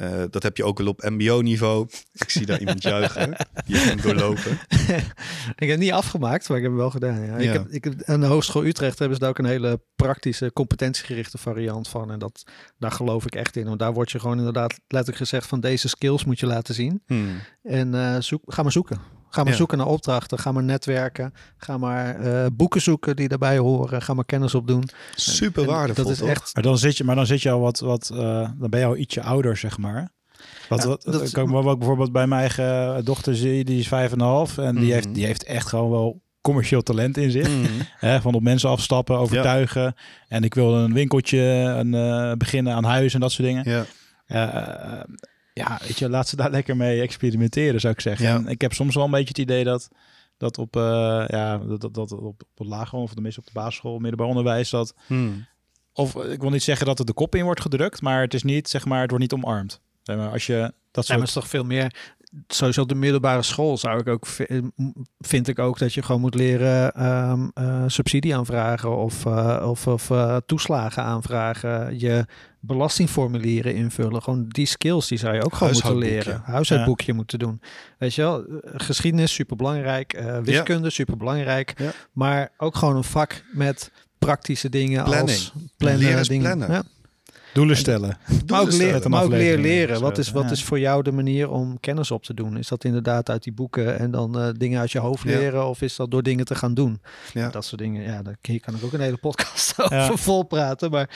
eh, 0.00 0.22
dat 0.30 0.42
heb 0.42 0.56
je 0.56 0.64
ook 0.64 0.78
wel 0.78 0.86
op 0.86 1.02
MBO-niveau. 1.02 1.88
Ik 2.12 2.30
zie 2.30 2.46
daar 2.46 2.58
iemand 2.58 2.82
juichen. 2.92 3.36
Die 3.66 3.76
hem 3.76 4.00
doorlopen. 4.00 4.58
ik 5.56 5.68
heb 5.68 5.68
het 5.68 5.78
niet 5.78 5.92
afgemaakt, 5.92 6.48
maar 6.48 6.56
ik 6.56 6.62
heb 6.62 6.72
het 6.72 6.80
wel 6.80 6.90
gedaan. 6.90 7.24
Ja. 7.24 7.36
Ik 7.36 7.52
heb, 7.52 7.68
ik 7.68 7.84
heb, 7.84 8.02
aan 8.04 8.20
de 8.20 8.26
Hogeschool 8.26 8.64
Utrecht 8.64 8.98
hebben 8.98 9.16
ze 9.16 9.22
daar 9.22 9.30
ook 9.30 9.38
een 9.38 9.44
hele 9.44 9.80
praktische, 9.96 10.52
competentiegerichte 10.52 11.38
variant 11.38 11.88
van. 11.88 12.10
En 12.10 12.18
dat, 12.18 12.42
daar 12.78 12.92
geloof 12.92 13.24
ik 13.24 13.34
echt 13.34 13.56
in. 13.56 13.64
Want 13.64 13.78
daar 13.78 13.92
wordt 13.92 14.10
je 14.10 14.20
gewoon 14.20 14.38
inderdaad 14.38 14.80
letterlijk 14.88 15.16
gezegd 15.18 15.46
van 15.46 15.60
deze 15.60 15.88
skills 15.88 16.24
moet 16.24 16.40
je 16.40 16.46
laten 16.46 16.74
zien. 16.74 17.02
Hmm. 17.06 17.40
En 17.62 17.94
eh, 17.94 18.20
zoek, 18.20 18.42
ga 18.46 18.62
maar 18.62 18.72
zoeken. 18.72 19.19
Ga 19.30 19.42
maar 19.42 19.50
Ja. 19.52 19.58
zoeken 19.58 19.78
naar 19.78 19.86
opdrachten. 19.86 20.38
Ga 20.38 20.52
maar 20.52 20.62
netwerken. 20.62 21.34
Ga 21.56 21.78
maar 21.78 22.20
eh, 22.20 22.46
boeken 22.52 22.80
zoeken 22.82 23.16
die 23.16 23.28
daarbij 23.28 23.58
horen. 23.58 24.02
Ga 24.02 24.14
maar 24.14 24.24
kennis 24.24 24.54
opdoen. 24.54 24.88
Super 25.14 25.62
En 25.62 25.68
waardevol. 25.68 26.04
Dat 26.04 26.12
is 26.12 26.18
toch? 26.18 26.28
echt... 26.28 26.50
Maar 26.54 26.62
dan 26.62 26.78
zit 26.78 26.96
je, 26.96 27.04
maar 27.04 27.14
dan 27.16 27.26
zit 27.26 27.42
je 27.42 27.50
al 27.50 27.60
wat, 27.60 27.80
wat 27.80 28.10
eh, 28.14 28.48
dan 28.58 28.70
ben 28.70 28.80
je 28.80 28.86
al 28.86 28.96
ietsje 28.96 29.22
ouder, 29.22 29.56
zeg 29.56 29.78
maar. 29.78 30.08
Wat, 30.68 30.82
Ja, 30.82 30.88
wat, 30.88 31.02
dat 31.02 31.22
is- 31.22 31.30
ik 31.30 31.38
ook, 31.38 31.50
wat 31.50 31.72
ik 31.72 31.78
bijvoorbeeld 31.78 32.12
bij 32.12 32.26
mijn 32.26 32.40
eigen 32.40 33.04
dochter 33.04 33.36
zie, 33.36 33.64
die 33.64 33.78
is 33.78 33.88
vijf 33.88 34.12
en 34.12 34.20
een 34.20 34.26
half 34.26 34.58
en 34.58 34.74
die, 34.74 34.84
Mhm. 34.84 34.92
heeft, 34.92 35.14
die 35.14 35.26
heeft 35.26 35.44
echt 35.44 35.66
gewoon 35.68 35.90
wel 35.90 36.22
commercieel 36.40 36.82
talent 36.82 37.16
in 37.16 37.30
zich. 37.30 37.48
Mhm. 37.48 37.66
Hè, 37.98 38.20
van 38.20 38.34
op 38.34 38.42
mensen 38.42 38.68
afstappen, 38.70 39.18
overtuigen. 39.18 39.94
En 40.28 40.44
ik 40.44 40.54
wil 40.54 40.74
een 40.76 40.92
winkeltje 40.92 41.38
een, 41.78 41.94
eh, 41.94 42.32
beginnen 42.32 42.74
aan 42.74 42.84
huis 42.84 43.14
en 43.14 43.20
dat 43.20 43.32
soort 43.32 43.48
dingen. 43.48 43.70
Ja. 43.70 43.84
Eh, 44.26 45.00
ja, 45.60 45.78
weet 45.86 45.98
je, 45.98 46.08
laat 46.08 46.28
ze 46.28 46.36
daar 46.36 46.50
lekker 46.50 46.76
mee 46.76 47.00
experimenteren, 47.00 47.80
zou 47.80 47.92
ik 47.92 48.00
zeggen. 48.00 48.26
Ja. 48.26 48.34
En 48.34 48.46
ik 48.46 48.60
heb 48.60 48.72
soms 48.72 48.94
wel 48.94 49.04
een 49.04 49.10
beetje 49.10 49.28
het 49.28 49.38
idee 49.38 49.64
dat, 49.64 49.88
dat 50.36 50.58
op, 50.58 50.76
eh, 50.76 50.82
ja, 51.26 51.58
dat, 51.58 51.80
dat, 51.80 51.94
dat 51.94 52.12
op, 52.12 52.22
op 52.22 52.42
het 52.58 52.66
lager 52.66 52.98
of 52.98 53.12
tenminste 53.12 53.40
op 53.40 53.46
de 53.46 53.52
basisschool, 53.52 53.98
middelbaar 53.98 54.26
onderwijs, 54.28 54.70
dat 54.70 54.94
Mhm. 55.08 55.28
of 55.92 56.16
eh, 56.16 56.32
ik 56.32 56.40
wil 56.40 56.50
niet 56.50 56.62
zeggen 56.62 56.86
dat 56.86 56.98
het 56.98 57.06
de 57.06 57.12
kop 57.12 57.34
in 57.34 57.44
wordt 57.44 57.60
gedrukt, 57.60 58.02
maar 58.02 58.20
het 58.20 58.34
is 58.34 58.42
niet, 58.42 58.68
zeg 58.68 58.84
maar, 58.84 59.00
het 59.00 59.10
wordt 59.10 59.24
niet 59.24 59.42
omarmd. 59.44 59.80
Zeg 60.02 60.16
maar, 60.16 60.30
als 60.30 60.46
je 60.46 60.54
dat 60.56 60.62
Ja, 60.62 60.72
maar 60.92 61.04
soort... 61.04 61.18
het 61.18 61.28
is 61.28 61.32
toch 61.34 61.48
veel 61.48 61.64
meer. 61.64 61.94
Sowieso 62.46 62.80
op 62.82 62.88
de 62.88 62.94
middelbare 62.94 63.42
school 63.42 63.76
zou 63.78 63.98
ik 64.00 64.08
ook 64.08 64.26
vi- 64.26 64.70
vind 65.18 65.48
ik 65.48 65.58
ook 65.58 65.78
dat 65.78 65.94
je 65.94 66.02
gewoon 66.02 66.20
moet 66.20 66.34
leren 66.34 66.92
ehm, 66.92 67.48
eh, 67.54 67.84
subsidie 67.86 68.36
aanvragen 68.36 68.96
of, 68.96 69.26
of, 69.62 69.86
of 69.86 70.10
toeslagen 70.46 71.02
aanvragen. 71.02 71.98
Je 71.98 72.24
belastingformulieren 72.60 73.74
invullen. 73.74 74.22
Gewoon 74.22 74.44
die 74.48 74.66
skills 74.66 75.08
die 75.08 75.18
zou 75.18 75.34
je 75.34 75.44
ook 75.44 75.54
gewoon 75.54 75.72
moeten 75.72 75.98
leren. 75.98 76.40
Huishoudboekje 76.44 77.12
moeten 77.12 77.38
doen. 77.38 77.60
Weet 77.98 78.14
je 78.14 78.22
wel, 78.22 78.44
geschiedenis 78.74 79.32
super 79.34 79.56
belangrijk, 79.56 80.22
wiskunde 80.42 80.90
super 80.90 81.16
belangrijk, 81.16 81.74
Ja. 81.76 81.92
maar 82.12 82.50
ook 82.58 82.76
gewoon 82.76 82.96
een 82.96 83.04
vak 83.04 83.42
met 83.52 83.90
praktische 84.18 84.68
dingen 84.68 85.04
Planning. 85.04 85.28
als 85.28 85.52
plannen, 85.76 86.00
Leren 86.02 86.24
dingen. 86.24 86.42
plannen. 86.58 86.70
Ja. 86.76 86.82
doelen 87.54 87.76
stellen. 87.76 88.08
Maar 88.08 88.38
ook, 88.38 88.48
maar 88.48 88.60
ook 88.62 88.70
leren 88.72 89.12
aflevering 89.12 89.62
leren. 89.62 90.00
Wat, 90.00 90.18
is, 90.18 90.30
wat 90.30 90.44
ja. 90.44 90.50
is 90.50 90.64
voor 90.64 90.78
jou 90.78 91.02
de 91.02 91.12
manier 91.12 91.50
om 91.50 91.80
kennis 91.80 92.10
op 92.10 92.22
te 92.24 92.34
doen? 92.34 92.56
Is 92.58 92.68
dat 92.68 92.84
inderdaad 92.84 93.30
uit 93.30 93.42
die 93.42 93.52
boeken 93.52 93.98
en 93.98 94.10
dan 94.10 94.38
eh, 94.40 94.48
dingen 94.56 94.80
uit 94.80 94.92
je 94.92 94.98
hoofd 94.98 95.22
Ja. 95.28 95.38
leren? 95.38 95.66
Of 95.66 95.82
is 95.82 95.96
dat 95.96 96.10
door 96.10 96.22
dingen 96.22 96.44
te 96.44 96.54
gaan 96.54 96.74
doen? 96.74 97.00
Ja. 97.32 97.48
Dat 97.48 97.64
soort 97.64 97.80
dingen. 97.80 98.02
Ja, 98.02 98.22
daar 98.22 98.36
hier 98.42 98.60
kan 98.60 98.74
ik 98.74 98.84
ook 98.84 98.92
een 98.92 99.00
hele 99.00 99.16
podcast 99.16 99.80
over 99.82 99.96
Ja. 99.96 100.16
vol 100.16 100.42
praten. 100.42 100.90
Maar 100.90 101.08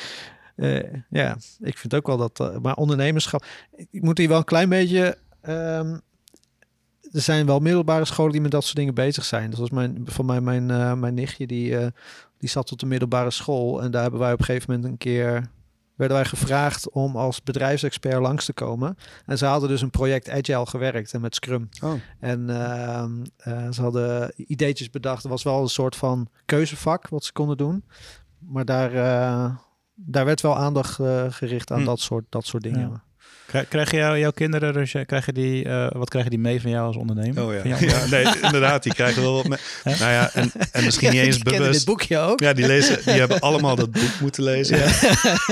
eh, 0.57 0.95
ja, 1.11 1.37
ik 1.61 1.79
vind 1.79 1.95
ook 1.95 2.07
wel 2.07 2.17
dat... 2.17 2.41
eh, 2.41 2.59
maar 2.59 2.75
ondernemerschap... 2.75 3.45
Ik 3.91 4.03
moet 4.03 4.19
hier 4.19 4.29
wel 4.29 4.39
een 4.39 4.45
klein 4.45 4.69
beetje... 4.69 5.19
ehm, 5.41 5.99
er 7.13 7.21
zijn 7.21 7.47
wel 7.47 7.59
middelbare 7.59 8.05
scholen 8.05 8.33
die 8.33 8.41
met 8.41 8.51
dat 8.51 8.65
soort 8.65 8.77
dingen 8.77 8.95
bezig 8.95 9.25
zijn. 9.25 9.51
Dat 9.51 9.59
was 9.59 9.71
mijn, 9.71 10.03
van 10.05 10.27
mij 10.27 10.41
mijn, 10.41 10.71
eh, 10.71 10.95
mijn 10.95 11.15
nichtje, 11.15 11.47
die, 11.47 11.77
die 12.39 12.49
zat 12.49 12.73
op 12.73 12.79
de 12.79 12.87
middelbare 12.87 13.31
school. 13.31 13.83
En 13.83 13.91
daar 13.91 14.03
hebben 14.03 14.21
wij 14.21 14.33
op 14.33 14.39
een 14.39 14.45
gegeven 14.45 14.73
moment 14.73 14.91
een 14.91 14.99
keer 14.99 15.51
werden 15.95 16.17
wij 16.17 16.27
gevraagd 16.27 16.91
om 16.91 17.17
als 17.17 17.43
bedrijfsexpert 17.43 18.21
langs 18.21 18.45
te 18.45 18.53
komen. 18.53 18.97
En 19.27 19.39
ze 19.39 19.47
hadden 19.47 19.69
dus 19.69 19.83
een 19.83 19.91
project 19.91 20.31
Agile 20.31 20.67
gewerkt 20.67 21.13
en 21.13 21.21
met 21.21 21.35
Scrum. 21.35 21.69
Oh. 21.83 21.93
En 22.21 22.51
ehm, 22.51 23.25
eh, 23.37 23.71
ze 23.71 23.83
hadden 23.83 24.33
ideetjes 24.37 24.91
bedacht. 24.91 25.25
Er 25.25 25.31
was 25.31 25.43
wel 25.43 25.61
een 25.63 25.69
soort 25.69 25.97
van 25.97 26.29
keuzevak 26.45 27.09
wat 27.09 27.25
ze 27.25 27.33
konden 27.33 27.57
doen. 27.57 27.85
Maar 28.39 28.65
daar, 28.65 28.91
daar 29.95 30.25
werd 30.25 30.41
wel 30.41 30.57
aandacht 30.59 30.99
eh, 30.99 31.25
gericht 31.31 31.71
aan 31.71 31.79
Hm. 31.81 31.85
dat, 31.85 32.01
soort, 32.01 32.25
dat 32.29 32.47
soort 32.47 32.63
dingen. 32.63 32.81
Ja. 32.81 33.03
Krijg- 33.47 33.69
Krijgen 33.69 33.99
jou, 33.99 34.19
jouw 34.19 34.31
kinderen, 34.31 35.07
krijgen 35.07 35.35
die, 35.35 35.65
eh, 35.65 35.87
wat 35.93 36.09
krijgen 36.09 36.31
die 36.31 36.39
mee 36.41 36.61
van 36.61 36.71
jou 36.71 36.87
als 36.87 36.97
ondernemer? 36.97 37.45
Oh 37.45 37.53
ja. 37.53 37.61
Jou? 37.65 37.87
ja, 37.87 38.07
nee, 38.07 38.27
inderdaad, 38.43 38.83
die 38.83 38.95
krijgen 38.95 39.23
wel 39.23 39.35
wat 39.35 39.49
mee. 39.49 39.59
Nou 39.85 40.13
ja, 40.13 40.31
en, 40.33 40.53
en 40.73 40.85
misschien 40.89 41.11
niet 41.11 41.21
eens 41.21 41.35
Die 41.35 41.43
kennen 41.45 41.61
bewust. 41.63 41.79
dit 41.79 41.89
boekje 41.89 42.19
ook. 42.19 42.41
Ja, 42.41 42.53
die, 42.53 42.67
lezen, 42.67 42.99
die 43.05 43.13
hebben 43.15 43.41
allemaal 43.41 43.77
dat 43.77 43.91
boek 43.91 44.21
moeten 44.21 44.43
lezen. 44.43 44.79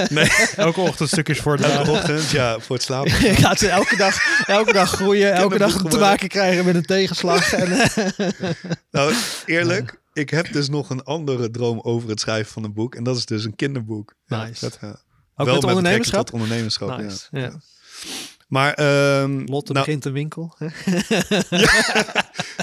Nee, 0.08 0.28
Elke 0.56 0.80
ochtend 0.80 1.08
stukjes 1.08 1.38
voor 1.38 1.56
de 1.56 1.64
elke 1.64 1.90
ochtend, 1.90 2.30
ja, 2.30 2.58
voor 2.60 2.76
het 2.76 2.84
slapen. 2.84 3.10
Gaat 3.44 3.58
ze 3.58 3.68
elke 3.68 3.96
dag, 3.96 4.44
elke 4.46 4.72
dag 4.72 4.90
groeien, 4.90 5.32
elke 5.32 5.58
dag 5.58 5.82
te 5.88 5.98
maken 5.98 6.28
krijgen 6.28 6.64
met 6.64 6.74
een 6.74 6.84
tegenslag. 6.84 7.52
En, 7.52 7.90
Nou, 8.90 9.14
eerlijk, 9.46 10.00
ik 10.12 10.30
heb 10.30 10.52
dus 10.52 10.68
nog 10.68 10.90
een 10.90 11.02
andere 11.02 11.50
droom 11.50 11.80
over 11.80 12.08
het 12.08 12.20
schrijven 12.20 12.52
van 12.52 12.64
een 12.64 12.72
boek. 12.72 12.94
En 12.94 13.04
dat 13.04 13.16
is 13.16 13.26
dus 13.26 13.44
een 13.44 13.56
kinderboek. 13.56 14.14
Ja, 14.26 14.44
Nice. 14.44 14.60
dat, 14.64 14.78
ja. 14.80 15.00
ook 15.36 15.46
Wel 15.46 15.54
met 15.54 15.64
ondernemerschap. 15.64 16.24
Tot 16.26 16.34
ondernemerschap, 16.34 16.98
Nice, 16.98 17.26
ja. 17.30 17.40
ja. 17.40 17.60
Maar 18.48 18.74
ehm, 18.74 19.42
Lotte 19.46 19.72
nou, 19.72 19.84
begint 19.84 20.04
een 20.04 20.12
winkel. 20.12 20.54
hè? 20.58 20.66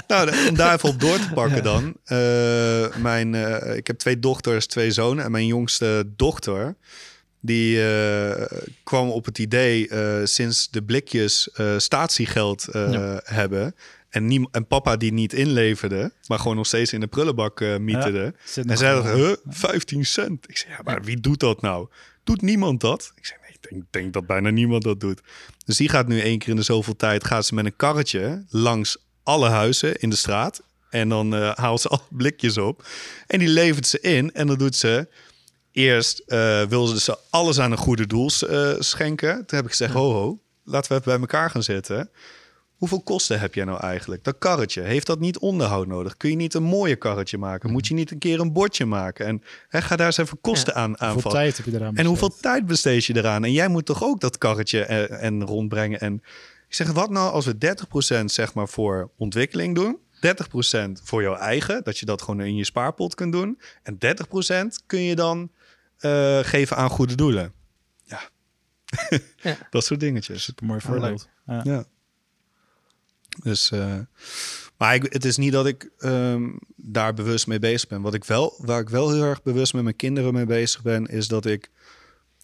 nou, 0.06 0.48
om 0.48 0.54
daar 0.54 0.74
even 0.74 0.88
op 0.88 1.00
door 1.00 1.18
te 1.18 1.30
pakken 1.34 1.62
dan. 1.62 1.94
Eh, 2.04 2.96
mijn, 2.96 3.34
eh, 3.34 3.76
ik 3.76 3.86
heb 3.86 3.98
twee 3.98 4.18
dochters, 4.18 4.66
twee 4.66 4.90
zonen. 4.90 5.24
En 5.24 5.30
mijn 5.30 5.46
jongste 5.46 6.12
dochter, 6.16 6.76
die 7.40 7.82
eh, 7.92 8.46
kwam 8.82 9.10
op 9.10 9.24
het 9.24 9.38
idee 9.38 9.88
sinds 10.26 10.70
de 10.70 10.82
blikjes 10.82 11.48
statiegeld 11.76 12.68
Ja. 12.72 13.20
hebben. 13.24 13.74
En, 14.10 14.26
niem- 14.26 14.48
en 14.50 14.66
papa 14.66 14.96
die 14.96 15.12
niet 15.12 15.32
inleverde, 15.32 16.12
maar 16.26 16.38
gewoon 16.38 16.56
nog 16.56 16.66
steeds 16.66 16.92
in 16.92 17.00
de 17.00 17.06
prullenbak 17.06 17.60
eh 17.60 17.76
mieterde. 17.76 18.34
En 18.68 18.78
wel- 18.80 19.02
dacht, 19.02 19.14
huh, 19.16 19.32
15 19.48 20.06
cent. 20.06 20.48
Ik 20.48 20.56
zei, 20.56 20.72
ja, 20.72 20.78
maar 20.84 21.02
wie 21.02 21.20
doet 21.20 21.40
dat 21.40 21.60
nou? 21.60 21.88
Doet 22.24 22.42
niemand 22.42 22.80
dat? 22.80 23.12
Ik 23.14 23.26
zei, 23.26 23.38
nee, 23.42 23.50
ik 23.52 23.70
denk, 23.70 23.82
denk 23.90 24.12
dat 24.12 24.26
bijna 24.26 24.50
niemand 24.50 24.82
dat 24.82 25.00
doet. 25.00 25.20
Dus 25.64 25.76
die 25.76 25.88
gaat 25.88 26.08
nu 26.08 26.20
één 26.20 26.38
keer 26.38 26.48
in 26.48 26.56
de 26.56 26.62
zoveel 26.62 26.96
tijd, 26.96 27.24
gaat 27.24 27.46
ze 27.46 27.54
met 27.54 27.64
een 27.64 27.76
karretje 27.76 28.44
langs 28.48 28.96
alle 29.22 29.48
huizen 29.48 29.96
in 29.96 30.10
de 30.10 30.16
straat. 30.16 30.62
En 30.90 31.08
dan 31.08 31.34
eh, 31.34 31.50
haalt 31.54 31.80
ze 31.80 31.88
alle 31.88 32.02
blikjes 32.10 32.58
op. 32.58 32.86
En 33.26 33.38
die 33.38 33.48
levert 33.48 33.86
ze 33.86 34.00
in. 34.00 34.32
En 34.32 34.46
dan 34.46 34.58
doet 34.58 34.76
ze... 34.76 35.08
Eerst 35.72 36.18
eh 36.18 36.62
wil 36.66 36.86
ze 36.86 36.92
dus 36.94 37.08
alles 37.30 37.58
aan 37.60 37.72
een 37.72 37.78
goede 37.78 38.06
doel 38.06 38.30
schenken. 38.78 39.34
Toen 39.46 39.56
heb 39.56 39.64
ik 39.64 39.70
gezegd, 39.70 39.92
ho 39.92 40.12
ho, 40.12 40.40
laten 40.64 40.88
we 40.92 40.98
even 40.98 41.10
bij 41.12 41.20
elkaar 41.20 41.50
gaan 41.50 41.62
zitten. 41.62 42.10
Hoeveel 42.80 43.02
kosten 43.02 43.40
heb 43.40 43.54
jij 43.54 43.64
nou 43.64 43.80
eigenlijk? 43.80 44.24
Dat 44.24 44.38
karretje, 44.38 44.82
heeft 44.82 45.06
dat 45.06 45.20
niet 45.20 45.38
onderhoud 45.38 45.86
nodig? 45.86 46.16
Kun 46.16 46.30
je 46.30 46.36
niet 46.36 46.54
een 46.54 46.62
mooie 46.62 46.96
karretje 46.96 47.38
maken? 47.38 47.70
Moet 47.70 47.86
je 47.86 47.94
niet 47.94 48.10
een 48.10 48.18
keer 48.18 48.40
een 48.40 48.52
bordje 48.52 48.86
maken? 48.86 49.26
En 49.26 49.42
hè, 49.68 49.82
ga 49.82 49.96
daar 49.96 50.06
eens 50.06 50.16
even 50.16 50.40
kosten 50.40 50.74
aan 50.74 50.88
Hoeveel 50.88 51.08
aanvallen. 51.08 51.38
tijd 51.38 51.56
heb 51.56 51.66
je 51.66 51.74
eraan 51.74 51.96
En 51.96 52.04
hoeveel 52.04 52.36
tijd 52.40 52.66
besteed 52.66 53.04
je 53.04 53.16
eraan? 53.16 53.44
En 53.44 53.52
jij 53.52 53.68
moet 53.68 53.86
toch 53.86 54.04
ook 54.04 54.20
dat 54.20 54.38
karretje 54.38 54.84
eh, 54.84 55.22
en 55.22 55.44
rondbrengen. 55.44 56.00
En 56.00 56.14
ik 56.68 56.74
zeg, 56.74 56.92
wat 56.92 57.10
nou 57.10 57.32
als 57.32 57.46
we 57.46 57.76
30% 58.20 58.24
zeg 58.24 58.54
maar 58.54 58.68
voor 58.68 59.10
ontwikkeling 59.16 59.74
doen? 59.74 59.98
30% 60.88 60.90
voor 61.02 61.22
jouw 61.22 61.36
eigen, 61.36 61.84
dat 61.84 61.98
je 61.98 62.06
dat 62.06 62.22
gewoon 62.22 62.40
in 62.40 62.56
je 62.56 62.64
spaarpot 62.64 63.14
kunt 63.14 63.32
doen. 63.32 63.60
En 63.82 63.98
30% 64.82 64.84
kun 64.86 65.00
je 65.00 65.14
dan 65.14 65.50
eh, 65.98 66.38
geven 66.38 66.76
aan 66.76 66.90
goede 66.90 67.14
doelen. 67.14 67.52
Ja. 68.04 68.20
Ja. 69.36 69.56
dat 69.70 69.84
soort 69.84 70.00
dingetjes. 70.00 70.42
Super 70.42 70.66
mooi 70.66 70.80
Oh, 70.80 70.86
voorbeeld. 70.86 71.28
Ja. 71.46 71.60
Ja. 71.64 71.84
Dus, 73.42 73.70
eh, 73.70 73.98
maar 74.76 74.94
het 74.94 75.24
is 75.24 75.36
niet 75.36 75.52
dat 75.52 75.66
ik 75.66 75.90
ehm, 75.98 76.50
daar 76.76 77.14
bewust 77.14 77.46
mee 77.46 77.58
bezig 77.58 77.88
ben. 77.88 78.02
Wat 78.02 78.14
ik 78.14 78.24
wel, 78.24 78.54
waar 78.58 78.80
ik 78.80 78.88
wel 78.88 79.10
heel 79.10 79.22
erg 79.22 79.42
bewust 79.42 79.74
met 79.74 79.82
mijn 79.82 79.96
kinderen 79.96 80.34
mee 80.34 80.46
bezig 80.46 80.82
ben, 80.82 81.06
is 81.06 81.28
dat 81.28 81.46
ik 81.46 81.70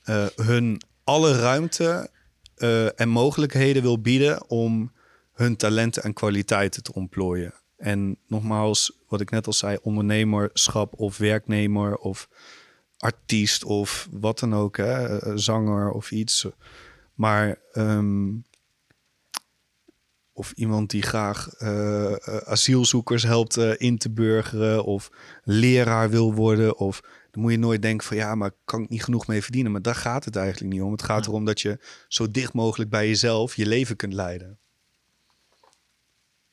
eh, 0.03 0.27
hun 0.37 0.81
alle 1.05 1.38
ruimte 1.38 2.11
eh, 2.55 3.01
en 3.01 3.09
mogelijkheden 3.09 3.83
wil 3.83 4.01
bieden 4.01 4.51
om 4.51 4.92
hun 5.33 5.57
talenten 5.57 6.03
en 6.03 6.12
kwaliteiten 6.12 6.83
te 6.83 6.94
ontplooien. 6.94 7.55
En 7.77 8.18
nogmaals, 8.27 8.92
wat 9.09 9.20
ik 9.20 9.31
net 9.31 9.46
al 9.46 9.53
zei, 9.53 9.79
ondernemerschap 9.83 11.01
of 11.01 11.16
werknemer 11.16 11.96
of 11.96 12.29
artiest 12.99 13.64
of 13.64 14.09
wat 14.11 14.38
dan 14.38 14.55
ook, 14.55 14.77
hè, 14.77 15.38
zanger 15.38 15.90
of 15.90 16.11
iets. 16.11 16.46
Maar 17.14 17.59
ehm, 17.72 18.29
of 20.37 20.53
iemand 20.53 20.90
die 20.90 21.03
graag 21.03 21.49
eh, 21.49 22.12
eh, 22.12 22.37
asielzoekers 22.37 23.22
helpt 23.22 23.57
eh, 23.57 23.72
in 23.77 23.99
te 23.99 24.11
burgeren 24.11 24.85
of 24.85 25.11
leraar 25.42 26.11
wil 26.11 26.35
worden 26.35 26.79
of 26.79 27.01
dan 27.31 27.42
moet 27.42 27.53
je 27.53 27.59
nooit 27.59 27.83
denken 27.83 28.07
van 28.07 28.16
ja, 28.16 28.35
maar 28.35 28.51
kan 28.64 28.83
ik 28.83 28.88
niet 28.88 29.05
genoeg 29.05 29.27
mee 29.27 29.42
verdienen. 29.42 29.72
Maar 29.72 29.83
daar 29.83 29.94
gaat 29.94 30.25
het 30.25 30.37
eigenlijk 30.37 30.72
niet 30.72 30.83
om. 30.83 30.92
Het 30.92 31.03
gaat 31.03 31.27
erom 31.27 31.44
dat 31.44 31.61
je 31.61 31.79
zo 32.09 32.31
dicht 32.31 32.53
mogelijk 32.53 32.90
bij 32.90 33.09
jezelf 33.09 33.57
je 33.57 33.66
leven 33.66 33.96
kunt 33.96 34.12
leiden. 34.12 34.59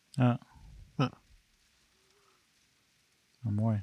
Ja. 0.09 0.39
Ja. 0.97 1.11
Nou, 3.41 3.55
mooi. 3.55 3.75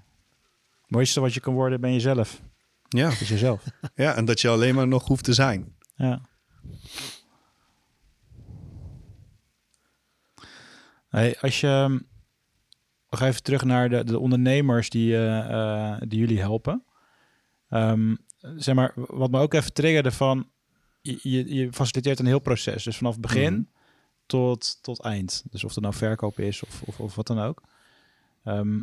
Het 0.81 0.91
mooiste 0.91 1.21
wat 1.21 1.35
je 1.35 1.41
kan 1.41 1.55
worden 1.55 1.81
ben 1.81 1.93
jezelf. 1.93 2.43
Ja. 2.89 3.09
Is 3.09 3.29
jezelf. 3.29 3.65
ja, 3.95 4.15
en 4.15 4.25
dat 4.25 4.41
je 4.41 4.49
alleen 4.49 4.75
maar 4.75 4.89
nog 4.89 5.07
hoeft 5.07 5.25
te 5.25 5.33
zijn. 5.33 5.77
Ja. 5.95 6.29
Hey, 11.11 11.39
als 11.41 11.61
je 11.61 11.67
ehm, 11.67 11.99
nog 13.11 13.21
even 13.21 13.43
terug 13.43 13.65
naar 13.65 13.89
de, 13.89 14.05
de 14.05 14.19
ondernemers 14.19 14.91
die, 14.91 15.17
eh, 15.17 15.39
eh, 15.93 16.01
die 16.09 16.19
jullie 16.19 16.39
helpen. 16.39 16.85
Ehm, 17.69 18.15
zeg 18.57 18.75
maar, 18.75 18.93
wat 18.95 19.31
me 19.31 19.39
ook 19.41 19.55
even 19.55 19.73
triggerde 19.73 20.11
van, 20.11 20.51
je, 21.01 21.55
je, 21.55 21.73
faciliteert 21.73 22.19
een 22.19 22.27
heel 22.27 22.39
proces. 22.39 22.85
Dus 22.85 22.97
vanaf 22.97 23.21
begin 23.21 23.53
Mhm. 23.53 23.63
tot, 24.27 24.83
tot 24.83 25.01
eind. 25.03 25.45
Dus 25.51 25.65
of 25.65 25.75
het 25.75 25.83
nou 25.83 25.95
verkoop 25.95 26.39
is 26.39 26.63
of, 26.63 26.83
of, 26.83 27.01
of 27.01 27.15
wat 27.15 27.27
dan 27.27 27.39
ook. 27.39 27.63
Ehm, 28.45 28.83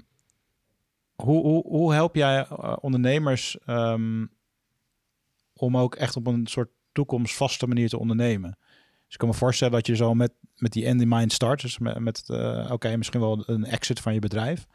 hoe, 1.16 1.42
hoe, 1.42 1.68
hoe 1.68 1.94
help 1.94 2.16
jij 2.16 2.46
eh, 2.48 2.76
ondernemers 2.82 3.58
om 5.54 5.78
ook 5.78 5.96
echt 5.96 6.16
op 6.16 6.28
een 6.28 6.48
soort 6.48 6.70
toekomstvaste 6.92 7.68
manier 7.68 7.90
te 7.90 8.00
ondernemen? 8.00 8.58
Dus 9.08 9.16
ik 9.16 9.18
kan 9.20 9.28
me 9.28 9.34
voorstellen 9.34 9.74
dat 9.74 9.88
je 9.88 9.96
zo 9.96 10.14
met, 10.14 10.32
met 10.56 10.72
die 10.72 10.86
end 10.86 11.02
in 11.02 11.08
mind 11.08 11.34
start. 11.34 11.62
Dus 11.62 11.78
met, 11.78 12.00
met 12.00 12.24
uh, 12.28 12.72
oké, 12.72 12.98
misschien 12.98 13.20
wel 13.20 13.44
een 13.46 13.66
exit 13.66 14.00
van 14.00 14.14
je 14.14 14.20
bedrijf. 14.20 14.68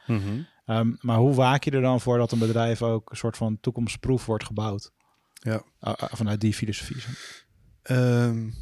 Ehm, 0.66 0.92
maar 1.00 1.16
hoe 1.16 1.34
waak 1.34 1.64
je 1.64 1.70
er 1.70 1.80
dan 1.80 2.00
voor 2.00 2.18
dat 2.18 2.32
een 2.32 2.38
bedrijf 2.38 2.82
ook 2.82 3.10
een 3.10 3.16
soort 3.16 3.36
van 3.36 3.60
toekomstproef 3.60 4.26
wordt 4.26 4.44
gebouwd? 4.44 4.92
Ja. 5.32 5.62
Uh, 5.80 5.92
vanuit 5.96 6.40
die 6.40 6.54
filosofie. 6.54 7.02
Um, 7.82 8.54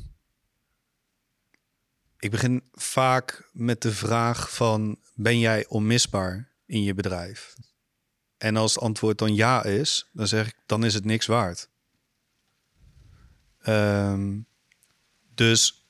ik 2.19 2.31
begin 2.31 2.63
vaak 2.73 3.51
met 3.53 3.83
de 3.83 3.93
vraag 3.93 4.55
van 4.55 4.99
ben 5.15 5.39
jij 5.39 5.67
onmisbaar 5.69 6.49
in 6.67 6.83
je 6.83 6.95
bedrijf? 6.95 7.55
En 8.39 8.57
als 8.57 8.75
het 8.75 8.83
antwoord 8.83 9.19
dan 9.19 9.35
ja 9.35 9.65
is, 9.65 10.09
dan 10.13 10.27
zeg 10.27 10.47
ik 10.47 10.57
dan 10.67 10.85
is 10.85 10.95
het 10.95 11.05
niks 11.05 11.27
waard. 11.27 11.69
Um, 13.67 14.47
dus 15.41 15.87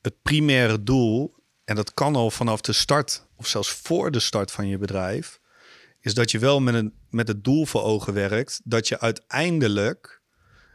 het 0.00 0.22
primaire 0.22 0.82
doel, 0.82 1.34
en 1.64 1.76
dat 1.76 1.94
kan 1.94 2.16
al 2.16 2.30
vanaf 2.30 2.60
de 2.60 2.72
start 2.72 3.26
of 3.36 3.46
zelfs 3.46 3.70
voor 3.70 4.10
de 4.10 4.20
start 4.20 4.50
van 4.50 4.68
je 4.68 4.78
bedrijf, 4.78 5.40
is 6.00 6.14
dat 6.14 6.30
je 6.30 6.38
wel 6.38 6.60
met, 6.60 6.74
een, 6.74 6.94
met 7.10 7.28
het 7.28 7.44
doel 7.44 7.66
voor 7.66 7.82
ogen 7.82 8.12
werkt 8.12 8.60
dat 8.64 8.88
je 8.88 9.00
uiteindelijk 9.00 10.22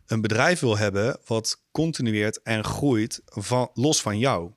een 0.05 0.21
bedrijf 0.21 0.59
wil 0.59 0.77
hebben 0.77 1.19
wat 1.25 1.61
continueert 1.71 2.41
en 2.41 2.63
groeit 2.63 3.21
van, 3.25 3.69
los 3.73 4.01
van 4.01 4.19
jou. 4.19 4.51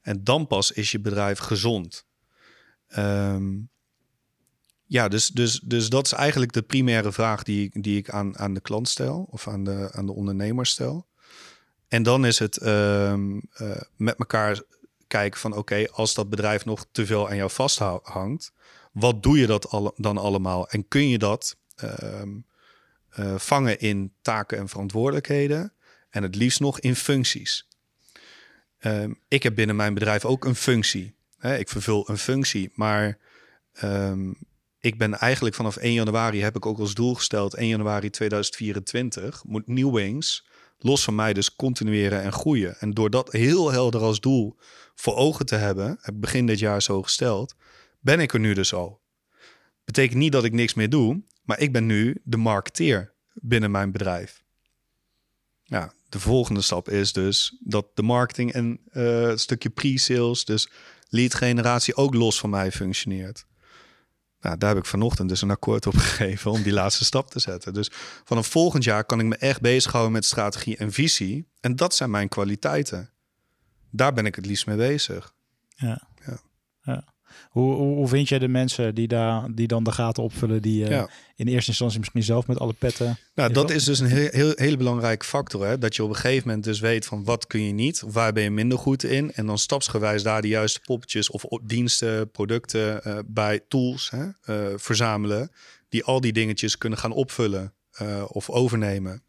En 0.00 0.24
dan 0.24 0.46
pas 0.46 0.72
is 0.72 0.90
je 0.90 1.00
bedrijf 1.00 1.38
gezond. 1.38 2.06
Um, 2.96 3.68
ja, 4.84 5.08
dus, 5.08 5.28
dus, 5.28 5.60
dus 5.60 5.88
dat 5.88 6.06
is 6.06 6.12
eigenlijk 6.12 6.52
de 6.52 6.62
primaire 6.62 7.12
vraag 7.12 7.42
die, 7.42 7.80
die 7.80 7.96
ik 7.96 8.10
aan, 8.10 8.38
aan 8.38 8.54
de 8.54 8.60
klant 8.60 8.88
stel 8.88 9.26
of 9.30 9.48
aan 9.48 9.64
de, 9.64 9.88
aan 9.92 10.06
de 10.06 10.12
ondernemer 10.12 10.66
stel. 10.66 11.06
En 11.88 12.02
dan 12.02 12.26
is 12.26 12.38
het 12.38 12.66
um, 12.66 13.42
uh, 13.60 13.80
met 13.96 14.18
elkaar 14.18 14.62
kijken 15.06 15.40
van 15.40 15.52
oké, 15.52 15.86
als 15.92 16.14
dat 16.14 16.30
bedrijf 16.30 16.64
nog 16.64 16.86
te 16.92 17.06
veel 17.06 17.28
aan 17.28 17.36
jou 17.36 17.50
vasthangt, 17.50 18.52
wat 18.92 19.22
doe 19.22 19.38
je 19.38 19.46
dat 19.46 19.92
dan 19.96 20.18
allemaal? 20.18 20.68
En 20.68 20.88
kun 20.88 21.08
je 21.08 21.18
dat 21.18 21.56
um, 22.02 22.46
uh, 23.18 23.34
vangen 23.38 23.80
in 23.80 24.12
taken 24.22 24.58
en 24.58 24.68
verantwoordelijkheden 24.68 25.72
en 26.10 26.22
het 26.22 26.34
liefst 26.34 26.60
nog 26.60 26.80
in 26.80 26.96
functies? 26.96 27.68
Um, 28.80 29.20
ik 29.28 29.42
heb 29.42 29.54
binnen 29.54 29.76
mijn 29.76 29.94
bedrijf 29.94 30.24
ook 30.24 30.44
een 30.44 30.54
functie. 30.54 31.14
Hè? 31.38 31.56
Ik 31.58 31.68
vervul 31.68 32.08
een 32.10 32.18
functie, 32.18 32.70
maar 32.74 33.18
ik 34.80 34.98
ben 34.98 35.18
eigenlijk 35.18 35.54
vanaf 35.54 35.76
1 35.76 35.92
januari 35.92 36.42
heb 36.42 36.56
ik 36.56 36.66
ook 36.66 36.78
als 36.78 36.94
doel 36.94 37.14
gesteld 37.14 37.54
1 37.54 37.68
januari 37.68 38.10
2024 38.10 39.44
moet 39.44 39.66
New 39.66 39.94
Wings 39.94 40.46
los 40.78 41.04
van 41.04 41.14
mij 41.14 41.32
dus 41.32 41.56
continueren 41.56 42.22
en 42.22 42.32
groeien. 42.32 42.78
En 42.78 42.90
door 42.90 43.10
dat 43.10 43.32
heel 43.32 43.70
helder 43.70 44.00
als 44.00 44.20
doel 44.20 44.56
voor 44.94 45.14
ogen 45.14 45.46
te 45.46 45.54
hebben, 45.54 45.86
heb 46.00 46.14
ik 46.14 46.20
begin 46.20 46.46
dit 46.46 46.58
jaar 46.58 46.82
zo 46.82 47.02
gesteld, 47.02 47.54
ben 48.00 48.20
ik 48.20 48.32
er 48.32 48.40
nu 48.40 48.54
dus 48.54 48.74
al. 48.74 49.00
Betekent 49.84 50.18
niet 50.18 50.32
dat 50.32 50.44
ik 50.44 50.52
niks 50.52 50.74
meer 50.74 50.90
doe, 50.90 51.22
maar 51.42 51.60
ik 51.60 51.72
ben 51.72 51.86
nu 51.86 52.20
de 52.24 52.36
marketeer 52.36 53.14
binnen 53.34 53.70
mijn 53.70 53.92
bedrijf. 53.92 54.44
Ja, 55.62 55.92
de 56.08 56.20
volgende 56.20 56.60
stap 56.60 56.88
is 56.88 57.12
dus 57.12 57.56
dat 57.60 57.86
de 57.94 58.02
marketing 58.02 58.52
en 58.52 58.80
het 58.90 59.40
stukje 59.40 59.70
pre-sales, 59.70 60.44
dus 60.44 60.68
lead 61.08 61.34
generatie, 61.34 61.96
ook 61.96 62.14
los 62.14 62.38
van 62.38 62.50
mij 62.50 62.72
functioneert. 62.72 63.46
Nou, 64.40 64.58
daar 64.58 64.68
heb 64.68 64.78
ik 64.78 64.86
vanochtend 64.86 65.28
dus 65.28 65.42
een 65.42 65.50
akkoord 65.50 65.86
op 65.86 65.96
gegeven 66.06 66.50
om 66.50 66.62
die 66.62 66.72
laatste 66.72 67.04
stap 67.04 67.30
te 67.30 67.38
zetten. 67.38 67.74
Dus 67.74 67.90
vanaf 68.24 68.46
volgend 68.46 68.84
jaar 68.84 69.04
kan 69.04 69.20
ik 69.20 69.26
me 69.26 69.36
echt 69.36 69.60
bezighouden 69.60 70.12
met 70.12 70.24
strategie 70.24 70.76
en 70.76 70.92
visie. 70.92 71.48
En 71.60 71.76
dat 71.76 71.94
zijn 71.94 72.10
mijn 72.10 72.28
kwaliteiten. 72.28 73.10
Daar 73.90 74.12
ben 74.12 74.26
ik 74.26 74.34
het 74.34 74.46
liefst 74.46 74.66
mee 74.66 74.76
bezig. 74.76 75.34
Ja. 75.68 76.08
ja. 76.26 76.38
ja. 76.82 77.04
Hoe, 77.50 77.74
hoe, 77.74 78.08
vind 78.08 78.28
jij 78.28 78.38
de 78.38 78.48
mensen 78.48 78.94
die, 78.94 79.08
daar, 79.08 79.46
die 79.54 79.66
dan 79.66 79.84
de 79.84 79.92
gaten 79.92 80.22
opvullen, 80.22 80.62
die 80.62 80.88
uh, 80.88 81.02
in 81.36 81.46
eerste 81.46 81.70
instantie 81.70 81.98
misschien 81.98 82.22
zelf 82.22 82.46
met 82.46 82.58
alle 82.58 82.72
petten. 82.72 83.18
Nou, 83.34 83.52
dat 83.52 83.70
is 83.70 83.84
dus 83.84 83.98
een 83.98 84.06
heel, 84.06 84.28
heel, 84.30 84.52
hele 84.54 84.76
belangrijke 84.76 85.24
factor. 85.24 85.66
Hè? 85.66 85.78
Dat 85.78 85.96
je 85.96 86.02
op 86.02 86.08
een 86.08 86.14
gegeven 86.14 86.46
moment 86.46 86.64
dus 86.64 86.80
weet 86.80 87.06
van 87.06 87.24
wat 87.24 87.46
kun 87.46 87.62
je 87.62 87.72
niet, 87.72 88.02
of 88.02 88.12
waar 88.12 88.32
ben 88.32 88.42
je 88.42 88.50
minder 88.50 88.78
goed 88.78 89.04
in. 89.04 89.32
En 89.32 89.46
dan 89.46 89.58
stapsgewijs 89.58 90.22
daar 90.22 90.42
de 90.42 90.48
juiste 90.48 90.80
poppetjes 90.80 91.30
of 91.30 91.44
diensten, 91.62 92.30
producten 92.30 93.00
uh, 93.06 93.18
bij 93.26 93.60
tools 93.68 94.10
hè? 94.10 94.24
Uh, 94.24 94.72
verzamelen. 94.76 95.50
Die 95.88 96.04
al 96.04 96.20
die 96.20 96.32
dingetjes 96.32 96.78
kunnen 96.78 96.98
gaan 96.98 97.12
opvullen 97.12 97.74
of 98.26 98.50
overnemen. 98.50 99.22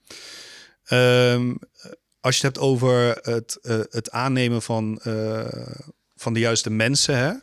Um, 0.89 1.58
als 2.20 2.38
je 2.38 2.45
het 2.47 2.55
hebt 2.55 2.68
over 2.68 3.18
het, 3.22 3.58
het 3.89 4.12
aannemen 4.12 4.62
van, 4.62 4.99
van 6.16 6.34
de 6.34 6.39
juiste 6.39 6.70
mensen. 6.70 7.18
Hè? 7.18 7.34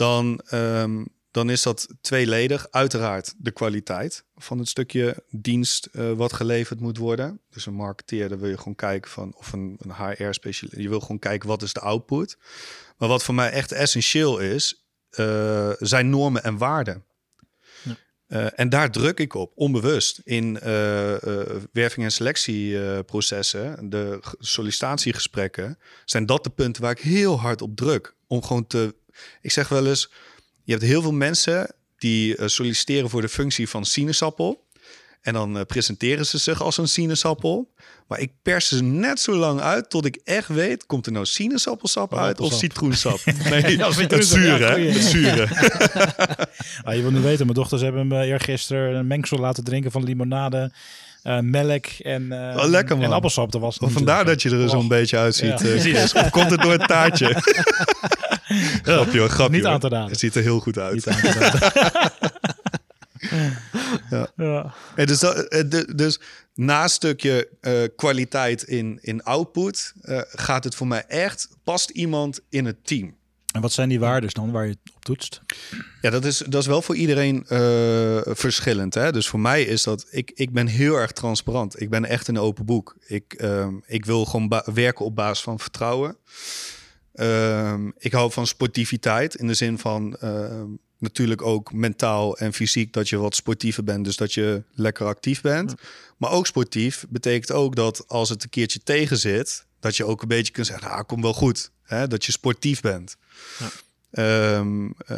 Dan, 0.00 0.40
um, 0.52 1.06
dan 1.30 1.50
is 1.50 1.62
dat 1.62 1.88
tweeledig. 2.00 2.66
Uiteraard 2.70 3.34
de 3.38 3.50
kwaliteit 3.50 4.24
van 4.36 4.58
het 4.58 4.68
stukje 4.68 5.24
dienst 5.30 5.88
uh, 5.92 6.12
wat 6.12 6.32
geleverd 6.32 6.80
moet 6.80 6.96
worden. 6.96 7.40
Dus 7.50 7.66
een 7.66 7.74
marketeer, 7.74 8.28
daar 8.28 8.38
wil 8.38 8.50
je 8.50 8.58
gewoon 8.58 8.74
kijken 8.74 9.10
van, 9.10 9.34
of 9.36 9.52
een, 9.52 9.78
een 9.78 9.94
HR-specialist, 9.94 10.80
je 10.80 10.88
wil 10.88 11.00
gewoon 11.00 11.18
kijken 11.18 11.48
wat 11.48 11.62
is 11.62 11.72
de 11.72 11.80
output. 11.80 12.36
Maar 12.98 13.08
wat 13.08 13.22
voor 13.24 13.34
mij 13.34 13.50
echt 13.50 13.72
essentieel 13.72 14.38
is, 14.38 14.84
uh, 15.18 15.70
zijn 15.78 16.10
normen 16.10 16.42
en 16.44 16.58
waarden. 16.58 17.04
Uh, 18.30 18.46
en 18.54 18.68
daar 18.68 18.90
druk 18.90 19.20
ik 19.20 19.34
op, 19.34 19.52
onbewust. 19.54 20.20
In 20.24 20.58
uh, 20.64 21.10
uh, 21.10 21.40
werving- 21.72 22.04
en 22.04 22.12
selectieprocessen, 22.12 23.90
de 23.90 24.18
sollicitatiegesprekken, 24.38 25.78
zijn 26.04 26.26
dat 26.26 26.44
de 26.44 26.50
punten 26.50 26.82
waar 26.82 26.90
ik 26.90 26.98
heel 26.98 27.40
hard 27.40 27.62
op 27.62 27.76
druk. 27.76 28.14
Om 28.26 28.42
gewoon 28.42 28.66
te 28.66 28.94
ik 29.40 29.50
zeg 29.50 29.68
wel 29.68 29.86
eens, 29.86 30.10
je 30.64 30.72
hebt 30.72 30.84
heel 30.84 31.02
veel 31.02 31.12
mensen 31.12 31.74
die 31.98 32.36
uh, 32.36 32.46
solliciteren 32.46 33.10
voor 33.10 33.20
de 33.20 33.28
functie 33.28 33.68
van 33.68 33.84
sinaasappel. 33.84 34.68
En 35.20 35.32
dan 35.32 35.56
uh, 35.56 35.62
presenteren 35.66 36.26
ze 36.26 36.38
zich 36.38 36.62
als 36.62 36.78
een 36.78 36.88
sinaasappel. 36.88 37.70
Maar 38.08 38.20
ik 38.20 38.32
pers 38.42 38.68
ze 38.68 38.82
net 38.82 39.20
zo 39.20 39.32
lang 39.32 39.60
uit 39.60 39.90
tot 39.90 40.04
ik 40.04 40.20
echt 40.24 40.48
weet... 40.48 40.86
komt 40.86 41.06
er 41.06 41.12
nou 41.12 41.24
sinaasappelsap 41.24 42.16
uit 42.16 42.40
of 42.40 42.52
citroensap? 42.52 43.20
Nee, 43.50 43.76
ja, 43.76 43.92
het 43.92 44.26
zure, 44.26 44.64
hè? 44.64 44.80
Het 44.80 45.02
zure. 45.02 45.48
ah, 46.84 46.94
je 46.94 47.02
wil 47.02 47.10
nu 47.10 47.20
weten, 47.20 47.44
mijn 47.44 47.58
dochters 47.58 47.82
hebben 47.82 48.06
me 48.06 48.24
eergisteren 48.24 48.94
een 48.94 49.06
mengsel 49.06 49.38
laten 49.38 49.64
drinken 49.64 49.90
van 49.90 50.04
limonade... 50.04 50.72
Uh, 51.24 51.38
melk 51.38 51.86
en, 51.86 52.22
uh, 52.22 52.56
oh, 52.56 52.64
lekker, 52.64 52.96
man. 52.96 53.04
en 53.04 53.12
appelsap. 53.12 53.52
Dat 53.52 53.60
was 53.60 53.78
vandaar 53.80 54.24
dat 54.24 54.42
je 54.42 54.50
er 54.50 54.68
zo'n 54.68 54.88
beetje 54.88 55.18
uitziet. 55.18 55.60
Ja. 55.60 55.66
Uh, 55.66 56.02
of 56.02 56.30
komt 56.30 56.50
het 56.50 56.60
door 56.60 56.72
het 56.72 56.88
taartje? 56.88 57.28
grapje 58.94 59.18
hoor, 59.18 59.28
grapje 59.28 59.56
Niet 59.56 59.66
aan 59.66 59.80
te 59.80 59.88
raden. 59.88 60.10
Het 60.10 60.18
ziet 60.18 60.34
er 60.34 60.42
heel 60.42 60.60
goed 60.60 60.78
uit. 60.78 60.94
Niet 60.94 61.08
aan 61.08 61.20
te 61.20 61.32
raden. 61.32 62.12
ja. 64.10 64.28
ja. 64.36 64.74
En 64.94 65.06
dus, 65.06 65.18
dat, 65.18 65.64
dus 65.96 66.20
na 66.54 66.82
een 66.82 66.88
stukje 66.88 67.48
uh, 67.60 67.82
kwaliteit 67.96 68.62
in, 68.62 68.98
in 69.00 69.22
output 69.22 69.92
uh, 70.02 70.20
gaat 70.28 70.64
het 70.64 70.74
voor 70.74 70.86
mij 70.86 71.04
echt, 71.06 71.48
past 71.64 71.90
iemand 71.90 72.40
in 72.48 72.64
het 72.64 72.86
team. 72.86 73.18
En 73.52 73.60
wat 73.60 73.72
zijn 73.72 73.88
die 73.88 74.00
waarden 74.00 74.30
dan 74.32 74.50
waar 74.50 74.66
je 74.66 74.76
op 74.94 75.04
toetst? 75.04 75.40
Ja, 76.00 76.10
dat 76.10 76.24
is, 76.24 76.38
dat 76.38 76.60
is 76.60 76.66
wel 76.66 76.82
voor 76.82 76.96
iedereen 76.96 77.46
uh, 77.48 78.20
verschillend. 78.24 78.94
Hè? 78.94 79.12
Dus 79.12 79.28
voor 79.28 79.40
mij 79.40 79.62
is 79.62 79.82
dat, 79.82 80.06
ik, 80.10 80.30
ik 80.34 80.52
ben 80.52 80.66
heel 80.66 80.94
erg 80.94 81.12
transparant. 81.12 81.80
Ik 81.80 81.90
ben 81.90 82.04
echt 82.04 82.28
een 82.28 82.38
open 82.38 82.64
boek. 82.64 82.96
Ik, 83.06 83.44
ik 83.86 84.04
wil 84.04 84.24
gewoon 84.24 84.62
werken 84.74 85.04
op 85.04 85.14
basis 85.16 85.44
van 85.44 85.58
vertrouwen. 85.58 86.16
Um, 87.14 87.92
ik 87.98 88.12
hou 88.12 88.32
van 88.32 88.46
sportiviteit 88.46 89.34
in 89.34 89.46
de 89.46 89.54
zin 89.54 89.78
van 89.78 90.16
uh, 90.24 90.62
natuurlijk 90.98 91.42
ook 91.42 91.72
mentaal 91.72 92.38
en 92.38 92.52
fysiek 92.52 92.92
dat 92.92 93.08
je 93.08 93.16
wat 93.16 93.34
sportiever 93.34 93.84
bent, 93.84 94.04
dus 94.04 94.16
dat 94.16 94.34
je 94.34 94.62
lekker 94.74 95.06
actief 95.06 95.40
bent. 95.40 95.70
Ja. 95.70 95.88
Maar 96.16 96.30
ook 96.30 96.46
sportief 96.46 97.06
betekent 97.08 97.52
ook 97.52 97.76
dat 97.76 98.08
als 98.08 98.28
het 98.28 98.42
een 98.42 98.50
keertje 98.50 98.82
tegen 98.82 99.18
zit, 99.18 99.66
dat 99.80 99.96
je 99.96 100.04
ook 100.04 100.22
een 100.22 100.28
beetje 100.28 100.52
kunt 100.52 100.66
zeggen, 100.66 100.90
ah, 100.90 101.06
kom 101.06 101.22
wel 101.22 101.34
goed. 101.34 101.70
Hè? 101.82 102.08
Dat 102.08 102.24
je 102.24 102.32
sportief 102.32 102.80
bent. 102.80 103.16
Ja. 104.10 104.56
Um, 104.56 104.94
uh, 105.10 105.16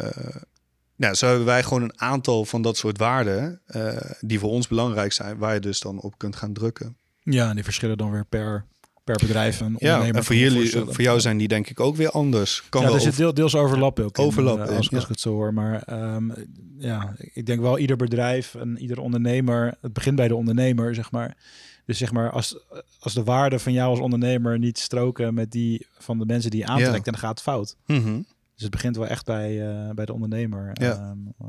nou, 0.95 1.15
zo 1.15 1.27
hebben 1.27 1.45
wij 1.45 1.63
gewoon 1.63 1.81
een 1.81 1.99
aantal 1.99 2.45
van 2.45 2.61
dat 2.61 2.77
soort 2.77 2.97
waarden 2.97 3.61
uh, 3.75 3.95
die 4.19 4.39
voor 4.39 4.49
ons 4.49 4.67
belangrijk 4.67 5.11
zijn, 5.11 5.37
waar 5.37 5.53
je 5.53 5.59
dus 5.59 5.79
dan 5.79 5.99
op 5.99 6.17
kunt 6.17 6.35
gaan 6.35 6.53
drukken. 6.53 6.97
Ja, 7.23 7.49
en 7.49 7.55
die 7.55 7.63
verschillen 7.63 7.97
dan 7.97 8.11
weer 8.11 8.25
per 8.25 8.65
per 9.03 9.15
bedrijf 9.15 9.59
een 9.59 9.75
Ja, 9.77 9.87
ondernemer. 9.93 10.15
en 10.15 10.23
voor, 10.23 10.35
jullie, 10.35 10.69
voor 10.71 11.01
jou 11.01 11.19
zijn 11.19 11.37
die 11.37 11.47
denk 11.47 11.69
ik 11.69 11.79
ook 11.79 11.95
weer 11.95 12.09
anders. 12.09 12.63
Kan 12.69 12.81
ja, 12.81 12.87
wel 12.87 12.95
er 12.95 13.01
zit 13.01 13.17
deel, 13.17 13.33
deels 13.33 13.55
overlap 13.55 13.99
ook 13.99 14.17
in, 14.17 14.23
Overlap 14.23 14.57
eh, 14.59 14.63
in, 14.63 14.67
als, 14.69 14.77
als 14.77 14.89
ja. 14.89 14.99
ik 14.99 15.07
het 15.07 15.19
zo 15.19 15.31
hoor. 15.31 15.53
Maar 15.53 15.81
ehm, 15.83 16.31
ja, 16.77 17.13
ik 17.17 17.45
denk 17.45 17.61
wel 17.61 17.77
ieder 17.79 17.95
bedrijf 17.95 18.55
en 18.55 18.77
ieder 18.77 18.99
ondernemer, 18.99 19.73
het 19.81 19.93
begint 19.93 20.15
bij 20.15 20.27
de 20.27 20.35
ondernemer, 20.35 20.95
zeg 20.95 21.11
maar. 21.11 21.37
Dus 21.85 21.97
zeg 21.97 22.11
maar, 22.11 22.31
als, 22.31 22.57
als 22.99 23.13
de 23.13 23.23
waarden 23.23 23.59
van 23.59 23.73
jou 23.73 23.89
als 23.89 23.99
ondernemer 23.99 24.59
niet 24.59 24.77
stroken 24.79 25.33
met 25.33 25.51
die 25.51 25.87
van 25.97 26.19
de 26.19 26.25
mensen 26.25 26.51
die 26.51 26.59
je 26.59 26.65
aantrekt, 26.65 27.05
Ja. 27.05 27.11
dan 27.11 27.17
gaat 27.17 27.29
het 27.29 27.41
fout. 27.41 27.75
Mhm. 27.85 28.21
Dus 28.53 28.61
het 28.61 28.71
begint 28.71 28.95
wel 28.95 29.07
echt 29.07 29.25
bij, 29.25 29.67
eh, 29.69 29.89
bij 29.93 30.05
de 30.05 30.13
ondernemer. 30.13 30.69
Ja. 30.73 30.91
ehm, 30.91 31.17
eh, 31.39 31.47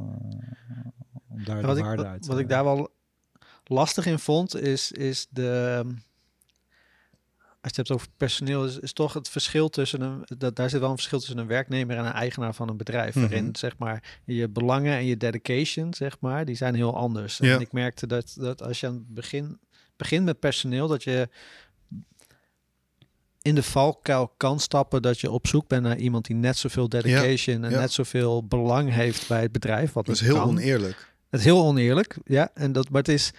om 1.29 1.45
daar 1.45 1.57
Ja, 1.57 1.61
de 1.61 1.67
wat, 1.67 1.77
ik, 1.77 1.85
waarde 1.85 2.03
wat, 2.03 2.11
uit 2.11 2.23
te 2.23 2.29
wat 2.29 2.39
ik 2.39 2.49
daar 2.49 2.65
wel 2.65 2.91
lastig 3.65 4.07
in 4.07 4.19
vond, 4.19 4.61
is, 4.61 4.93
is 4.93 5.27
de. 5.31 5.85
Als 7.65 7.75
je 7.75 7.81
het 7.81 7.89
hebt 7.89 8.01
over 8.01 8.15
personeel, 8.17 8.65
is, 8.65 8.79
is 8.79 8.93
toch 8.93 9.13
het 9.13 9.29
verschil 9.29 9.69
tussen 9.69 10.01
een. 10.01 10.25
Dat, 10.39 10.57
daar 10.57 10.71
zit 10.71 10.81
wel 10.81 10.91
een 10.91 10.97
verschil 10.97 11.19
tussen 11.19 11.39
een 11.39 11.47
werknemer 11.47 11.97
en 11.97 12.05
een 12.05 12.13
eigenaar 12.13 12.55
van 12.55 12.69
een 12.69 12.77
bedrijf. 12.77 13.15
Mhm. 13.15 13.27
Waarin 13.29 13.57
zeg 13.57 13.79
maar 13.79 14.21
je 14.25 14.49
belangen 14.49 14.93
en 14.97 15.05
je 15.05 15.17
dedication, 15.17 15.95
zeg 15.95 16.17
maar, 16.21 16.45
die 16.45 16.55
zijn 16.55 16.75
heel 16.75 16.97
anders. 16.97 17.37
Ja. 17.39 17.55
En 17.55 17.61
ik 17.61 17.73
merkte 17.73 18.07
dat, 18.07 18.35
dat 18.39 18.63
als 18.63 18.81
je 18.81 18.87
aan 18.87 18.95
het 18.95 19.15
begin 19.15 19.59
begint 19.97 20.25
met 20.25 20.39
personeel, 20.39 20.89
dat 20.89 21.03
je 21.03 21.29
in 23.43 23.55
de 23.55 23.63
valkuil 23.63 24.35
kan 24.37 24.61
stappen 24.61 25.03
dat 25.03 25.21
je 25.21 25.31
op 25.31 25.47
zoek 25.47 25.69
bent 25.69 25.83
naar 25.83 25.97
iemand 25.97 26.25
die 26.25 26.37
net 26.37 26.57
zoveel 26.57 26.89
dedication 26.89 27.65
en 27.65 27.71
ja. 27.71 27.79
net 27.79 27.93
zoveel 27.93 28.47
belang 28.47 28.91
heeft 28.93 29.29
bij 29.29 29.43
het 29.43 29.53
bedrijf. 29.53 29.93
Wat 29.93 30.07
Dat 30.07 30.15
is 30.15 30.21
heel 30.21 30.35
kan. 30.35 30.49
oneerlijk. 30.49 31.15
Het 31.31 31.41
is 31.41 31.47
heel 31.47 31.65
oneerlijk, 31.65 32.17
ja. 32.25 32.51
En 32.55 32.73
dat, 32.73 32.91
maar 32.91 33.01
het 33.01 33.11
is. 33.11 33.33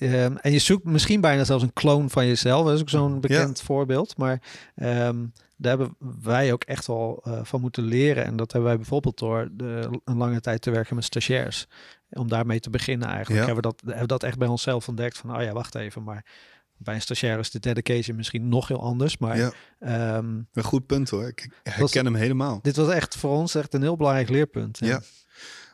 Ehm, 0.00 0.36
en 0.36 0.52
je 0.52 0.58
zoekt 0.58 0.84
misschien 0.84 1.20
bijna 1.20 1.44
zelfs 1.44 1.62
een 1.62 1.72
kloon 1.72 2.10
van 2.10 2.26
jezelf. 2.26 2.64
Dat 2.64 2.74
is 2.74 2.80
ook 2.80 2.88
zo'n 2.88 3.20
bekend 3.20 3.62
voorbeeld. 3.62 4.16
Maar 4.16 4.42
ehm, 4.74 5.24
daar 5.56 5.78
hebben 5.78 5.96
wij 6.22 6.52
ook 6.52 6.64
echt 6.64 6.86
wel 6.86 7.20
eh, 7.24 7.40
van 7.42 7.60
moeten 7.60 7.84
leren. 7.84 8.24
En 8.24 8.36
dat 8.36 8.52
hebben 8.52 8.70
wij 8.70 8.78
bijvoorbeeld 8.78 9.18
door 9.18 9.48
de, 9.52 10.00
een 10.04 10.16
lange 10.16 10.40
tijd 10.40 10.62
te 10.62 10.70
werken 10.70 10.94
met 10.94 11.04
stagiairs. 11.04 11.66
Om 12.10 12.28
daarmee 12.28 12.60
te 12.60 12.70
beginnen 12.70 13.08
eigenlijk. 13.08 13.40
Ja. 13.40 13.46
Hebben, 13.46 13.70
we 13.70 13.76
dat, 13.76 13.90
hebben 13.90 14.08
dat 14.08 14.22
echt 14.22 14.38
bij 14.38 14.48
onszelf 14.48 14.88
ontdekt. 14.88 15.18
Van, 15.18 15.36
oh 15.36 15.42
ja, 15.42 15.52
wacht 15.52 15.74
even. 15.74 16.02
Maar 16.02 16.24
bij 16.76 16.94
een 16.94 17.00
stagiair 17.00 17.38
is 17.38 17.50
de 17.50 17.58
dedication 17.58 18.16
misschien 18.16 18.48
nog 18.48 18.68
heel 18.68 18.82
anders. 18.82 19.18
Maar 19.18 19.36
Ja, 19.36 19.52
ehm, 19.78 20.40
een 20.52 20.64
goed 20.64 20.86
punt 20.86 21.10
hoor. 21.10 21.26
Ik 21.26 21.50
herken 21.62 22.04
hem 22.04 22.14
helemaal. 22.14 22.58
dit 22.62 22.76
was 22.76 22.88
echt 22.88 23.16
voor 23.16 23.30
ons 23.30 23.54
echt 23.54 23.74
een 23.74 23.82
heel 23.82 23.96
belangrijk 23.96 24.28
leerpunt. 24.28 24.78
Ja. 24.78 25.00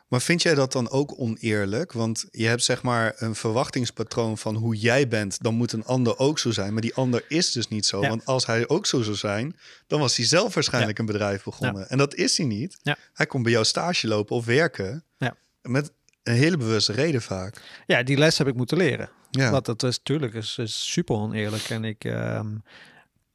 Maar 0.07 0.21
vind 0.21 0.41
jij 0.41 0.55
dat 0.55 0.71
dan 0.71 0.89
ook 0.89 1.19
oneerlijk? 1.19 1.91
Want 1.91 2.25
je 2.31 2.47
hebt 2.47 2.63
zeg 2.63 2.83
maar 2.83 3.13
een 3.17 3.35
verwachtingspatroon 3.35 4.37
van 4.37 4.55
hoe 4.55 4.75
jij 4.75 5.07
bent. 5.07 5.43
Dan 5.43 5.53
moet 5.53 5.71
een 5.71 5.85
ander 5.85 6.17
ook 6.17 6.39
zo 6.39 6.51
zijn. 6.51 6.73
Maar 6.73 6.81
die 6.81 6.95
ander 6.95 7.25
is 7.27 7.51
dus 7.51 7.67
niet 7.67 7.85
zo. 7.85 8.01
Ja. 8.01 8.09
Want 8.09 8.25
als 8.25 8.45
hij 8.45 8.67
ook 8.67 8.85
zo 8.85 9.01
zou 9.01 9.15
zijn, 9.15 9.55
dan 9.87 9.99
was 9.99 10.17
hij 10.17 10.25
zelf 10.25 10.53
waarschijnlijk 10.53 10.99
een 10.99 11.05
bedrijf 11.05 11.43
begonnen. 11.43 11.89
En 11.89 11.97
dat 11.97 12.15
is 12.15 12.37
hij 12.37 12.45
niet. 12.45 12.79
Hij 13.13 13.25
komt 13.25 13.43
bij 13.43 13.51
jou 13.51 13.65
stage 13.65 14.07
lopen 14.07 14.35
of 14.35 14.45
werken. 14.45 15.03
Ja. 15.17 15.35
Met 15.61 15.91
een 16.23 16.35
hele 16.35 16.57
bewuste 16.57 16.93
reden 16.93 17.21
vaak. 17.21 17.61
ja, 17.85 18.03
die 18.03 18.17
les 18.17 18.37
heb 18.37 18.47
ik 18.47 18.55
moeten 18.55 18.77
leren. 18.77 19.09
Ja. 19.31 19.51
Want 19.51 19.65
dat 19.65 19.83
is 19.83 19.97
natuurlijk 19.97 20.33
is, 20.33 20.57
is 20.57 20.91
super 20.91 21.15
oneerlijk. 21.15 21.69
En 21.69 21.83
ik 21.83 22.03
ehm, 22.03 22.55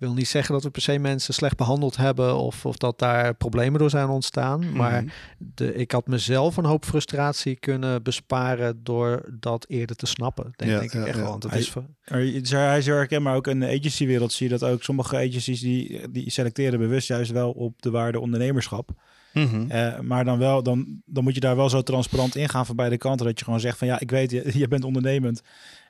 wil 0.02 0.12
niet 0.12 0.28
zeggen 0.28 0.54
dat 0.54 0.62
we 0.62 0.70
per 0.70 0.82
se 0.82 0.98
mensen 0.98 1.34
slecht 1.34 1.56
behandeld 1.56 1.96
hebben 1.96 2.36
of, 2.36 2.66
of 2.66 2.76
dat 2.76 2.98
daar 2.98 3.34
problemen 3.34 3.78
door 3.80 3.90
zijn 3.90 4.08
ontstaan. 4.08 4.72
Maar 4.72 5.02
Mhm. 5.02 5.12
de, 5.38 5.74
ik 5.74 5.90
had 5.92 6.06
mezelf 6.06 6.56
een 6.56 6.64
hoop 6.64 6.84
frustratie 6.84 7.56
kunnen 7.56 8.02
besparen 8.02 8.80
door 8.82 9.22
dat 9.40 9.64
eerder 9.68 9.96
te 9.96 10.06
snappen. 10.06 10.52
Denk 10.56 10.70
Ja, 10.70 10.80
ik 10.80 10.92
ja, 10.92 11.04
echt 11.04 11.16
ja. 11.16 11.22
wel. 11.22 11.30
Want 11.30 11.42
het 11.42 11.52
Hij- 11.52 11.60
is 11.60 11.74
Maar 11.74 12.22
je- 12.22 12.56
hij 12.56 12.78
is 12.78 12.86
heel 12.86 12.94
herkenbaar, 12.94 13.28
maar 13.28 13.36
ook 13.36 13.46
in 13.46 13.60
de 13.60 13.66
agencywereld 13.78 14.32
zie 14.32 14.48
je 14.50 14.58
dat 14.58 14.70
ook. 14.70 14.82
Sommige 14.82 15.16
agencies 15.16 15.60
die, 15.60 16.10
die 16.10 16.30
selecteren 16.30 16.78
bewust 16.78 17.08
juist 17.08 17.30
wel 17.30 17.50
op 17.50 17.82
de 17.82 17.90
waarde 17.90 18.20
ondernemerschap. 18.20 18.90
Eh, 19.32 19.98
maar 20.00 20.24
dan, 20.24 20.38
wel, 20.38 20.62
dan, 20.62 21.02
dan 21.06 21.24
moet 21.24 21.34
je 21.34 21.40
daar 21.40 21.56
wel 21.56 21.68
zo 21.68 21.82
transparant 21.82 22.36
in 22.36 22.48
gaan 22.48 22.66
van 22.66 22.76
beide 22.76 22.96
kanten. 22.96 23.26
Dat 23.26 23.38
je 23.38 23.44
gewoon 23.44 23.60
zegt 23.60 23.78
van 23.78 23.86
ja, 23.86 24.00
ik 24.00 24.10
weet, 24.10 24.30
je, 24.30 24.50
je 24.58 24.68
bent 24.68 24.84
ondernemend. 24.84 25.42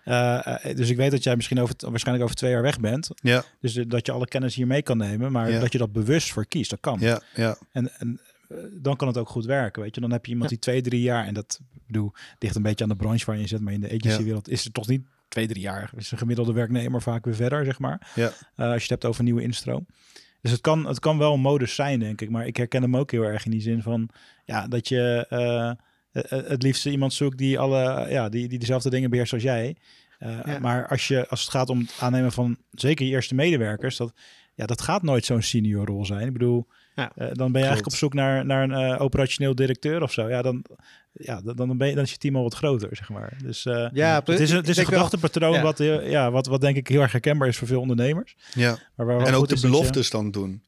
Eh, 0.05 0.65
eh, 0.71 0.77
dus 0.77 0.91
ik 0.91 0.97
weet 0.97 1.11
dat 1.11 1.23
jij 1.23 1.37
misschien 1.37 1.61
over, 1.61 1.75
waarschijnlijk 1.79 2.25
over 2.25 2.37
twee 2.37 2.51
jaar 2.51 2.63
weg 2.63 2.81
bent. 2.81 3.09
Ja, 3.15 3.45
Dus 3.61 3.77
eh, 3.77 3.85
dat 3.89 4.07
je 4.07 4.13
alle 4.13 4.27
kennis 4.27 4.55
hier 4.55 4.67
mee 4.67 4.83
kan 4.83 4.97
nemen. 4.97 5.33
Maar 5.33 5.51
Ja. 5.51 5.61
dat 5.61 5.73
je 5.73 5.79
dat 5.79 5.93
bewust 5.93 6.33
voor 6.33 6.47
kiest, 6.47 6.71
dat 6.71 6.81
kan. 6.81 6.97
ja, 7.01 7.21
ja. 7.35 7.57
En, 7.73 7.91
en 7.99 8.21
dan 8.73 8.97
kan 8.97 9.09
het 9.09 9.17
ook 9.17 9.29
goed 9.29 9.45
werken. 9.45 9.83
Weet 9.83 9.95
je, 9.95 10.01
dan 10.01 10.11
heb 10.13 10.25
je 10.27 10.33
iemand 10.33 10.49
die 10.51 10.59
twee, 10.59 10.83
drie 10.83 11.01
jaar. 11.03 11.27
En 11.27 11.35
dat 11.35 11.61
bedoel, 11.87 12.13
ligt 12.39 12.55
een 12.57 12.63
beetje 12.63 12.85
aan 12.85 12.91
de 12.91 12.97
branche 12.97 13.27
waar 13.27 13.39
je 13.39 13.47
zit. 13.47 13.61
Maar 13.61 13.73
in 13.73 13.81
de 13.81 13.91
agencywereld 14.01 14.49
is 14.49 14.65
het 14.65 14.75
toch 14.75 14.87
niet 14.89 15.03
twee, 15.29 15.47
drie 15.47 15.63
jaar. 15.63 15.91
Is 15.97 16.11
een 16.11 16.19
gemiddelde 16.19 16.53
werknemer 16.53 17.03
vaak 17.03 17.25
weer 17.25 17.35
verder, 17.35 17.65
zeg 17.65 17.79
maar. 17.79 18.11
Ja. 18.15 18.33
Eh, 18.57 18.67
als 18.67 18.75
je 18.75 18.81
het 18.81 18.89
hebt 18.91 19.05
over 19.05 19.25
nieuwe 19.25 19.43
instroom. 19.43 19.87
Dus 20.41 20.51
het 20.51 20.61
kan, 20.61 20.87
het 20.87 20.99
kan 20.99 21.19
wel 21.19 21.35
een 21.35 21.41
modus 21.41 21.75
zijn, 21.75 21.99
denk 22.01 22.21
ik. 22.21 22.31
Maar 22.31 22.47
ik 22.47 22.57
herken 22.57 22.83
hem 22.83 22.97
ook 22.97 23.11
heel 23.11 23.23
erg 23.23 23.45
in 23.45 23.51
die 23.51 23.61
zin 23.61 23.83
van 23.83 24.09
ja, 24.45 24.67
dat 24.69 24.89
je 24.89 25.27
het 26.29 26.63
liefst 26.63 26.87
iemand 26.87 27.13
zoekt 27.13 27.39
die 27.39 27.59
alle 27.59 28.07
ja, 28.11 28.29
die, 28.29 28.49
die 28.49 28.59
dezelfde 28.59 28.91
dingen 28.91 29.11
beheerst 29.11 29.33
als 29.33 29.43
jij. 29.43 29.77
Eh, 30.19 30.39
Ja. 30.45 30.59
Maar 30.59 30.89
als, 30.89 31.09
je, 31.09 31.29
als 31.29 31.41
het 31.41 31.51
gaat 31.51 31.69
om 31.71 31.79
het 31.79 31.97
aannemen 32.01 32.33
van 32.33 32.57
zeker 32.71 33.07
je 33.07 33.11
eerste 33.13 33.35
medewerkers, 33.35 33.97
dat, 33.97 34.13
ja, 34.55 34.67
dat 34.67 34.81
gaat 34.83 35.03
nooit 35.03 35.25
zo'n 35.25 35.43
senior 35.43 35.87
rol 35.87 36.05
zijn. 36.07 36.27
Ik 36.27 36.33
bedoel, 36.33 36.67
Ja. 36.95 37.13
eh, 37.15 37.27
dan 37.33 37.53
ben 37.53 37.61
je 37.61 37.67
eigenlijk 37.67 37.87
op 37.87 37.95
zoek 37.99 38.15
naar, 38.15 38.47
naar 38.47 38.63
een 38.63 38.73
eh, 38.95 39.01
operationeel 39.01 39.55
directeur 39.55 40.03
of 40.03 40.13
zo. 40.13 40.29
Ja, 40.29 40.43
dan, 40.43 40.65
ja, 41.13 41.41
dan, 41.41 41.57
dan, 41.57 41.79
ben 41.79 41.89
je, 41.89 41.95
dan 41.95 42.05
is 42.05 42.11
je 42.11 42.17
team 42.19 42.37
al 42.37 42.43
wat 42.43 42.55
groter, 42.55 42.97
zeg 42.97 43.09
maar. 43.09 43.37
Dus 43.43 43.65
eh, 43.67 43.89
Ja, 43.93 44.23
het 44.25 44.41
is 44.41 44.51
een, 44.51 44.57
het 44.57 44.69
is 44.69 44.77
een 44.77 44.85
gedachtepatroon 44.85 45.53
ja. 45.53 45.63
wat, 45.63 45.79
ja, 46.05 46.31
wat, 46.31 46.47
wat 46.47 46.61
denk 46.61 46.77
ik 46.77 46.89
heel 46.89 47.01
erg 47.01 47.13
herkenbaar 47.13 47.49
is 47.49 47.57
voor 47.57 47.69
veel 47.69 47.81
ondernemers. 47.81 48.37
ja. 48.55 48.79
Maar 48.97 49.07
waar 49.07 49.27
En 49.27 49.35
ook 49.35 49.49
de 49.49 49.61
beloftes 49.61 50.11
dan 50.11 50.31
doen. 50.31 50.63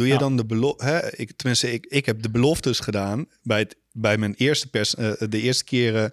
Doe 0.00 0.08
je 0.08 0.14
Ja. 0.14 0.18
dan 0.18 0.36
de 0.36 0.44
belofte? 0.46 1.12
Ik, 1.16 1.32
tenminste, 1.36 1.72
ik, 1.72 1.86
ik 1.86 2.06
heb 2.06 2.22
de 2.22 2.30
beloftes 2.30 2.80
gedaan 2.80 3.26
bij, 3.42 3.58
het, 3.58 3.76
bij 3.92 4.18
mijn 4.18 4.34
eerste 4.34 4.68
pers, 4.70 4.94
eh, 4.94 5.12
de 5.28 5.40
eerste 5.40 5.64
keren 5.64 6.12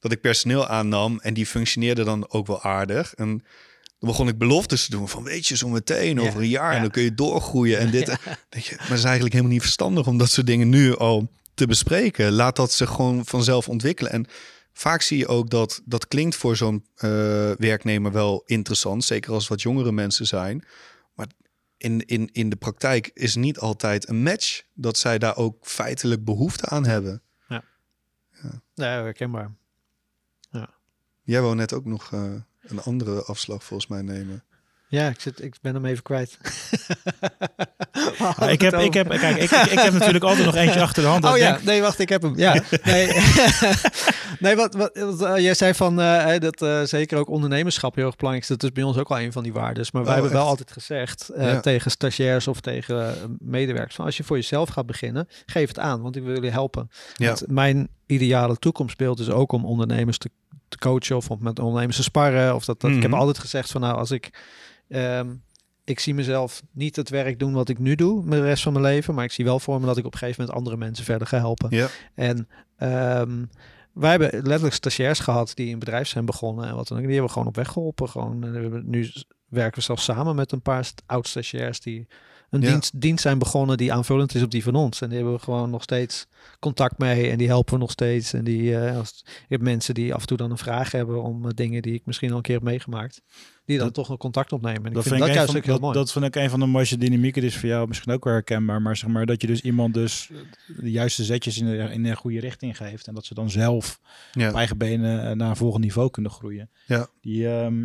dat 0.00 0.12
ik 0.12 0.20
personeel 0.20 0.66
aannam. 0.66 1.18
En 1.20 1.34
die 1.34 1.46
functioneerde 1.46 2.04
dan 2.04 2.30
ook 2.30 2.46
wel 2.46 2.62
aardig. 2.62 3.14
En 3.14 3.26
dan 3.98 4.08
begon 4.08 4.28
ik 4.28 4.38
beloftes 4.38 4.84
te 4.84 4.90
doen 4.90 5.08
van 5.08 5.22
weet 5.22 5.46
je, 5.46 5.56
zo 5.56 5.68
meteen 5.68 6.16
Ja. 6.16 6.22
over 6.28 6.40
een 6.40 6.48
jaar. 6.48 6.70
Ja. 6.70 6.74
En 6.76 6.80
dan 6.82 6.90
kun 6.90 7.02
je 7.02 7.14
doorgroeien. 7.14 7.78
En 7.78 7.90
dit. 7.90 8.06
Je, 8.16 8.16
maar 8.26 8.88
het 8.88 8.98
is 8.98 9.04
eigenlijk 9.04 9.32
helemaal 9.32 9.52
niet 9.52 9.62
verstandig 9.62 10.06
om 10.06 10.18
dat 10.18 10.30
soort 10.30 10.46
dingen 10.46 10.68
nu 10.68 10.96
al 10.96 11.30
te 11.54 11.66
bespreken. 11.66 12.32
Laat 12.32 12.56
dat 12.56 12.72
zich 12.72 12.88
gewoon 12.90 13.24
vanzelf 13.26 13.68
ontwikkelen. 13.68 14.12
En 14.12 14.26
vaak 14.72 15.02
zie 15.02 15.18
je 15.18 15.26
ook 15.26 15.50
dat 15.50 15.80
dat 15.84 16.08
klinkt 16.08 16.36
voor 16.36 16.56
zo'n 16.56 16.84
eh, 16.96 17.10
werknemer 17.58 18.12
wel 18.12 18.42
interessant. 18.46 19.04
Zeker 19.04 19.32
als 19.32 19.48
wat 19.48 19.62
jongere 19.62 19.92
mensen 19.92 20.26
zijn. 20.26 20.64
In, 21.78 22.06
in, 22.06 22.28
in 22.32 22.48
de 22.48 22.56
praktijk 22.56 23.10
is 23.14 23.34
niet 23.34 23.58
altijd 23.58 24.08
een 24.08 24.22
match 24.22 24.62
dat 24.72 24.98
zij 24.98 25.18
daar 25.18 25.36
ook 25.36 25.66
feitelijk 25.66 26.24
behoefte 26.24 26.66
aan 26.66 26.86
hebben. 26.86 27.22
Ja, 28.74 29.02
herkenbaar. 29.02 29.54
Jij 31.22 31.42
wou 31.42 31.54
net 31.54 31.72
ook 31.72 31.84
nog 31.84 32.12
eh, 32.12 32.34
een 32.60 32.80
andere 32.80 33.22
afslag 33.22 33.64
volgens 33.64 33.90
mij 33.90 34.02
nemen. 34.02 34.44
Ja, 34.96 35.08
ik, 35.08 35.20
zit, 35.20 35.42
ik 35.42 35.54
ben 35.62 35.74
hem 35.74 35.84
even 35.84 36.02
kwijt. 36.02 36.38
Ik, 38.48 38.60
heb, 38.60 38.74
ik, 38.74 38.94
heb, 38.94 39.08
kijk, 39.08 39.36
ik, 39.36 39.50
ik, 39.50 39.70
ik 39.70 39.78
heb 39.78 39.92
natuurlijk 39.98 40.24
altijd 40.24 40.44
nog 40.46 40.54
eentje 40.54 40.80
achter 40.80 41.02
de 41.02 41.08
hand. 41.08 41.24
Oh 41.24 41.36
ja, 41.36 41.50
denk, 41.52 41.62
nee, 41.62 41.80
wacht, 41.80 41.98
ik 41.98 42.08
heb 42.08 42.22
hem. 42.22 42.36
Ja, 42.38 42.52
nee, 42.84 43.12
nee 44.38 44.56
wat, 44.56 44.74
wat, 44.74 44.90
wat, 44.94 45.22
eh, 45.22 45.42
jij 45.42 45.54
zei 45.54 45.74
van 45.74 46.00
eh, 46.00 46.40
dat 46.40 46.62
eh, 46.62 46.82
zeker 46.82 47.18
ook 47.18 47.28
ondernemerschap 47.28 47.94
heel 47.94 48.06
erg 48.06 48.16
belangrijk 48.16 48.50
is. 48.50 48.56
Dat 48.56 48.62
is 48.70 48.72
bij 48.74 48.82
ons 48.84 48.96
ook 48.96 49.08
wel 49.08 49.20
een 49.20 49.32
van 49.32 49.42
die 49.42 49.52
waarden. 49.52 49.86
Maar 49.92 50.02
wij 50.04 50.14
Oh, 50.14 50.20
hebben 50.20 50.38
wel 50.38 50.46
altijd 50.48 50.72
gezegd 50.72 51.30
Ja. 51.36 51.60
tegen 51.60 51.90
stagiairs 51.90 52.48
of 52.48 52.60
tegen 52.60 53.14
medewerkers: 53.38 53.94
van 53.94 54.04
als 54.04 54.16
je 54.16 54.24
voor 54.24 54.36
jezelf 54.36 54.68
gaat 54.68 54.86
beginnen, 54.86 55.28
geef 55.46 55.68
het 55.68 55.78
aan, 55.78 56.02
want 56.02 56.16
ik 56.16 56.22
wil 56.22 56.34
jullie 56.34 56.50
helpen. 56.50 56.90
Ja. 57.14 57.26
Want 57.26 57.44
mijn 57.46 57.88
ideale 58.06 58.56
toekomstbeeld 58.56 59.18
is 59.20 59.30
ook 59.30 59.52
om 59.52 59.64
ondernemers 59.64 60.18
te, 60.18 60.30
te 60.68 60.78
coachen 60.78 61.16
of 61.16 61.30
om 61.30 61.38
met 61.40 61.58
ondernemers 61.58 61.96
te 61.96 62.02
sparren. 62.02 62.54
Of 62.54 62.64
dat, 62.64 62.80
dat. 62.80 62.90
Ik 62.90 63.02
heb 63.02 63.10
Mhm. 63.10 63.20
altijd 63.20 63.38
gezegd 63.38 63.70
van 63.70 63.80
nou, 63.80 63.96
als 63.96 64.10
ik 64.10 64.30
ehm, 64.88 65.34
ik 65.84 66.00
zie 66.00 66.14
mezelf 66.14 66.62
niet 66.72 66.96
het 66.96 67.08
werk 67.08 67.38
doen 67.38 67.52
wat 67.52 67.68
ik 67.68 67.78
nu 67.78 67.94
doe, 67.94 68.24
met 68.24 68.38
de 68.38 68.44
rest 68.44 68.62
van 68.62 68.72
mijn 68.72 68.84
leven. 68.84 69.14
Maar 69.14 69.24
ik 69.24 69.32
zie 69.32 69.44
wel 69.44 69.58
voor 69.60 69.80
me 69.80 69.86
dat 69.86 69.96
ik 69.96 70.04
op 70.04 70.12
een 70.12 70.18
gegeven 70.18 70.40
moment 70.40 70.58
andere 70.58 70.76
mensen 70.76 71.04
verder 71.04 71.26
ga 71.26 71.38
helpen. 71.38 71.76
Ja, 71.76 71.88
En 72.14 72.48
ehm, 72.76 73.44
wij 73.92 74.10
hebben 74.10 74.30
letterlijk 74.32 74.74
stagiairs 74.74 75.18
gehad 75.20 75.52
die 75.54 75.66
in 75.66 75.72
een 75.72 75.78
bedrijf 75.78 76.08
zijn 76.08 76.24
begonnen. 76.24 76.68
En 76.68 76.74
wat 76.74 76.88
dan 76.88 76.96
ook. 76.98 77.02
Die 77.04 77.12
hebben 77.12 77.26
we 77.28 77.32
gewoon 77.32 77.48
op 77.48 77.56
weg 77.56 77.68
geholpen. 77.68 78.08
Gewoon, 78.08 78.44
en 78.44 78.82
nu 78.90 79.10
werken 79.48 79.78
we 79.78 79.84
zelfs 79.84 80.04
samen 80.04 80.34
met 80.36 80.52
een 80.52 80.62
paar 80.62 80.84
st- 80.84 81.02
oud-stagiairs 81.06 81.80
die 81.80 82.06
een 82.50 82.60
Ja. 82.60 82.70
dienst, 82.70 83.00
dienst 83.00 83.22
zijn 83.22 83.38
begonnen 83.38 83.76
die 83.76 83.92
aanvullend 83.92 84.34
is 84.34 84.42
op 84.42 84.50
die 84.50 84.62
van 84.62 84.74
ons. 84.74 85.00
En 85.00 85.08
die 85.08 85.16
hebben 85.18 85.34
we 85.36 85.42
gewoon 85.42 85.70
nog 85.70 85.82
steeds 85.82 86.26
contact 86.60 86.98
mee 86.98 87.30
en 87.30 87.38
die 87.38 87.46
helpen 87.46 87.74
we 87.74 87.80
nog 87.80 87.90
steeds. 87.90 88.32
En 88.32 88.44
die, 88.44 88.78
eh, 88.78 88.96
als, 88.96 89.22
ik 89.24 89.46
heb 89.48 89.60
mensen 89.60 89.94
die 89.94 90.14
af 90.14 90.20
en 90.20 90.26
toe 90.26 90.36
dan 90.36 90.50
een 90.50 90.58
vraag 90.58 90.92
hebben 90.92 91.22
om 91.22 91.44
eh, 91.44 91.50
dingen 91.54 91.82
die 91.82 91.94
ik 91.94 92.06
misschien 92.06 92.30
al 92.30 92.36
een 92.36 92.42
keer 92.42 92.54
heb 92.54 92.64
meegemaakt. 92.64 93.22
Die 93.66 93.76
dan 93.76 93.86
Dat- 93.86 93.94
toch 93.94 94.08
een 94.08 94.16
contact 94.16 94.52
opnemen. 94.52 94.80
En 94.82 94.86
ik 94.88 94.94
Dat 94.94 95.02
vind 95.02 95.14
vind, 95.14 95.18
dat 95.18 95.28
ik 95.28 95.34
juist 95.34 95.50
van, 95.50 95.60
ook 95.60 95.64
heel 95.66 95.74
dat, 95.74 95.82
mooi. 95.82 95.94
dat 95.98 96.12
vind 96.12 96.24
ik 96.24 96.34
een 96.36 96.50
van 96.50 96.60
de 96.60 96.66
mooiste 96.66 96.98
dynamieken. 96.98 97.42
Is 97.42 97.56
voor 97.56 97.68
jou 97.68 97.88
misschien 97.88 98.12
ook 98.12 98.24
wel 98.24 98.32
herkenbaar. 98.32 98.82
Maar 98.82 98.96
zeg 98.96 99.10
maar 99.10 99.26
dat 99.26 99.40
je 99.40 99.46
dus 99.46 99.60
iemand 99.60 99.94
dus 99.94 100.30
de 100.80 100.90
juiste 100.90 101.24
zetjes 101.24 101.58
in 101.58 101.66
de, 101.66 101.76
in 101.92 102.02
de 102.02 102.16
goede 102.16 102.40
richting 102.40 102.76
geeft. 102.76 103.06
En 103.06 103.14
dat 103.14 103.24
ze 103.24 103.34
dan 103.34 103.50
zelf 103.50 104.00
Ja. 104.32 104.48
op 104.48 104.54
eigen 104.54 104.78
benen 104.78 105.28
eh, 105.30 105.36
naar 105.36 105.48
een 105.50 105.56
volgend 105.56 105.82
niveau 105.82 106.10
kunnen 106.10 106.30
groeien. 106.32 106.70
Ja. 106.86 107.06
Die, 107.20 107.48
ehm, 107.48 107.80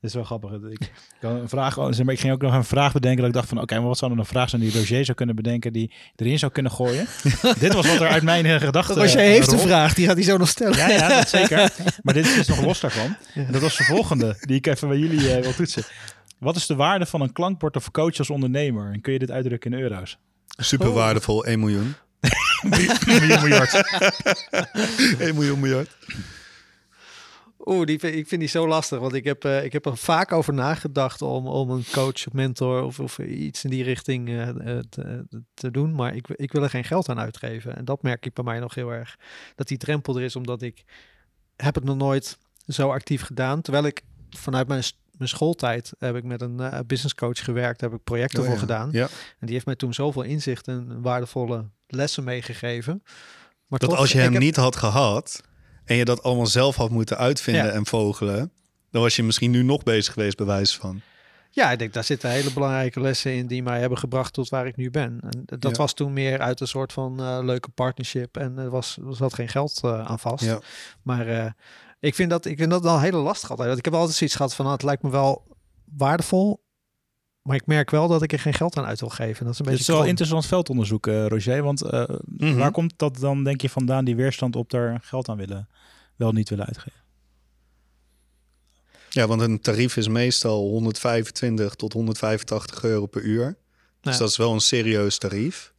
dat 0.00 0.10
is 0.10 0.14
wel 0.14 0.24
grappig. 0.24 0.50
Ik, 0.52 0.80
ik, 0.80 0.90
had 1.20 1.40
een 1.40 1.48
vraag, 1.48 1.78
oh, 1.78 1.92
zeg 1.92 2.04
maar, 2.04 2.14
ik 2.14 2.20
ging 2.20 2.32
ook 2.32 2.42
nog 2.42 2.54
een 2.54 2.64
vraag 2.64 2.92
bedenken. 2.92 3.18
Dat 3.20 3.28
ik 3.28 3.34
dacht 3.34 3.48
van 3.48 3.60
oké, 3.60 3.74
maar 3.78 3.86
wat 3.86 3.98
zou 3.98 4.10
dan 4.10 4.20
een 4.20 4.26
vraag 4.26 4.48
zijn 4.48 4.62
die 4.62 4.72
Roger 4.72 5.04
zou 5.04 5.16
kunnen 5.16 5.34
bedenken. 5.36 5.72
Die 5.72 5.92
erin 6.16 6.38
zou 6.38 6.52
kunnen 6.52 6.72
gooien. 6.72 7.06
Dit 7.60 7.72
was 7.74 7.86
wat 7.86 8.00
er 8.00 8.08
uit 8.08 8.22
mijn 8.22 8.46
eh, 8.46 8.56
gedachten 8.60 8.94
Roger 8.94 9.18
eh, 9.20 9.26
heeft 9.26 9.52
een 9.52 9.58
vraag, 9.58 9.94
die 9.94 10.06
gaat 10.06 10.14
hij 10.16 10.24
zo 10.24 10.36
nog 10.36 10.48
stellen. 10.48 10.76
Ja, 10.76 10.88
ja, 10.88 11.08
dat 11.08 11.28
zeker. 11.28 11.72
Maar 12.02 12.14
dit 12.14 12.26
is 12.26 12.34
dus 12.34 12.46
nog 12.48 12.62
los 12.62 12.80
daarvan. 12.80 13.16
En 13.34 13.52
dat 13.52 13.60
was 13.60 13.76
de 13.76 13.84
volgende, 13.84 14.36
die 14.40 14.56
ik 14.56 14.66
even 14.66 14.88
bij 14.88 14.98
jullie 14.98 15.17
eh, 15.26 15.42
wil 15.42 15.54
toetsen. 15.54 15.82
Wat 16.38 16.56
is 16.56 16.66
de 16.66 16.74
waarde 16.74 17.06
van 17.06 17.20
een 17.20 17.32
klankbord 17.32 17.76
of 17.76 17.90
coach 17.90 18.18
als 18.18 18.30
ondernemer? 18.30 18.92
En 18.92 19.00
kun 19.00 19.12
je 19.12 19.18
dit 19.18 19.30
uitdrukken 19.30 19.72
in 19.72 19.78
euro's? 19.80 20.18
Super 20.46 20.92
waardevol, 20.92 21.44
1 21.44 21.58
miljoen. 21.58 21.94
Miljoen 23.06 23.40
miljard. 23.42 23.72
1 25.20 25.34
miljoen 25.34 25.60
miljard. 25.60 25.96
Oeh, 27.64 27.86
die, 27.86 27.98
vind- 27.98 28.14
ik 28.14 28.28
vind 28.28 28.40
die 28.40 28.50
zo 28.50 28.68
lastig. 28.68 28.98
Want 28.98 29.12
ik 29.14 29.24
heb, 29.24 29.44
eh, 29.44 29.64
ik 29.64 29.72
heb 29.72 29.86
er 29.86 29.96
vaak 29.96 30.32
over 30.32 30.54
nagedacht 30.54 31.22
om, 31.22 31.46
om 31.46 31.70
een 31.70 31.84
coach 31.92 32.26
of 32.26 32.32
mentor 32.32 32.82
of, 32.82 33.00
of 33.00 33.18
iets 33.18 33.64
in 33.64 33.70
die 33.70 33.82
richting 33.84 34.28
eh, 34.28 34.78
te, 34.88 35.26
te 35.54 35.70
doen. 35.70 35.94
Maar 35.94 36.14
ik, 36.14 36.28
ik 36.28 36.52
wil 36.52 36.62
er 36.62 36.70
geen 36.70 36.84
geld 36.84 37.08
aan 37.08 37.18
uitgeven. 37.20 37.76
En 37.76 37.84
dat 37.84 38.02
merk 38.02 38.26
ik 38.26 38.32
bij 38.34 38.44
mij 38.44 38.58
nog 38.58 38.74
heel 38.74 38.90
erg. 38.90 39.16
Dat 39.54 39.68
die 39.68 39.78
drempel 39.78 40.16
er 40.16 40.22
is, 40.22 40.36
omdat 40.36 40.62
ik 40.62 40.84
heb 41.56 41.74
het 41.74 41.84
nog 41.84 41.96
nooit 41.96 42.38
zo 42.66 42.90
actief 42.90 43.22
gedaan. 43.22 43.60
Terwijl 43.60 43.84
ik 43.84 44.02
vanuit 44.30 44.68
mijn, 44.68 44.82
mijn 45.18 45.30
schooltijd 45.30 45.92
heb 45.98 46.16
ik 46.16 46.24
met 46.24 46.40
een 46.42 46.60
eh, 46.60 46.78
business 46.86 47.14
coach 47.14 47.44
gewerkt. 47.44 47.80
Heb 47.80 47.92
ik 47.92 48.04
projecten 48.04 48.38
Oh, 48.38 48.44
voor 48.44 48.54
ja. 48.54 48.60
gedaan. 48.60 48.88
Ja. 48.92 49.04
En 49.38 49.46
die 49.46 49.52
heeft 49.52 49.66
mij 49.66 49.76
toen 49.76 49.94
zoveel 49.94 50.22
inzicht 50.22 50.68
en 50.68 51.02
waardevolle 51.02 51.64
lessen 51.86 52.24
meegegeven. 52.24 53.02
Maar 53.66 53.78
Dat 53.78 53.88
toch, 53.90 53.98
als 53.98 54.12
je 54.12 54.18
hem 54.18 54.32
heb- 54.32 54.42
niet 54.42 54.56
had 54.56 54.76
gehad 54.76 55.42
en 55.84 55.96
je 55.96 56.04
dat 56.04 56.22
allemaal 56.22 56.46
zelf 56.46 56.76
had 56.76 56.90
moeten 56.90 57.16
uitvinden 57.18 57.64
Ja. 57.64 57.70
en 57.70 57.86
vogelen, 57.86 58.52
dan 58.90 59.02
was 59.02 59.16
je 59.16 59.22
misschien 59.22 59.50
nu 59.50 59.62
nog 59.62 59.82
bezig 59.82 60.12
geweest, 60.12 60.36
bij 60.36 60.46
wijze 60.46 60.78
van. 60.78 61.00
Ja, 61.50 61.70
ik 61.72 61.78
denk 61.78 61.92
daar 61.92 62.04
zitten 62.04 62.30
hele 62.30 62.52
belangrijke 62.52 63.00
lessen 63.00 63.34
in 63.34 63.46
die 63.46 63.62
mij 63.62 63.80
hebben 63.80 63.98
gebracht 63.98 64.32
tot 64.32 64.48
waar 64.48 64.66
ik 64.66 64.76
nu 64.76 64.90
ben. 64.90 65.18
En 65.20 65.42
dat 65.58 65.70
Ja. 65.76 65.82
was 65.82 65.94
toen 65.94 66.12
meer 66.12 66.38
uit 66.40 66.60
een 66.60 66.66
soort 66.68 66.92
van 66.92 67.20
eh, 67.20 67.38
leuke 67.42 67.68
partnership 67.68 68.36
en 68.36 68.58
er 68.58 68.70
was 68.70 68.96
er 69.08 69.16
zat 69.16 69.34
geen 69.34 69.48
geld 69.48 69.80
eh, 69.84 70.04
aan 70.06 70.18
vast. 70.18 70.44
Ja. 70.44 70.60
Maar 71.02 71.26
eh, 71.26 71.50
ik 72.00 72.14
vind 72.14 72.30
dat 72.30 72.44
ik 72.44 72.58
vind 72.58 72.70
dat 72.70 72.82
wel 72.82 73.00
heel 73.00 73.22
lastig 73.22 73.50
altijd. 73.50 73.66
Want 73.68 73.78
ik 73.78 73.84
heb 73.84 73.94
altijd 73.94 74.16
zoiets 74.16 74.36
gehad 74.36 74.54
van, 74.54 74.64
nou, 74.64 74.76
het 74.76 74.86
lijkt 74.86 75.02
me 75.02 75.10
wel 75.10 75.46
waardevol, 75.96 76.62
maar 77.42 77.56
ik 77.56 77.66
merk 77.66 77.90
wel 77.90 78.08
dat 78.08 78.22
ik 78.22 78.32
er 78.32 78.38
geen 78.38 78.54
geld 78.54 78.76
aan 78.76 78.84
uit 78.84 79.00
wil 79.00 79.08
geven. 79.08 79.44
Dat 79.44 79.52
is 79.52 79.58
een 79.58 79.64
Het 79.66 79.74
beetje 79.76 79.92
is 79.92 79.98
wel 79.98 80.08
interessant 80.08 80.46
veldonderzoek, 80.46 81.06
eh, 81.06 81.26
Roger. 81.26 81.62
Want 81.62 81.82
eh, 81.82 82.04
Mhm. 82.24 82.56
waar 82.56 82.70
komt 82.70 82.92
dat 82.96 83.16
dan, 83.16 83.44
denk 83.44 83.60
je, 83.60 83.68
vandaan, 83.68 84.04
die 84.04 84.16
weerstand 84.16 84.56
op 84.56 84.70
daar 84.70 85.00
geld 85.02 85.28
aan 85.28 85.36
willen, 85.36 85.68
wel 86.16 86.32
niet 86.32 86.48
willen 86.48 86.66
uitgeven? 86.66 87.00
Ja, 89.10 89.26
want 89.26 89.40
een 89.40 89.60
tarief 89.60 89.96
is 89.96 90.08
meestal 90.08 90.60
125 90.68 91.74
tot 91.74 91.92
185 91.92 92.82
euro 92.84 93.06
per 93.06 93.22
uur. 93.22 93.56
Dus 94.00 94.12
Ja. 94.12 94.18
dat 94.20 94.28
is 94.30 94.36
wel 94.36 94.52
een 94.52 94.60
serieus 94.60 95.18
tarief. 95.18 95.72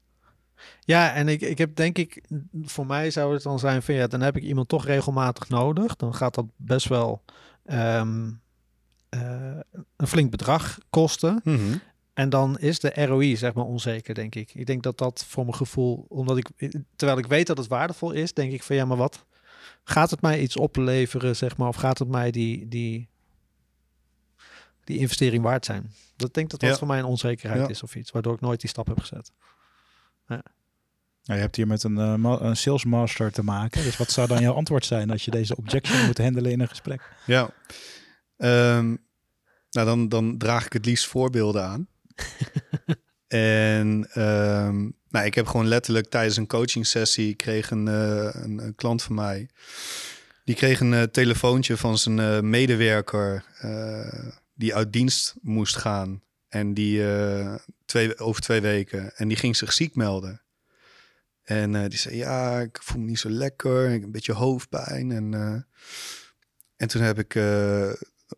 Ja, 0.90 1.14
en 1.14 1.28
ik, 1.28 1.42
ik 1.42 1.58
heb 1.58 1.76
denk 1.76 1.98
ik, 1.98 2.24
voor 2.64 2.86
mij 2.86 3.12
zou 3.12 3.34
het 3.34 3.44
dan 3.44 3.60
zijn 3.60 3.82
van 3.82 3.94
ja, 3.96 4.08
dan 4.08 4.22
heb 4.22 4.36
ik 4.38 4.44
iemand 4.44 4.68
toch 4.68 4.86
regelmatig 4.86 5.50
nodig. 5.50 5.96
Dan 5.96 6.16
gaat 6.16 6.36
dat 6.36 6.46
best 6.56 6.88
wel 6.88 7.24
ehm, 7.66 8.32
eh, 9.10 9.60
een 9.96 10.08
flink 10.08 10.32
bedrag 10.32 10.78
kosten. 10.90 11.42
Mhm. 11.44 11.78
En 12.14 12.30
dan 12.30 12.60
is 12.60 12.80
de 12.80 13.06
ROI 13.06 13.36
zeg 13.38 13.54
maar 13.54 13.66
onzeker, 13.66 14.14
denk 14.14 14.36
ik. 14.36 14.54
Ik 14.54 14.66
denk 14.66 14.84
dat 14.84 14.98
dat 14.98 15.26
voor 15.28 15.44
mijn 15.44 15.56
gevoel, 15.56 16.06
omdat 16.10 16.38
ik, 16.38 16.50
terwijl 16.96 17.20
ik 17.20 17.28
weet 17.28 17.48
dat 17.48 17.58
het 17.58 17.68
waardevol 17.68 18.12
is, 18.12 18.34
denk 18.34 18.52
ik 18.52 18.64
van 18.64 18.76
ja, 18.76 18.86
maar 18.86 18.98
wat 18.98 19.26
gaat 19.84 20.10
het 20.10 20.22
mij 20.22 20.40
iets 20.42 20.58
opleveren, 20.58 21.36
zeg 21.36 21.58
maar, 21.58 21.68
of 21.68 21.76
gaat 21.76 22.00
het 22.00 22.08
mij 22.08 22.32
die, 22.32 22.68
die, 22.68 23.08
die 24.84 24.98
investering 25.00 25.44
waard 25.44 25.66
zijn? 25.66 25.92
Dat 26.16 26.28
ik 26.28 26.34
denk 26.34 26.50
dat 26.50 26.60
dat 26.60 26.70
Ja. 26.70 26.76
voor 26.78 26.88
mij 26.88 27.00
een 27.00 27.06
onzekerheid 27.06 27.62
Ja. 27.62 27.68
is 27.68 27.84
of 27.84 27.96
iets, 27.96 28.12
waardoor 28.12 28.34
ik 28.34 28.42
nooit 28.42 28.62
die 28.62 28.70
stap 28.70 28.88
heb 28.88 29.00
gezet. 29.00 29.32
Nou, 31.30 31.42
je 31.42 31.48
hebt 31.48 31.58
hier 31.58 31.68
met 31.68 31.84
een, 31.84 31.98
eh, 31.98 32.36
een 32.40 32.58
sales 32.58 32.86
master 32.86 33.32
te 33.32 33.44
maken. 33.44 33.84
Dus 33.84 33.98
wat 33.98 34.12
zou 34.12 34.28
dan 34.28 34.42
jouw 34.42 34.54
antwoord 34.54 34.86
zijn 34.86 35.12
als 35.12 35.26
je 35.26 35.32
deze 35.32 35.56
objection 35.56 36.06
moet 36.06 36.18
handelen 36.18 36.52
in 36.52 36.60
een 36.60 36.68
gesprek? 36.68 37.02
Ja. 37.26 37.50
Ehm, 38.38 38.96
nou, 39.70 39.88
dan, 39.88 40.10
dan 40.10 40.38
draag 40.38 40.66
ik 40.66 40.74
het 40.74 40.86
liefst 40.86 41.08
voorbeelden 41.08 41.64
aan. 41.64 41.88
en 43.28 44.08
ehm, 44.14 44.90
nou, 45.10 45.26
ik 45.26 45.36
heb 45.36 45.48
gewoon 45.48 45.68
letterlijk 45.68 46.10
tijdens 46.10 46.38
een 46.38 46.48
coaching 46.48 46.88
sessie 46.88 47.36
kreeg 47.36 47.72
een, 47.72 47.88
eh, 47.88 48.30
een, 48.32 48.64
een 48.64 48.76
klant 48.76 49.04
van 49.04 49.16
mij. 49.16 49.50
Die 50.44 50.56
kreeg 50.56 50.80
een 50.80 50.94
eh, 50.94 51.04
telefoontje 51.04 51.78
van 51.78 51.98
zijn 51.98 52.50
medewerker 52.50 53.44
die 54.56 54.76
uit 54.76 54.94
dienst 54.94 55.36
moest 55.42 55.76
gaan. 55.76 56.22
En 56.48 56.74
die 56.74 57.04
twee, 57.86 58.20
over 58.20 58.42
twee 58.42 58.62
weken. 58.62 59.16
En 59.16 59.28
die 59.28 59.38
ging 59.38 59.56
zich 59.56 59.74
ziek 59.74 59.96
melden. 59.96 60.42
En 61.50 61.76
eh, 61.76 61.90
die 61.90 62.00
zei, 62.00 62.16
ja, 62.16 62.60
ik 62.60 62.80
voel 62.82 63.02
me 63.02 63.08
niet 63.08 63.20
zo 63.20 63.30
lekker. 63.30 63.86
Ik 63.86 63.94
heb 63.94 64.04
een 64.04 64.12
beetje 64.12 64.34
hoofdpijn. 64.34 65.12
En, 65.12 65.34
eh, 65.34 65.62
en 66.76 66.88
toen 66.88 67.02
heb 67.02 67.20
ik 67.20 67.36
eh, 67.36 67.44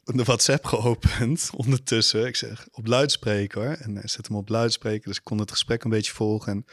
de 0.03 0.23
WhatsApp 0.23 0.65
geopend 0.65 1.49
ondertussen. 1.63 2.25
Ik 2.25 2.35
zeg 2.35 2.67
op 2.71 2.87
luidspreker. 2.87 3.79
En 3.79 3.95
hij 3.95 4.07
zet 4.07 4.27
hem 4.27 4.37
op 4.37 4.49
luidspreker. 4.49 5.07
Dus 5.07 5.17
ik 5.17 5.23
kon 5.23 5.37
het 5.37 5.51
gesprek 5.51 5.83
een 5.83 5.89
beetje 5.89 6.13
volgen. 6.13 6.51
En 6.51 6.65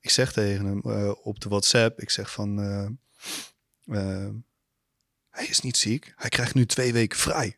ik 0.00 0.10
zeg 0.10 0.32
tegen 0.32 0.64
hem 0.64 0.80
op 1.22 1.40
de 1.40 1.48
WhatsApp. 1.48 2.00
Ik 2.00 2.10
zeg 2.10 2.32
van... 2.32 2.56
hij 5.30 5.46
is 5.46 5.60
niet 5.60 5.76
ziek. 5.76 6.12
Hij 6.16 6.30
krijgt 6.30 6.54
nu 6.54 6.66
twee 6.66 6.92
weken 6.92 7.18
vrij. 7.18 7.56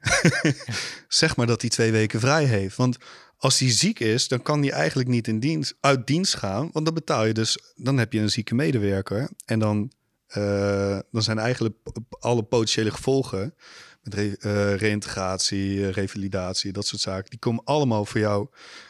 zeg 1.08 1.36
maar 1.36 1.46
dat 1.46 1.60
hij 1.60 1.70
twee 1.70 1.92
weken 1.92 2.20
vrij 2.20 2.44
heeft. 2.44 2.76
Want 2.76 2.96
als 3.42 3.58
hij 3.58 3.70
ziek 3.70 4.00
is, 4.00 4.28
dan 4.28 4.42
kan 4.42 4.60
hij 4.62 4.70
eigenlijk 4.70 5.08
niet 5.08 5.28
in 5.28 5.40
dienst, 5.40 5.74
uit 5.80 6.06
dienst 6.06 6.34
gaan. 6.34 6.70
Want 6.72 6.84
dan 6.84 6.94
betaal 6.94 7.24
je 7.24 7.32
dus, 7.32 7.58
dan 7.76 7.98
heb 7.98 8.12
je 8.12 8.20
een 8.20 8.30
zieke 8.30 8.54
medewerker. 8.54 9.30
En 9.44 9.58
dan, 9.58 9.92
eh, 10.26 10.98
dan 11.10 11.22
zijn 11.22 11.38
eigenlijk 11.38 11.76
alle 12.18 12.42
potentiële 12.42 12.90
gevolgen 12.90 13.54
met 14.02 14.14
re- 14.14 14.36
eh, 14.38 15.90
revalidatie, 15.90 16.72
dat 16.72 16.86
soort 16.86 17.02
zaken, 17.02 17.30
die 17.30 17.38
komen 17.38 17.64
allemaal 17.64 18.04
voor 18.04 18.20
jou. 18.20 18.48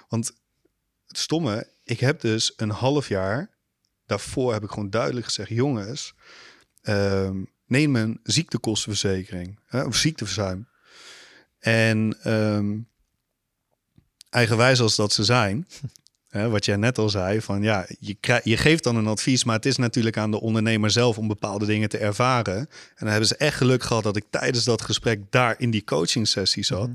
Want 0.08 0.32
het 1.06 1.18
stomme, 1.18 1.68
ik 1.84 2.00
heb 2.00 2.20
dus 2.20 2.52
een 2.56 2.70
half 2.70 3.08
jaar 3.08 3.50
daarvoor 4.06 4.52
heb 4.52 4.62
ik 4.62 4.70
gewoon 4.70 4.90
duidelijk 4.90 5.26
gezegd, 5.26 5.48
jongens, 5.48 6.14
ehm, 6.82 7.42
neem 7.66 7.96
een 7.96 8.20
ziektekostenverzekering 8.22 9.58
of 9.70 9.96
ziekteverzuim. 9.96 10.68
En 11.58 12.16
ehm, 12.22 12.78
eigenwijs 14.32 14.80
als 14.80 14.96
dat 14.96 15.12
ze 15.12 15.24
zijn, 15.24 15.66
hè, 16.28 16.48
wat 16.48 16.64
jij 16.64 16.76
net 16.76 16.98
al 16.98 17.08
zei, 17.08 17.40
van 17.40 17.62
ja, 17.62 17.86
je, 17.98 18.14
krijg, 18.14 18.44
je 18.44 18.56
geeft 18.56 18.84
dan 18.84 18.96
een 18.96 19.06
advies, 19.06 19.44
maar 19.44 19.56
het 19.56 19.66
is 19.66 19.76
natuurlijk 19.76 20.16
aan 20.16 20.30
de 20.30 20.40
ondernemer 20.40 20.90
zelf 20.90 21.18
om 21.18 21.28
bepaalde 21.28 21.66
dingen 21.66 21.88
te 21.88 21.98
ervaren. 21.98 22.56
En 22.56 22.68
dan 22.98 23.08
hebben 23.08 23.28
ze 23.28 23.36
echt 23.36 23.56
geluk 23.56 23.82
gehad 23.82 24.02
dat 24.02 24.16
ik 24.16 24.24
tijdens 24.30 24.64
dat 24.64 24.82
gesprek 24.82 25.20
daar 25.30 25.54
in 25.58 25.70
die 25.70 25.84
coaching 25.84 26.28
sessie 26.28 26.64
zat. 26.64 26.90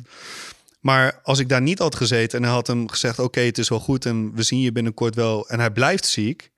Maar 0.79 1.19
als 1.23 1.39
ik 1.39 1.49
daar 1.49 1.61
niet 1.61 1.79
had 1.79 1.95
gezeten 1.95 2.37
en 2.37 2.43
hij 2.43 2.53
had 2.53 2.67
hem 2.67 2.89
gezegd: 2.89 3.19
Oké, 3.19 3.39
het 3.39 3.57
is 3.57 3.69
wel 3.69 3.79
goed 3.79 4.05
en 4.05 4.35
we 4.35 4.43
zien 4.43 4.59
je 4.59 4.71
binnenkort 4.71 5.15
wel. 5.15 5.49
En 5.49 5.59
hij 5.59 5.71
blijft 5.71 6.05
ziek. 6.05 6.51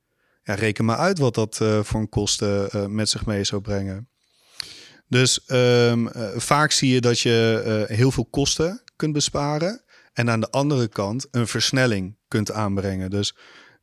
Ja, 0.43 0.53
reken 0.53 0.85
maar 0.85 0.97
uit 0.97 1.17
wat 1.17 1.35
dat 1.35 1.61
eh, 1.61 1.83
voor 1.83 1.99
een 1.99 2.09
kosten 2.09 2.71
eh, 2.71 2.85
met 2.85 3.09
zich 3.09 3.25
mee 3.25 3.43
zou 3.43 3.61
brengen. 3.61 4.09
Dus 5.07 5.45
ehm, 5.45 6.07
eh, 6.07 6.29
vaak 6.35 6.71
zie 6.71 6.93
je 6.93 7.01
dat 7.01 7.19
je 7.19 7.85
heel 7.87 8.11
veel 8.11 8.25
kosten 8.25 8.81
kunt 8.95 9.13
besparen. 9.13 9.83
En 10.19 10.29
aan 10.29 10.39
de 10.39 10.49
andere 10.49 10.87
kant 10.87 11.27
een 11.31 11.47
versnelling 11.47 12.15
kunt 12.27 12.51
aanbrengen. 12.51 13.09
Dus 13.09 13.35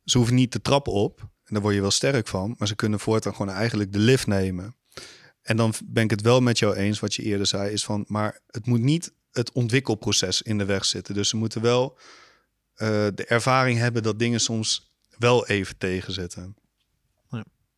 ze 0.03 0.17
hoeven 0.17 0.35
niet 0.35 0.51
de 0.51 0.61
trap 0.61 0.87
op. 0.87 1.19
En 1.19 1.53
daar 1.53 1.61
word 1.61 1.75
je 1.75 1.81
wel 1.81 1.91
sterk 1.91 2.27
van. 2.27 2.55
Maar 2.57 2.67
ze 2.67 2.75
kunnen 2.75 2.99
voortaan 2.99 3.35
gewoon 3.35 3.55
eigenlijk 3.55 3.93
de 3.93 3.99
lift 3.99 4.27
nemen. 4.27 4.75
En 5.41 5.57
dan 5.57 5.73
ben 5.85 6.03
ik 6.03 6.09
het 6.09 6.21
wel 6.21 6.41
met 6.41 6.59
jou 6.59 6.75
eens, 6.75 6.99
wat 6.99 7.13
je 7.13 7.23
eerder 7.23 7.47
zei, 7.47 7.71
is 7.71 7.83
van, 7.83 8.05
maar 8.07 8.39
het 8.47 8.65
moet 8.65 8.81
niet 8.81 9.13
het 9.31 9.51
ontwikkelproces 9.51 10.41
in 10.41 10.57
de 10.57 10.65
weg 10.65 10.85
zitten. 10.85 11.13
Dus 11.13 11.29
ze 11.29 11.37
moeten 11.37 11.61
wel 11.61 11.97
eh, 12.73 12.87
de 13.15 13.25
ervaring 13.25 13.77
hebben 13.77 14.03
dat 14.03 14.19
dingen 14.19 14.39
soms 14.39 14.93
wel 15.17 15.47
even 15.47 15.77
tegenzitten. 15.77 16.55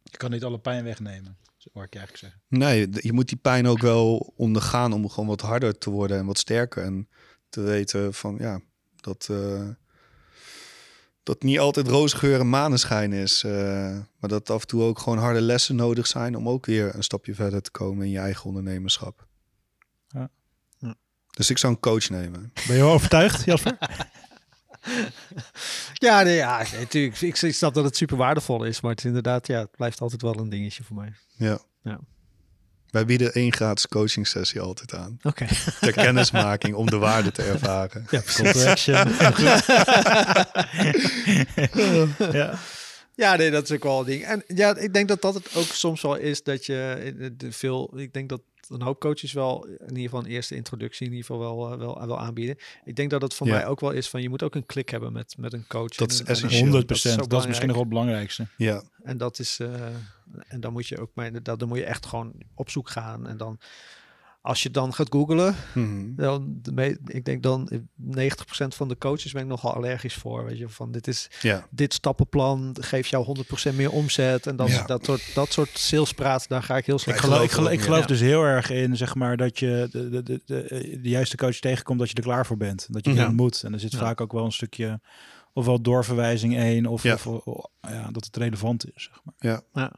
Je 0.04 0.18
kan 0.18 0.32
niet 0.32 0.44
alle 0.44 0.60
pijn 0.60 0.84
wegnemen, 0.84 1.38
zo 1.58 1.70
hoor 1.74 1.84
ik 1.84 1.94
je 1.94 2.00
eigenlijk 2.00 2.28
zeggen. 2.28 2.42
Nee, 2.60 2.90
je 2.92 3.14
moet 3.14 3.28
die 3.28 3.38
pijn 3.38 3.68
ook 3.68 3.82
wel 3.82 4.34
ondergaan 4.36 4.94
om 4.94 5.10
gewoon 5.10 5.30
wat 5.30 5.42
harder 5.42 5.78
te 5.78 5.90
worden 5.90 6.18
en 6.18 6.26
wat 6.26 6.38
sterker. 6.38 6.84
En 6.84 7.08
te 7.50 7.62
weten 7.62 8.14
van 8.14 8.36
ja, 8.40 8.60
dat, 8.96 9.28
eh, 9.32 9.68
dat 11.24 11.44
niet 11.44 11.60
altijd 11.60 11.88
roosgeur 11.88 12.40
en 12.40 12.50
maneschijn 12.50 13.14
is. 13.14 13.44
eh, 13.44 13.52
maar 14.20 14.30
dat 14.30 14.50
af 14.50 14.62
en 14.62 14.68
toe 14.68 14.84
ook 14.84 15.00
gewoon 15.00 15.18
harde 15.18 15.42
lessen 15.42 15.76
nodig 15.76 16.08
zijn 16.08 16.36
om 16.36 16.50
ook 16.50 16.66
weer 16.66 16.96
een 16.96 17.04
stapje 17.04 17.36
verder 17.36 17.62
te 17.62 17.72
komen 17.72 18.06
in 18.06 18.12
je 18.12 18.20
eigen 18.20 18.46
ondernemerschap. 18.46 19.28
Dus 21.30 21.50
ik 21.50 21.58
zou 21.58 21.74
een 21.74 21.80
coach 21.80 22.10
nemen. 22.10 22.52
Ben 22.68 22.76
je 22.76 22.82
wel 22.84 22.92
overtuigd, 22.92 23.44
Jasper? 23.46 23.78
Ja, 25.94 26.22
nee, 26.22 26.36
ja 26.36 26.58
natuurlijk. 26.80 27.22
Ik, 27.22 27.42
ik 27.42 27.54
snap 27.54 27.74
dat 27.74 27.84
het 27.84 27.96
super 27.98 28.18
waardevol 28.18 28.64
is. 28.64 28.82
Maar 28.82 28.92
het 28.92 29.00
is 29.00 29.06
inderdaad, 29.06 29.48
ja, 29.48 29.60
het 29.60 29.72
blijft 29.72 30.02
altijd 30.02 30.22
wel 30.22 30.40
een 30.40 30.50
dingetje 30.50 30.84
voor 30.84 30.96
mij. 30.96 31.14
Ja. 31.38 31.60
Ja. 31.84 32.00
Wij 32.92 33.06
bieden 33.06 33.34
één 33.34 33.54
gratis 33.54 33.88
coaching 33.88 34.28
sessie 34.28 34.62
altijd 34.62 34.94
aan. 34.94 35.20
Oké. 35.22 35.48
Ter 35.82 35.92
kennismaking 35.92 36.76
om 36.76 36.90
de 36.90 36.98
waarde 36.98 37.32
te 37.32 37.44
ervaren. 37.44 38.08
Ja, 38.10 38.22
Call 38.22 38.52
to 38.52 38.66
action. 38.66 38.96
ja. 42.32 42.60
Ja, 43.16 43.36
nee, 43.36 43.52
dat 43.52 43.64
is 43.64 43.72
ook 43.72 43.84
wel 43.84 44.00
een 44.00 44.06
ding. 44.06 44.24
En 44.24 44.44
ja, 44.48 44.76
ik 44.76 44.94
denk 44.94 45.08
dat 45.08 45.22
dat 45.22 45.34
het 45.34 45.56
ook 45.56 45.66
soms 45.66 46.02
wel 46.02 46.16
is 46.16 46.44
dat 46.44 46.66
je 46.66 47.14
eh, 47.20 47.50
veel. 47.52 48.00
Ik 48.00 48.14
denk 48.14 48.30
dat 48.30 48.42
een 48.70 48.82
hoop 48.82 49.00
coaches 49.00 49.34
wel 49.34 49.66
in 49.68 49.88
ieder 49.88 50.04
geval 50.04 50.20
een 50.20 50.26
eerste 50.32 50.56
introductie 50.56 51.06
in 51.08 51.12
ieder 51.14 51.26
geval 51.26 51.42
wel, 51.42 51.72
uh, 51.74 51.78
wel, 51.80 52.08
wel 52.08 52.20
aanbieden. 52.20 52.58
Ik 52.84 52.96
denk 52.96 53.10
dat 53.10 53.22
het 53.22 53.34
voor 53.34 53.48
Ja. 53.48 53.54
mij 53.54 53.68
ook 53.68 53.80
wel 53.80 53.92
is 53.92 54.10
van 54.10 54.22
je 54.22 54.30
moet 54.30 54.44
ook 54.44 54.56
een 54.56 54.66
klik 54.66 54.90
hebben 54.90 55.14
met, 55.14 55.36
met 55.38 55.54
een 55.54 55.68
coach. 55.68 55.96
Dat 55.96 56.12
is 56.12 56.20
En- 56.20 56.26
en- 56.26 56.32
essentieel. 56.32 56.62
100 56.62 56.82
zo 56.82 56.86
procent. 56.86 57.30
Dat 57.30 57.40
is 57.42 57.48
misschien 57.48 57.68
nog 57.68 57.76
wel 57.78 57.86
het 57.86 57.94
belangrijkste. 57.94 58.48
Ja, 58.58 58.84
En 59.04 59.18
dat 59.18 59.40
is 59.40 59.60
eh, 59.60 59.86
en 60.48 60.60
dan 60.60 60.74
moet 60.74 60.88
je 60.88 61.00
ook 61.00 61.12
maar 61.14 61.26
inderdaad, 61.26 61.60
dan 61.60 61.68
moet 61.68 61.78
je 61.78 61.86
echt 61.86 62.06
gewoon 62.06 62.34
op 62.56 62.70
zoek 62.70 62.90
gaan. 62.90 63.28
En 63.28 63.38
dan 63.38 63.60
als 64.42 64.64
je 64.64 64.72
dan 64.72 64.94
gaat 64.94 65.08
googlen, 65.10 65.56
Mhm. 65.74 66.16
dan 66.16 66.62
ik 67.06 67.26
denk 67.26 67.44
dan 67.44 67.68
eh, 67.68 67.80
90% 67.96 68.76
van 68.76 68.88
de 68.88 68.98
coaches 68.98 69.32
ben 69.32 69.42
ik 69.42 69.48
nogal 69.48 69.74
allergisch 69.74 70.14
voor. 70.14 70.46
Weet 70.46 70.58
je, 70.58 70.70
van 70.70 70.92
dit 70.92 71.08
is 71.08 71.28
ja. 71.42 71.68
dit 71.70 71.94
stappenplan 71.94 72.76
geeft 72.80 73.10
jou 73.10 73.24
100% 73.26 73.76
meer 73.76 73.92
omzet. 73.92 74.48
En 74.48 74.56
dat, 74.56 74.70
Ja. 74.70 74.86
dat, 74.86 75.06
soort, 75.06 75.32
dat 75.36 75.52
soort 75.52 75.78
salespraat, 75.78 76.48
daar 76.48 76.64
ga 76.64 76.78
ik 76.78 76.86
heel 76.86 76.96
Ik 76.96 77.02
slecht 77.02 77.20
geloof, 77.20 77.36
geloof 77.38 77.50
ik 77.50 77.54
geloof, 77.56 77.68
er 77.68 77.74
ik 77.74 77.82
geloof 77.82 78.06
dus 78.06 78.20
heel 78.20 78.44
erg 78.44 78.70
in, 78.70 78.98
zeg 78.98 79.16
maar, 79.16 79.38
dat 79.38 79.60
je 79.60 79.88
de, 79.92 80.10
de, 80.10 80.24
de, 80.24 80.42
de, 80.46 81.00
de 81.02 81.10
juiste 81.10 81.38
coach 81.38 81.56
tegenkomt, 81.60 82.00
dat 82.00 82.10
je 82.10 82.16
er 82.16 82.24
klaar 82.24 82.46
voor 82.46 82.58
bent. 82.58 82.88
Dat 82.94 83.06
je 83.06 83.14
Ja. 83.14 83.24
het 83.26 83.36
moet. 83.36 83.64
En 83.64 83.74
er 83.74 83.80
zit 83.80 83.92
Ja. 83.92 83.98
vaak 84.00 84.22
ook 84.22 84.32
wel 84.32 84.46
een 84.46 84.52
stukje, 84.52 85.02
ofwel 85.54 85.82
doorverwijzing 85.82 86.58
in, 86.58 86.86
of, 86.88 87.04
Ja. 87.04 87.14
of, 87.14 87.28
of- 87.28 87.66
ja, 87.82 88.10
dat 88.12 88.26
het 88.26 88.38
relevant 88.38 88.86
is, 88.96 89.04
zeg 89.04 89.20
maar. 89.24 89.34
Ja. 89.74 89.90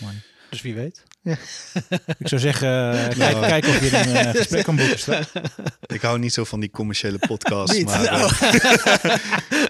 Mooi. 0.00 0.22
Dus 0.50 0.62
wie 0.62 0.74
weet. 0.74 1.02
Ik 2.18 2.28
zou 2.28 2.40
zeggen, 2.40 2.68
eh, 2.92 3.18
kijk, 3.18 3.40
kijk 3.40 3.66
of 3.66 3.80
je 3.90 3.96
een 3.98 4.16
eh, 4.16 4.30
gesprek 4.34 4.64
kan 4.64 4.76
boeken. 4.76 5.26
Ik 5.94 6.00
hou 6.02 6.18
niet 6.18 6.32
zo 6.32 6.44
van 6.44 6.60
die 6.60 6.70
commerciële 6.70 7.18
podcast. 7.18 7.72
Niet? 7.72 7.84
Maar 7.86 8.02
Nou. 8.02 8.30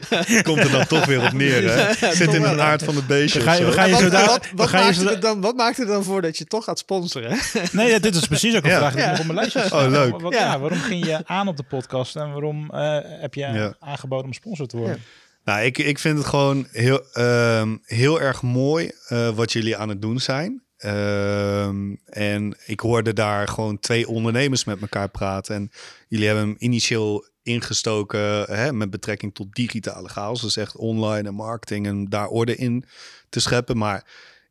eh, 0.08 0.42
komt 0.42 0.58
er 0.58 0.70
dan 0.70 0.86
toch 0.86 1.04
weer 1.04 1.24
op 1.26 1.32
neer. 1.32 1.70
Hè? 1.70 2.06
Ja, 2.06 2.14
Zit 2.14 2.34
in 2.34 2.42
hè? 2.42 2.60
aard 2.62 2.82
van 2.82 2.96
het 2.96 3.06
beestje. 3.06 3.38
Zo. 3.40 3.44
we 3.46 3.50
gaan 3.50 3.58
je 3.58 3.64
wat, 3.64 3.72
zo 3.72 4.78
maakt 4.78 4.96
zo 4.96 5.06
het 5.08 5.22
dan, 5.22 5.40
wat 5.40 5.56
maakt 5.56 5.78
er 5.78 5.86
dan 5.86 6.04
voor 6.04 6.22
dat 6.22 6.38
je 6.38 6.44
toch 6.44 6.64
gaat 6.64 6.78
sponsoren? 6.78 7.38
Nee, 7.72 7.90
ja, 7.90 7.98
dit 7.98 8.14
is 8.14 8.26
precies 8.26 8.56
ook 8.56 8.64
een 8.64 8.70
Ja. 8.70 8.78
vraag 8.78 8.92
die 8.92 9.02
Ja. 9.02 9.10
nog 9.10 9.18
op 9.18 9.24
mijn 9.26 9.38
lijstje 9.38 9.64
Oh, 9.76 9.90
leuk. 9.90 10.20
Wat- 10.20 10.32
Ja. 10.32 10.38
ja, 10.38 10.58
waarom 10.58 10.80
ging 10.80 11.06
je 11.06 11.20
aan 11.26 11.48
op 11.48 11.56
de 11.56 11.62
podcast 11.62 12.16
en 12.16 12.30
waarom 12.32 12.70
eh, 12.70 12.98
heb 13.20 13.34
je 13.34 13.40
Ja. 13.40 13.74
aangeboden 13.78 14.26
om 14.26 14.32
sponsor 14.32 14.66
te 14.66 14.76
worden? 14.76 15.02
Nou, 15.44 15.60
ik, 15.60 15.78
ik 15.78 15.98
vind 15.98 16.18
het 16.18 16.26
gewoon 16.26 16.66
heel, 16.70 17.02
ehm, 17.12 17.76
heel 17.82 18.20
erg 18.20 18.42
mooi 18.42 18.90
eh, 19.08 19.28
wat 19.28 19.52
jullie 19.52 19.76
aan 19.76 19.88
het 19.88 20.02
doen 20.02 20.18
zijn. 20.20 20.62
Ehm, 20.78 21.94
en 22.04 22.56
ik 22.66 22.80
hoorde 22.80 23.12
daar 23.12 23.48
gewoon 23.48 23.78
twee 23.78 24.08
ondernemers 24.08 24.64
met 24.64 24.80
elkaar 24.80 25.08
praten. 25.08 25.54
En 25.54 25.70
jullie 26.08 26.26
hebben 26.26 26.44
hem 26.44 26.56
initieel 26.58 27.26
ingestoken 27.42 28.44
hè, 28.44 28.72
met 28.72 28.90
betrekking 28.90 29.34
tot 29.34 29.54
digitale 29.54 30.08
chaos. 30.08 30.40
Dus 30.40 30.56
echt 30.56 30.76
online 30.76 31.28
en 31.28 31.34
marketing 31.34 31.86
en 31.86 32.04
daar 32.04 32.26
orde 32.26 32.56
in 32.56 32.84
te 33.28 33.40
scheppen. 33.40 33.76
Maar 33.76 34.04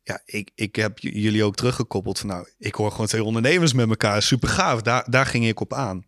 ja, 0.08 0.20
ik, 0.24 0.50
ik 0.54 0.76
heb 0.76 0.98
jullie 0.98 1.44
ook 1.44 1.56
teruggekoppeld 1.56 2.18
van 2.18 2.28
nou, 2.28 2.48
ik 2.58 2.74
hoor 2.74 2.90
gewoon 2.90 3.06
twee 3.06 3.24
ondernemers 3.24 3.72
met 3.72 3.88
elkaar. 3.88 4.22
Super 4.22 4.48
gaaf, 4.48 4.82
daar, 4.82 5.04
daar 5.10 5.26
ging 5.26 5.46
ik 5.46 5.60
op 5.60 5.72
aan. 5.72 6.04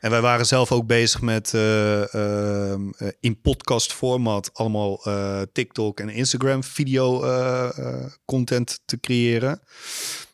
En 0.00 0.10
wij 0.10 0.20
waren 0.20 0.46
zelf 0.46 0.72
ook 0.72 0.86
bezig 0.86 1.20
met 1.20 1.54
eh, 1.54 2.14
ehm, 2.14 2.90
eh, 2.96 3.08
in 3.20 3.40
podcast 3.40 3.92
format 3.92 4.50
allemaal 4.52 5.04
eh, 5.04 5.40
TikTok 5.52 6.00
en 6.00 6.08
Instagram 6.08 6.64
video 6.64 7.20
content 8.24 8.80
te 8.84 9.00
creëren. 9.00 9.62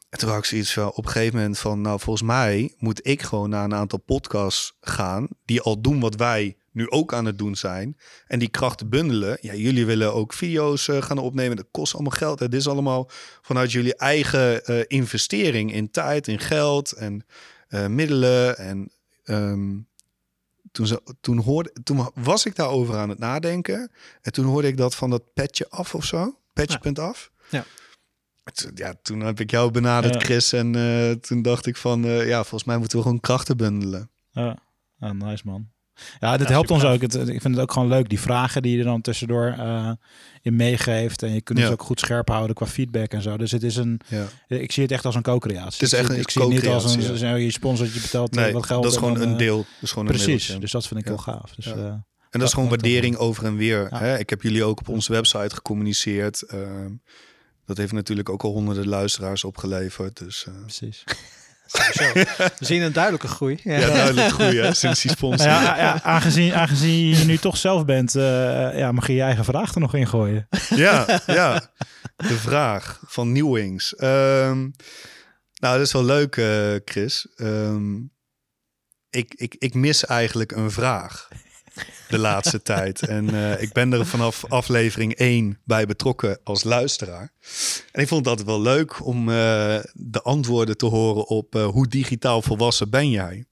En 0.09 0.19
toen 0.19 0.29
had 0.29 0.39
ik 0.39 0.45
zoiets 0.45 0.73
van 0.73 0.93
op 0.93 1.05
een 1.05 1.11
gegeven 1.11 1.37
moment 1.37 1.59
van, 1.59 1.81
nou 1.81 2.01
volgens 2.01 2.27
mij 2.27 2.75
moet 2.79 3.07
ik 3.07 3.23
gewoon 3.23 3.51
naar 3.51 3.65
een 3.65 3.75
aantal 3.75 3.99
podcasts 3.99 4.77
gaan 4.81 5.29
die 5.45 5.61
al 5.61 5.81
doen 5.81 6.01
wat 6.01 6.15
wij 6.15 6.57
nu 6.79 6.91
ook 6.91 7.15
aan 7.15 7.25
het 7.25 7.39
doen 7.39 7.57
zijn. 7.57 7.97
En 8.27 8.39
die 8.39 8.49
krachten 8.49 8.89
bundelen. 8.89 9.39
Ja, 9.41 9.55
jullie 9.55 9.87
willen 9.87 10.15
ook 10.15 10.33
video's 10.33 10.89
eh, 10.89 11.03
gaan 11.03 11.19
opnemen. 11.19 11.57
Dat 11.57 11.67
kost 11.71 11.95
allemaal 11.95 12.13
geld. 12.13 12.39
Het 12.39 12.55
is 12.55 12.69
allemaal 12.69 13.11
vanuit 13.43 13.73
jullie 13.73 13.95
eigen 13.97 14.65
eh, 14.65 14.85
investering 14.87 15.73
in 15.73 15.91
tijd, 15.91 16.29
in 16.29 16.39
geld 16.39 16.93
en 16.93 17.25
eh, 17.69 17.87
middelen. 17.87 18.57
En 18.59 18.91
ehm, 19.25 19.77
toen, 20.73 20.87
ze, 20.87 21.03
toen, 21.21 21.39
hoorde, 21.39 21.73
toen 21.83 22.11
was 22.15 22.47
ik 22.47 22.55
daarover 22.57 22.97
aan 22.97 23.09
het 23.09 23.19
nadenken. 23.19 23.91
En 24.23 24.33
toen 24.33 24.45
hoorde 24.45 24.69
ik 24.69 24.77
dat 24.77 24.95
van 24.95 25.11
dat 25.11 25.33
petje 25.35 25.67
af 25.71 25.95
of 25.95 26.05
zo. 26.05 26.39
Petje.af. 26.53 27.31
Ja. 27.51 27.65
Toen- 28.53 28.71
Ja, 28.75 28.95
toen 29.03 29.21
heb 29.21 29.41
ik 29.41 29.51
jou 29.51 29.71
benaderd, 29.71 30.15
Ja. 30.15 30.21
Chris. 30.21 30.53
En 30.53 30.73
toen 31.21 31.43
dacht 31.43 31.67
ik 31.67 31.77
van, 31.77 32.03
ja, 32.03 32.39
volgens 32.41 32.65
mij 32.65 32.79
moeten 32.79 32.97
we 32.97 33.03
gewoon 33.03 33.21
krachten 33.21 33.57
bundelen. 33.57 34.11
Ja, 34.31 34.59
ja 34.99 35.13
nice 35.13 35.43
man. 35.47 35.69
Ja, 36.19 36.37
dit 36.37 36.47
Ja, 36.47 36.53
helpt 36.53 36.71
ons 36.71 36.85
ook. 36.85 37.01
Het, 37.01 37.15
ik 37.15 37.41
vind 37.41 37.55
het 37.55 37.59
ook 37.59 37.73
gewoon 37.73 37.89
leuk, 37.89 38.09
die 38.09 38.21
vragen 38.21 38.63
die 38.63 38.73
je 38.73 38.79
er 38.79 38.85
dan 38.85 39.01
tussendoor 39.01 39.55
eh, 39.59 39.91
in 40.43 40.57
meegeeft. 40.57 41.23
En 41.23 41.33
je 41.35 41.41
kunt 41.41 41.59
Ja. 41.59 41.65
het 41.65 41.73
ook 41.73 41.83
goed 41.83 42.01
scherp 42.01 42.29
houden 42.29 42.55
qua 42.57 42.67
feedback 42.67 43.13
en 43.13 43.23
zo. 43.23 43.37
Dus 43.37 43.51
het 43.51 43.63
is 43.63 43.77
een, 43.77 44.01
Ja. 44.07 44.25
ik 44.49 44.73
zie 44.73 44.83
het 44.83 44.93
echt 44.93 45.05
als 45.05 45.15
een 45.15 45.23
co-creatie. 45.23 45.73
Het 45.73 45.83
is 45.83 45.93
echt 45.93 46.01
ik, 46.03 46.07
zie- 46.09 46.17
een 46.17 46.21
ik 46.21 46.31
zie 46.31 46.43
het 46.43 46.51
niet 46.51 46.73
als 47.11 47.21
een, 47.23 47.41
je 47.43 47.51
sponsort, 47.51 47.95
je 47.95 48.01
betelt 48.01 48.37
eh, 48.37 48.43
Nee, 48.43 48.53
wat 48.53 48.67
geld. 48.67 48.83
dat 48.83 48.93
is 48.93 48.99
gewoon 48.99 49.15
dan, 49.15 49.23
een 49.23 49.33
eh, 49.33 49.39
deel. 49.39 49.57
Dat 49.57 49.67
is 49.81 49.91
gewoon 49.91 50.05
een 50.07 50.11
Precies, 50.13 50.29
middeltje. 50.29 50.59
dus 50.61 50.71
dat 50.71 50.87
vind 50.87 51.01
ik 51.01 51.07
heel 51.07 51.19
gaaf. 51.19 51.55
Dus, 51.55 51.67
eh, 51.67 51.73
En 52.31 52.39
dat 52.39 52.43
is 52.43 52.55
gewoon 52.55 52.69
dat 52.69 52.81
waardering 52.81 53.17
over 53.17 53.45
en 53.45 53.57
weer. 53.57 53.87
Ja. 53.91 53.99
Hè? 53.99 54.19
Ik 54.19 54.31
heb 54.31 54.43
jullie 54.43 54.65
ook 54.65 54.79
op 54.81 54.89
onze 54.89 55.13
website 55.13 55.55
gecommuniceerd. 55.55 56.43
Ehm, 56.43 56.91
dat 57.67 57.77
heeft 57.77 57.93
natuurlijk 57.93 58.29
ook 58.29 58.43
al 58.43 58.51
honderden 58.53 58.89
luisteraars 58.89 59.45
opgeleverd. 59.45 60.17
Dus 60.19 60.47
uh, 60.49 60.55
precies. 60.63 61.05
We 62.59 62.65
zien 62.65 62.83
een 62.83 62.93
duidelijke 62.93 63.29
groei. 63.29 63.61
Ja. 63.63 63.79
ja, 63.79 63.87
duidelijk 63.87 64.29
groei 64.29 64.61
hè, 64.61 64.75
sinds 64.75 65.01
die 65.01 65.11
sponsor. 65.11 65.49
Ja, 65.49 65.77
ja, 65.77 66.03
aangezien, 66.03 66.55
aangezien 66.55 67.17
je 67.17 67.25
nu 67.25 67.39
toch 67.39 67.57
zelf 67.57 67.85
bent, 67.85 68.15
eh, 68.15 68.79
ja, 68.79 68.93
mag 68.93 69.07
je 69.07 69.15
je 69.15 69.23
eigen 69.23 69.45
vraag 69.45 69.75
er 69.75 69.81
nog 69.81 69.95
in 69.95 70.07
gooien. 70.07 70.49
ja, 70.75 71.21
ja. 71.27 71.71
De 72.17 72.37
vraag 72.37 73.01
van 73.07 73.33
Newings. 73.33 73.97
Ehm, 73.97 74.59
nou, 75.55 75.77
dat 75.77 75.81
is 75.81 75.93
wel 75.93 76.05
leuk, 76.05 76.37
eh, 76.37 76.75
Chris. 76.85 77.27
Ehm, 77.37 77.97
ik, 79.11 79.35
ik, 79.35 79.55
ik 79.59 79.75
mis 79.75 80.05
eigenlijk 80.05 80.53
een 80.53 80.71
vraag 80.71 81.29
de 82.09 82.19
laatste 82.19 82.63
tijd. 82.63 83.03
En 83.03 83.35
eh, 83.35 83.63
ik 83.63 83.73
ben 83.73 83.93
er 83.93 84.07
vanaf 84.07 84.45
aflevering 84.49 85.15
1 85.15 85.59
bij 85.65 85.87
betrokken 85.87 86.39
als 86.45 86.65
luisteraar. 86.65 87.33
En 87.93 88.03
ik 88.03 88.09
vond 88.09 88.21
het 88.21 88.29
altijd 88.29 88.47
wel 88.47 88.61
leuk 88.61 89.05
om 89.07 89.29
eh, 89.29 89.35
de 89.93 90.23
antwoorden 90.23 90.77
te 90.77 90.87
horen 90.87 91.27
op 91.27 91.55
eh, 91.55 91.67
hoe 91.67 91.89
digitaal 91.89 92.43
volwassen 92.43 92.91
ben 92.91 93.11
jij? 93.11 93.45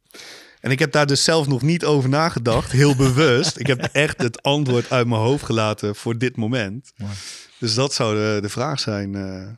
En 0.61 0.71
ik 0.71 0.79
heb 0.79 0.93
daar 0.93 1.07
dus 1.07 1.25
zelf 1.25 1.47
nog 1.47 1.63
niet 1.63 1.85
over 1.85 2.09
nagedacht, 2.09 2.73
heel 2.73 2.97
bewust. 2.97 3.59
Ik 3.59 3.67
heb 3.67 3.89
echt 3.93 4.23
het 4.23 4.43
antwoord 4.43 4.91
uit 4.91 5.07
mijn 5.07 5.21
hoofd 5.21 5.45
gelaten 5.45 5.97
voor 5.97 6.19
dit 6.19 6.37
moment. 6.37 6.93
Mooi. 6.97 7.13
Dus 7.59 7.75
dat 7.75 7.95
zou 7.95 8.15
de, 8.15 8.39
de 8.43 8.49
vraag 8.49 8.81
zijn. 8.81 9.15
eh. 9.15 9.49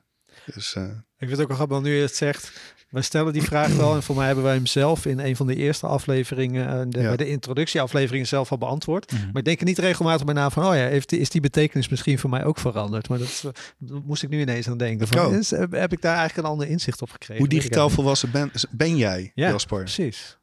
dus, 0.55 0.75
eh, 0.75 0.83
Ik 0.85 0.91
vind 1.19 1.31
het 1.31 1.41
ook 1.41 1.47
wel 1.49 1.57
grappig, 1.57 1.77
want 1.77 1.87
nu 1.89 1.95
je 1.97 2.03
het 2.03 2.17
zegt. 2.17 2.53
Wij 2.89 3.03
stellen 3.03 3.33
die 3.33 3.43
vraag 3.43 3.75
wel. 3.77 3.95
En 3.95 4.03
voor 4.03 4.17
mij 4.17 4.27
hebben 4.27 4.45
wij 4.45 4.55
hem 4.55 4.67
zelf 4.67 5.07
in 5.07 5.19
een 5.19 5.37
van 5.37 5.47
de 5.47 5.55
eerste 5.55 5.87
afleveringen, 5.87 6.69
eh, 6.69 6.83
de, 6.89 7.01
Ja. 7.01 7.07
bij 7.07 7.17
de 7.17 7.29
introductieafleveringen 7.29 8.27
zelf 8.27 8.51
al 8.51 8.59
beantwoord. 8.59 9.13
Mhm. 9.13 9.27
Maar 9.27 9.37
ik 9.37 9.45
denk 9.45 9.59
er 9.61 9.65
niet 9.67 9.79
regelmatig 9.79 10.25
bij 10.25 10.35
na 10.35 10.51
van, 10.51 10.63
oh 10.67 10.75
ja, 10.75 10.81
heeft, 10.87 11.13
is 11.13 11.31
die 11.31 11.41
betekenis 11.41 11.89
misschien 11.89 12.19
voor 12.19 12.31
mij 12.31 12.45
ook 12.45 12.59
veranderd? 12.59 13.09
Maar 13.09 13.19
dat, 13.19 13.43
moest 14.05 14.23
ik 14.23 14.29
nu 14.29 14.41
ineens 14.41 14.69
aan 14.69 14.77
denken. 14.79 15.09
Van, 15.09 15.27
Oh. 15.27 15.33
is- 15.35 15.51
heb, 15.51 15.93
ik 15.93 16.01
daar 16.03 16.17
eigenlijk 16.17 16.37
een 16.37 16.53
ander 16.53 16.69
inzicht 16.69 17.03
op 17.03 17.11
gekregen? 17.11 17.39
hoe 17.39 17.49
digitaal 17.49 17.91
volwassen 17.91 18.31
ben, 18.31 18.51
ben 18.71 18.97
jij, 18.97 19.33
Ja. 19.35 19.49
Jasper? 19.49 19.79
Precies. 19.79 20.39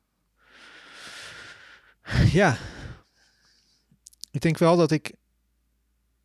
Ja. 2.32 2.58
Ik 4.32 4.42
denk 4.42 4.58
wel 4.58 4.78
dat 4.78 4.92
ik 4.92 5.14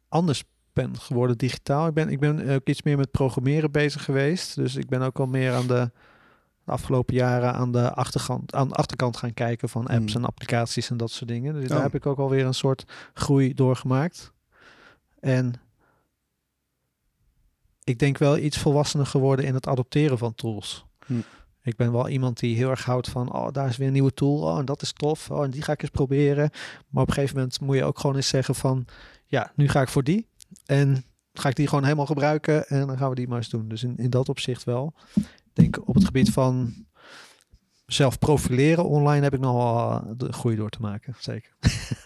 anders 0.08 0.42
ben 0.72 0.98
geworden 0.98 1.38
digitaal. 1.38 1.86
Ik 1.86 1.94
ben, 1.94 2.08
ik 2.08 2.20
ben 2.20 2.48
ook 2.48 2.68
iets 2.68 2.82
meer 2.82 2.96
met 2.96 3.10
programmeren 3.10 3.70
bezig 3.70 4.04
geweest. 4.04 4.54
Dus 4.54 4.76
ik 4.76 4.88
ben 4.88 5.02
ook 5.02 5.18
al 5.18 5.26
meer 5.26 5.52
aan 5.52 5.66
de, 5.66 5.90
de 6.70 6.76
afgelopen 6.76 7.14
jaren 7.14 7.54
aan 7.54 7.72
de, 7.72 7.92
achterkant, 7.92 8.54
aan 8.54 8.68
de 8.68 8.74
achterkant 8.74 9.16
gaan 9.16 9.34
kijken 9.34 9.68
van 9.68 9.86
apps 9.86 10.12
Hmm. 10.12 10.22
en 10.22 10.28
applicaties 10.28 10.90
en 10.90 10.96
dat 10.96 11.10
soort 11.10 11.30
dingen. 11.30 11.54
Dus 11.54 11.62
Oh. 11.62 11.68
daar 11.68 11.82
heb 11.82 11.94
ik 11.94 12.06
ook 12.06 12.18
alweer 12.18 12.46
een 12.46 12.54
soort 12.54 12.84
groei 13.14 13.54
doorgemaakt. 13.54 14.32
En 15.20 15.54
ik 17.84 17.98
denk 17.98 18.18
wel 18.18 18.38
iets 18.38 18.58
volwassener 18.58 19.06
geworden 19.06 19.44
in 19.44 19.54
het 19.54 19.66
adopteren 19.66 20.18
van 20.18 20.34
tools. 20.34 20.84
Hmm. 21.06 21.24
Ik 21.62 21.76
ben 21.76 21.92
wel 21.92 22.08
iemand 22.08 22.38
die 22.38 22.56
heel 22.56 22.70
erg 22.70 22.84
houdt 22.84 23.08
van, 23.08 23.32
oh, 23.32 23.52
daar 23.52 23.68
is 23.68 23.76
weer 23.76 23.86
een 23.86 23.92
nieuwe 23.92 24.14
tool, 24.14 24.42
oh, 24.42 24.58
en 24.58 24.64
dat 24.64 24.82
is 24.82 24.92
tof, 24.92 25.30
oh, 25.30 25.44
en 25.44 25.50
die 25.50 25.62
ga 25.62 25.72
ik 25.72 25.82
eens 25.82 25.90
proberen. 25.90 26.50
Maar 26.88 27.02
op 27.02 27.08
een 27.08 27.14
gegeven 27.14 27.36
moment 27.36 27.60
moet 27.60 27.76
je 27.76 27.84
ook 27.84 27.98
gewoon 27.98 28.16
eens 28.16 28.28
zeggen 28.28 28.54
van, 28.54 28.86
ja, 29.26 29.52
nu 29.54 29.68
ga 29.68 29.80
ik 29.80 29.88
voor 29.88 30.04
die. 30.04 30.26
En 30.66 31.04
ga 31.32 31.48
ik 31.48 31.56
die 31.56 31.66
gewoon 31.66 31.84
helemaal 31.84 32.06
gebruiken 32.06 32.68
en 32.68 32.86
dan 32.86 32.98
gaan 32.98 33.08
we 33.08 33.14
die 33.14 33.28
maar 33.28 33.36
eens 33.38 33.48
doen. 33.48 33.68
Dus 33.68 33.82
in, 33.82 33.96
in 33.96 34.10
dat 34.10 34.28
opzicht 34.28 34.64
wel. 34.64 34.94
Denk 35.60 35.88
op 35.88 35.94
het 35.94 36.04
gebied 36.04 36.30
van 36.30 36.74
zelf 37.86 38.18
profileren 38.18 38.84
online 38.84 39.22
heb 39.22 39.34
ik 39.34 39.40
nog 39.40 39.54
wel 39.54 39.90
eh, 39.90 40.10
de 40.16 40.32
groei 40.32 40.56
door 40.56 40.70
te 40.70 40.80
maken. 40.80 41.14
Zeker. 41.18 41.56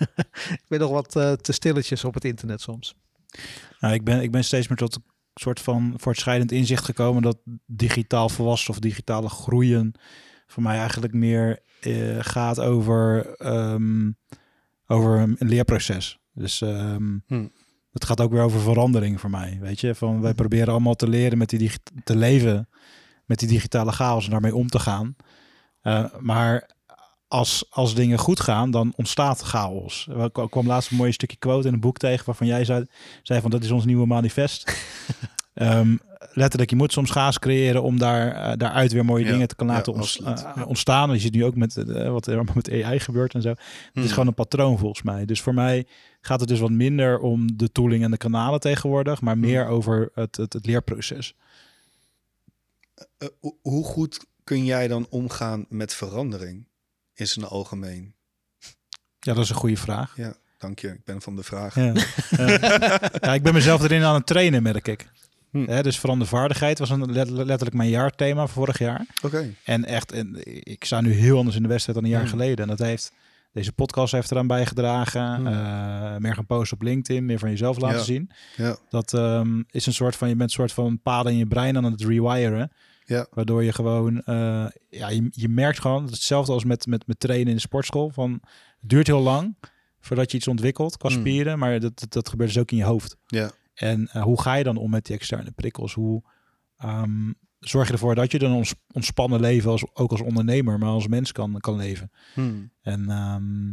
ik 0.63 0.65
ben 0.69 0.81
nog 0.81 0.91
wat 0.91 1.17
eh, 1.17 1.33
te 1.33 1.53
stilletjes 1.53 2.05
op 2.05 2.15
het 2.15 2.25
internet 2.25 2.61
soms. 2.61 2.95
Nou, 3.81 3.95
ik, 3.95 4.05
ben, 4.05 4.23
ik 4.23 4.31
ben 4.31 4.45
steeds 4.45 4.69
meer 4.69 4.79
tot 4.79 4.95
een 4.95 5.03
soort 5.35 5.61
van 5.61 5.95
voortschrijdend 5.97 6.53
inzicht 6.53 6.85
gekomen 6.85 7.23
dat 7.23 7.39
digitaal 7.67 8.29
volwassen 8.29 8.71
of 8.71 8.79
digitale 8.79 9.29
groeien 9.29 9.95
voor 10.47 10.63
mij 10.63 10.79
eigenlijk 10.79 11.15
meer 11.15 11.63
eh, 11.81 12.17
gaat 12.21 12.61
over, 12.61 13.35
ehm, 13.37 14.11
over 14.87 15.19
een 15.19 15.37
leerproces. 15.39 16.19
Dus 16.33 16.61
ehm, 16.61 17.19
Hm. 17.27 17.47
het 17.93 18.05
gaat 18.05 18.21
ook 18.21 18.33
weer 18.33 18.43
over 18.43 18.61
verandering 18.61 19.21
voor 19.21 19.31
mij. 19.31 19.59
Weet 19.61 19.81
je, 19.81 19.95
van 19.95 20.21
wij 20.21 20.35
proberen 20.35 20.69
allemaal 20.69 20.95
te 20.95 21.09
leren 21.09 21.39
met 21.39 21.49
die 21.49 21.71
te 22.05 22.17
leven 22.17 22.69
met 23.25 23.39
die 23.39 23.49
digitale 23.49 23.93
chaos 23.93 24.25
en 24.25 24.31
daarmee 24.31 24.55
om 24.55 24.69
te 24.69 24.79
gaan. 24.79 25.17
Eh, 25.81 26.05
maar 26.21 26.71
als, 27.29 27.67
als 27.71 27.95
dingen 27.95 28.19
goed 28.19 28.41
gaan, 28.41 28.71
dan 28.71 28.93
ontstaat 28.97 29.41
chaos. 29.41 30.09
Er 30.19 30.31
kwam- 30.49 30.67
laatst 30.67 30.91
een 30.91 30.97
mooi 30.97 31.13
stukje 31.13 31.37
quote 31.37 31.69
in 31.69 31.75
een 31.75 31.81
boek 31.81 31.99
tegen 31.99 32.27
waarvan 32.27 32.47
jij 32.47 32.65
zei, 32.65 32.87
zei 33.23 33.41
van 33.41 33.51
dat 33.51 33.65
is 33.65 33.71
ons 33.71 33.85
nieuwe 33.85 34.07
manifest. 34.07 34.65
Ehm, 35.55 35.97
letterlijk, 36.33 36.71
je 36.71 36.77
moet 36.77 36.93
soms 36.93 37.11
chaos 37.11 37.39
creëren 37.39 37.83
om 37.83 37.99
daar, 37.99 38.33
eh, 38.33 38.53
daaruit 38.57 38.93
weer 38.93 39.05
mooie 39.05 39.25
Ja, 39.25 39.31
dingen 39.31 39.49
te 39.49 39.55
kunnen 39.55 39.75
ja, 39.75 39.81
laten 39.81 40.01
ons- 40.01 40.23
eh, 40.23 40.67
ontstaan. 40.67 41.13
Je 41.13 41.19
ziet 41.19 41.35
nu 41.35 41.45
ook 41.45 41.55
met 41.57 41.75
wat 42.09 42.27
er 42.27 42.45
met 42.55 42.71
AI 42.71 43.01
gebeurt 43.01 43.35
en 43.35 43.43
zo. 43.43 43.49
Het 43.49 43.59
is 43.95 44.03
Hmm. 44.03 44.09
gewoon 44.09 44.27
een 44.27 44.35
patroon 44.35 44.79
volgens 44.79 45.03
mij. 45.03 45.25
Dus 45.25 45.41
voor 45.43 45.55
mij 45.55 45.87
gaat 46.21 46.41
het 46.41 46.49
dus 46.49 46.61
wat 46.61 46.71
minder 46.71 47.19
om 47.19 47.57
de 47.57 47.73
tooling 47.73 48.05
en 48.05 48.11
de 48.11 48.17
kanalen 48.17 48.61
tegenwoordig, 48.61 49.21
maar 49.21 49.39
meer 49.39 49.67
over 49.67 50.11
het, 50.15 50.37
het, 50.37 50.53
het 50.53 50.67
leerproces. 50.67 51.35
Eh, 53.19 53.29
ho- 53.41 53.59
hoe 53.63 53.85
goed 53.85 54.25
kun 54.45 54.65
jij 54.65 54.89
dan 54.89 55.07
omgaan 55.11 55.67
met 55.69 55.95
verandering 55.95 56.67
in 57.15 57.27
zijn 57.29 57.45
algemeen? 57.45 58.15
Ja, 59.21 59.35
dat 59.35 59.45
is 59.45 59.51
een 59.51 59.57
goede 59.57 59.77
vraag. 59.77 60.17
Ja, 60.17 60.35
dank 60.59 60.79
je. 60.79 60.89
Ik 60.89 61.05
ben 61.05 61.23
van 61.23 61.37
de 61.37 61.43
vraag. 61.43 61.75
Ja. 61.81 61.93
Ja. 63.21 63.35
Ik 63.35 63.43
ben 63.43 63.53
mezelf 63.55 63.83
erin 63.83 64.03
aan 64.05 64.15
het 64.15 64.27
trainen, 64.27 64.63
merk 64.63 64.89
ik. 64.89 65.09
Hm. 65.51 65.65
Hè, 65.67 65.83
dus 65.83 65.99
verandervaardigheid 65.99 66.79
was 66.79 66.91
een, 66.91 67.13
let- 67.13 67.29
letterlijk 67.31 67.75
mijn 67.77 67.89
jaarthema 67.91 68.47
vorig 68.47 68.79
jaar. 68.79 69.07
Oké. 69.23 69.55
En 69.65 69.85
echt, 69.85 70.13
en 70.13 70.37
ik 70.71 70.85
sta 70.85 71.01
nu 71.01 71.13
heel 71.13 71.39
anders 71.39 71.57
in 71.57 71.63
de 71.63 71.69
wedstrijd 71.69 71.99
dan 71.99 72.07
een 72.07 72.15
jaar 72.15 72.29
Hmm. 72.29 72.39
geleden. 72.39 72.59
En 72.71 72.77
dat 72.77 72.87
heeft, 72.87 73.13
deze 73.55 73.73
podcast 73.73 74.13
heeft 74.13 74.31
eraan 74.31 74.47
bijgedragen. 74.47 75.35
Hmm. 75.35 75.47
Eh, 75.47 76.17
meer 76.17 76.35
gaan 76.35 76.47
posten 76.47 76.77
op 76.77 76.83
LinkedIn, 76.83 77.25
meer 77.25 77.39
van 77.39 77.51
jezelf 77.51 77.81
laten 77.81 77.99
Ja. 77.99 78.05
zien. 78.05 78.31
Ja. 78.57 78.77
Dat 78.89 79.15
ehm, 79.15 79.63
is 79.71 79.87
een 79.87 79.93
soort 79.93 80.17
van, 80.17 80.29
je 80.29 80.37
bent 80.37 80.49
een 80.51 80.57
soort 80.57 80.73
van 80.73 81.01
paden 81.03 81.33
in 81.33 81.39
je 81.39 81.47
brein 81.47 81.77
aan 81.77 81.85
het 81.85 82.01
rewiren. 82.01 82.73
Ja. 83.05 83.27
Waardoor 83.31 83.65
je 83.65 83.73
gewoon, 83.73 84.23
eh, 84.23 84.67
ja, 84.91 85.09
je, 85.09 85.29
je 85.31 85.49
merkt 85.49 85.81
gewoon, 85.81 86.05
hetzelfde 86.05 86.53
als 86.53 86.65
met, 86.65 86.87
met, 86.87 87.07
met 87.07 87.21
trainen 87.21 87.49
in 87.49 87.55
de 87.55 87.61
sportschool. 87.61 88.11
Van, 88.11 88.33
het 88.81 88.91
duurt 88.91 89.07
heel 89.07 89.21
lang 89.23 89.57
voordat 90.01 90.31
je 90.31 90.37
iets 90.37 90.49
ontwikkelt 90.49 90.97
qua 90.97 91.09
Hmm. 91.09 91.19
spieren. 91.19 91.59
Maar 91.59 91.81
dat, 91.81 91.99
dat, 91.99 92.13
dat 92.13 92.29
gebeurt 92.29 92.53
dus 92.53 92.63
ook 92.63 92.71
in 92.71 92.77
je 92.77 92.85
hoofd. 92.85 93.17
Ja. 93.27 93.51
En 93.75 94.09
eh, 94.13 94.23
hoe 94.23 94.41
ga 94.43 94.55
je 94.55 94.65
dan 94.65 94.77
om 94.77 94.91
met 94.91 95.07
die 95.07 95.17
externe 95.17 95.51
prikkels? 95.51 95.95
Hoe 95.95 96.23
ehm, 96.77 97.33
zorg 97.69 97.87
je 97.87 97.93
ervoor 97.93 98.15
dat 98.15 98.33
je 98.33 98.39
dan 98.39 98.53
ons, 98.53 98.75
ontspannen 98.93 99.41
leven, 99.41 99.71
als, 99.71 99.85
ook 99.93 100.11
als 100.11 100.21
ondernemer, 100.21 100.79
maar 100.79 100.89
als 100.89 101.07
mens 101.07 101.33
kan, 101.33 101.61
kan 101.61 101.77
leven? 101.77 102.11
Hmm. 102.35 102.71
En 102.83 103.11
ehm, 103.11 103.73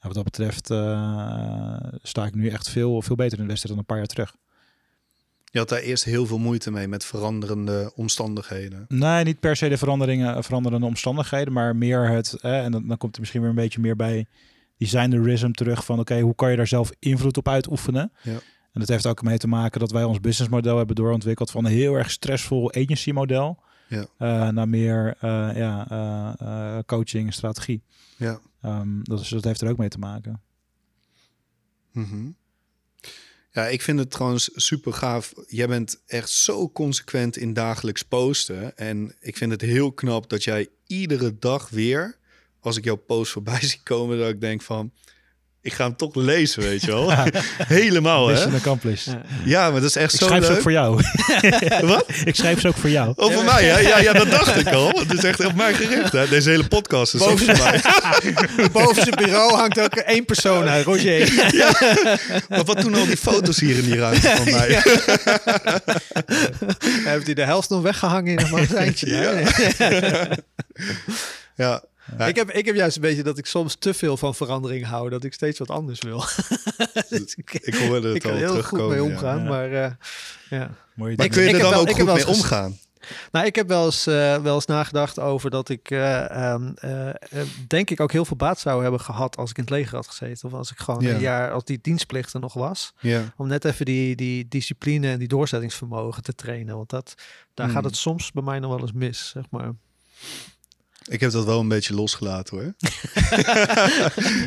wat 0.00 0.14
dat 0.14 0.24
betreft 0.24 0.70
eh, 0.70 1.78
sta 2.02 2.26
ik 2.26 2.34
nu 2.34 2.48
echt 2.48 2.68
veel, 2.68 3.02
veel 3.02 3.16
beter 3.16 3.38
in 3.38 3.44
de 3.44 3.48
wedstrijd 3.48 3.68
dan 3.68 3.78
een 3.78 3.84
paar 3.84 3.96
jaar 3.96 4.06
terug. 4.06 4.36
Je 5.44 5.58
had 5.58 5.68
daar 5.68 5.80
eerst 5.80 6.04
heel 6.04 6.26
veel 6.26 6.38
moeite 6.38 6.70
mee 6.70 6.88
met 6.88 7.04
veranderende 7.04 7.92
omstandigheden. 7.94 8.84
Nee, 8.88 9.24
niet 9.24 9.40
per 9.40 9.56
se 9.56 9.68
de 9.68 9.78
veranderingen, 9.78 10.44
veranderende 10.44 10.86
omstandigheden, 10.86 11.52
maar 11.52 11.76
meer 11.76 12.08
het, 12.08 12.34
eh, 12.40 12.64
en 12.64 12.72
dan, 12.72 12.88
dan 12.88 12.96
komt 12.96 13.14
er 13.14 13.20
misschien 13.20 13.40
weer 13.40 13.50
een 13.50 13.56
beetje 13.56 13.80
meer 13.80 13.96
bij 13.96 14.26
designerism 14.78 15.50
terug 15.50 15.84
van 15.84 15.98
oké, 15.98 16.20
hoe 16.20 16.34
kan 16.34 16.50
je 16.50 16.56
daar 16.56 16.66
zelf 16.66 16.90
invloed 16.98 17.36
op 17.36 17.48
uitoefenen? 17.48 18.12
Ja. 18.22 18.38
En 18.76 18.82
dat 18.82 18.90
heeft 18.90 19.06
ook 19.06 19.22
mee 19.22 19.38
te 19.38 19.48
maken 19.48 19.80
dat 19.80 19.90
wij 19.90 20.04
ons 20.04 20.20
businessmodel 20.20 20.76
hebben 20.76 20.96
doorontwikkeld 20.96 21.50
van 21.50 21.64
een 21.64 21.72
heel 21.72 21.94
erg 21.94 22.10
stressvol 22.10 22.72
agency 22.74 23.10
model 23.10 23.62
Ja. 23.88 24.06
eh, 24.18 24.48
naar 24.48 24.68
meer 24.68 25.16
eh, 25.20 25.50
ja, 25.54 25.86
eh, 26.38 26.78
coaching 26.86 27.26
en 27.26 27.32
strategie. 27.32 27.82
Ja. 28.16 28.40
Ehm, 28.60 29.02
dat, 29.02 29.20
is, 29.20 29.28
dat 29.28 29.44
heeft 29.44 29.60
er 29.60 29.68
ook 29.68 29.76
mee 29.76 29.88
te 29.88 29.98
maken. 29.98 30.42
Mhm. 31.92 32.30
Ja, 33.50 33.66
ik 33.66 33.82
vind 33.82 33.98
het 33.98 34.10
trouwens 34.10 34.50
super 34.54 34.92
gaaf. 34.92 35.32
Jij 35.46 35.68
bent 35.68 36.02
echt 36.06 36.30
zo 36.30 36.70
consequent 36.70 37.36
in 37.36 37.52
dagelijks 37.52 38.02
posten. 38.02 38.76
En 38.76 39.14
ik 39.20 39.36
vind 39.36 39.50
het 39.50 39.60
heel 39.60 39.92
knap 39.92 40.30
dat 40.30 40.44
jij 40.44 40.68
iedere 40.86 41.38
dag 41.38 41.68
weer, 41.68 42.18
als 42.60 42.76
ik 42.76 42.84
jouw 42.84 42.96
post 42.96 43.32
voorbij 43.32 43.60
zie 43.70 43.80
komen, 43.82 44.18
dat 44.18 44.28
ik 44.28 44.40
denk 44.40 44.62
van, 44.62 44.92
ik 45.66 45.72
ga 45.72 45.84
hem 45.84 45.96
toch 45.96 46.14
lezen, 46.14 46.62
weet 46.62 46.80
je 46.80 46.86
wel. 46.86 47.12
Helemaal, 47.78 48.26
Mission 48.28 48.50
hè? 48.50 48.56
accomplished. 48.56 49.06
Ja. 49.06 49.20
Ja, 49.44 49.70
maar 49.70 49.80
dat 49.80 49.88
is 49.88 49.96
echt 49.96 50.12
Ik 50.12 50.20
zo 50.20 50.26
schrijf 50.26 50.44
ze 50.44 50.52
ook 50.52 50.60
voor 50.60 50.72
jou. 50.72 51.02
Wat? 51.82 52.04
ik 52.24 52.34
schrijf 52.34 52.60
ze 52.60 52.68
ook 52.68 52.76
voor 52.76 52.90
jou. 52.90 53.12
Oh, 53.16 53.32
voor 53.32 53.44
mij, 53.44 53.64
hè? 53.64 53.78
Ja, 53.78 53.98
ja, 53.98 54.12
dat 54.12 54.30
dacht 54.30 54.56
ik 54.56 54.72
al. 54.72 54.88
Het 54.88 55.12
is 55.12 55.24
echt 55.24 55.44
op 55.44 55.54
mij 55.54 55.74
gericht, 55.74 56.12
hè? 56.12 56.28
Deze 56.28 56.50
hele 56.50 56.66
podcast 56.66 57.14
is 57.14 57.22
voor 57.22 57.40
mij. 57.46 57.80
Boven 58.72 59.02
zijn 59.02 59.16
bureau 59.16 59.54
hangt 59.54 59.80
ook 59.80 59.94
één 59.94 60.24
persoon 60.24 60.68
uit, 60.68 60.84
Roger. 60.84 61.32
Maar 62.48 62.64
wat 62.64 62.80
doen 62.80 62.94
al 62.94 63.06
die 63.06 63.16
foto's 63.16 63.60
hier 63.60 63.76
in 63.76 63.84
die 63.84 63.98
ruimte 63.98 64.28
van 64.28 64.44
mij? 64.44 64.82
Heeft 67.12 67.26
hij 67.26 67.34
de 67.34 67.44
helft 67.44 67.68
nog 67.68 67.82
weggehangen 67.82 68.32
in 68.32 68.38
een 68.38 68.50
magazijntje? 68.50 69.06
Ja. 69.06 69.32
Ja. 71.56 71.82
Ja. 72.18 72.26
Ik, 72.26 72.36
heb, 72.36 72.50
ik 72.50 72.66
heb 72.66 72.74
juist 72.74 72.96
een 72.96 73.02
beetje 73.02 73.22
dat 73.22 73.38
ik 73.38 73.46
soms 73.46 73.74
te 73.78 73.94
veel 73.94 74.16
van 74.16 74.34
verandering 74.34 74.86
hou. 74.86 75.10
Dat 75.10 75.24
ik 75.24 75.32
steeds 75.34 75.58
wat 75.58 75.70
anders 75.70 76.00
wil. 76.00 76.18
Dus 77.08 77.34
ik, 77.34 77.52
Ik 77.52 77.74
hoorde 77.74 78.06
het 78.08 78.16
ik 78.16 78.24
al 78.24 78.30
er 78.30 78.36
heel 78.36 78.62
goed 78.62 78.88
mee 78.88 79.02
omgaan. 79.02 79.42
Ja. 79.42 79.48
Maar 79.48 79.72
eh, 79.72 79.90
ja. 80.50 80.70
Mooi 80.94 81.16
Maar 81.16 81.24
Ik- 81.26 81.32
kun 81.32 81.42
je 81.42 81.48
er 81.52 81.58
dan 81.58 81.70
wel- 81.70 81.80
ook 81.80 81.90
goed 81.90 82.04
mee 82.14 82.26
omgaan? 82.26 82.78
Nou, 83.32 83.46
ik 83.46 83.54
heb 83.54 83.68
wel 83.68 83.84
eens, 83.84 84.06
eh, 84.06 84.36
wel 84.42 84.54
eens 84.54 84.66
nagedacht 84.66 85.18
over 85.18 85.50
dat 85.50 85.68
ik, 85.68 85.90
eh, 85.90 86.30
ehm, 86.52 86.72
eh, 86.74 87.08
eh, 87.08 87.14
denk 87.66 87.90
ik, 87.90 88.00
ook 88.00 88.12
heel 88.12 88.24
veel 88.24 88.36
baat 88.36 88.58
zou 88.60 88.82
hebben 88.82 89.00
gehad 89.00 89.36
als 89.36 89.50
ik 89.50 89.56
in 89.56 89.62
het 89.62 89.72
leger 89.72 89.94
had 89.94 90.06
gezeten. 90.08 90.48
Of 90.48 90.54
als 90.54 90.70
ik 90.70 90.78
gewoon 90.78 91.00
Ja. 91.02 91.14
een 91.14 91.20
jaar, 91.20 91.50
als 91.52 91.64
die 91.64 91.78
dienstplicht 91.82 92.32
er 92.32 92.40
nog 92.40 92.54
was. 92.54 92.92
Ja. 93.00 93.22
Om 93.36 93.46
net 93.48 93.64
even 93.64 93.84
die, 93.84 94.16
die 94.16 94.48
discipline 94.48 95.10
en 95.10 95.18
die 95.18 95.28
doorzettingsvermogen 95.28 96.22
te 96.22 96.34
trainen. 96.34 96.76
Want 96.76 96.90
dat, 96.90 97.14
daar 97.54 97.66
Hmm. 97.66 97.74
gaat 97.74 97.84
het 97.84 97.96
soms 97.96 98.32
bij 98.32 98.42
mij 98.42 98.58
nog 98.58 98.70
wel 98.70 98.80
eens 98.80 98.92
mis, 98.92 99.28
zeg 99.28 99.44
maar. 99.50 99.72
Ik 101.08 101.20
heb 101.20 101.30
dat 101.30 101.44
wel 101.44 101.60
een 101.60 101.68
beetje 101.68 101.94
losgelaten 101.94 102.56
hoor. 102.56 102.64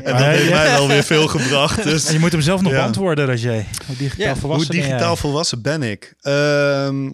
en 0.03 0.13
dat 0.13 0.25
heeft 0.25 0.49
mij 0.49 0.65
wel 0.71 0.87
weer 0.87 1.03
veel 1.03 1.27
gebracht. 1.27 1.83
Dus 1.83 2.05
En 2.05 2.13
je 2.13 2.19
moet 2.19 2.31
hem 2.31 2.41
zelf 2.41 2.61
nog 2.61 2.71
Ja. 2.71 2.77
beantwoorden, 2.77 3.25
Roger. 3.25 3.65
Hoe 3.87 3.95
digitaal 3.97 4.25
Ja, 4.25 4.31
hoe 4.31 4.39
volwassen 4.41 4.67
ben 4.75 4.81
digitaal 4.81 5.15
volwassen 5.15 5.61
ben 5.61 5.83
ik? 5.83 6.13
Ehm, 6.21 7.09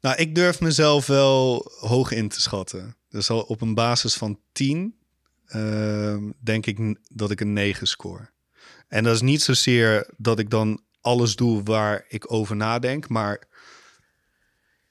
nou, 0.00 0.16
ik 0.16 0.34
durf 0.34 0.60
mezelf 0.60 1.06
wel 1.06 1.70
hoog 1.80 2.10
in 2.10 2.28
te 2.28 2.40
schatten. 2.40 2.96
Dus 3.08 3.30
al 3.30 3.40
op 3.40 3.60
een 3.60 3.74
basis 3.74 4.14
van 4.14 4.38
10 4.52 4.94
ehm, 5.46 6.30
denk 6.40 6.66
ik 6.66 6.98
dat 7.08 7.30
ik 7.30 7.40
een 7.40 7.52
9 7.52 7.86
score. 7.86 8.30
En 8.88 9.04
dat 9.04 9.14
is 9.14 9.20
niet 9.20 9.42
zozeer 9.42 10.10
dat 10.16 10.38
ik 10.38 10.50
dan 10.50 10.80
alles 11.00 11.36
doe 11.36 11.62
waar 11.62 12.04
ik 12.08 12.32
over 12.32 12.56
nadenk, 12.56 13.08
maar 13.08 13.48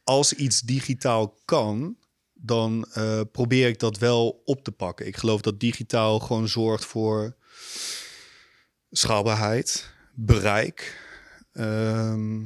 als 0.03 0.33
iets 0.33 0.61
digitaal 0.61 1.37
kan, 1.45 1.95
dan 2.45 2.85
eh, 2.93 3.21
probeer 3.31 3.67
ik 3.67 3.79
dat 3.79 3.97
wel 3.97 4.41
op 4.45 4.63
te 4.63 4.71
pakken. 4.71 5.07
Ik 5.07 5.17
geloof 5.17 5.41
dat 5.41 5.59
digitaal 5.59 6.19
gewoon 6.19 6.47
zorgt 6.47 6.85
voor 6.85 7.35
schaalbaarheid, 8.91 9.93
bereik. 10.13 11.03
Ehm, 11.51 12.45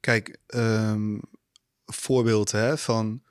kijk, 0.00 0.38
ehm, 0.46 1.18
voorbeeld 1.84 2.50
hè, 2.50 2.78
van 2.78 3.22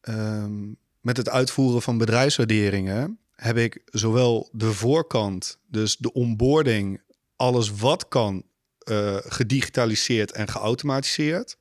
ehm, 0.00 0.72
met 1.00 1.16
het 1.16 1.28
uitvoeren 1.28 1.82
van 1.82 1.98
bedrijfswaarderingen 1.98 3.18
heb 3.32 3.56
ik 3.56 3.82
zowel 3.84 4.48
de 4.52 4.72
voorkant, 4.72 5.60
dus 5.66 5.96
de 5.96 6.12
onboarding, 6.12 7.02
alles 7.36 7.70
wat 7.70 8.08
kan, 8.08 8.44
eh, 8.78 9.16
gedigitaliseerd 9.16 10.32
en 10.32 10.48
geautomatiseerd, 10.48 11.58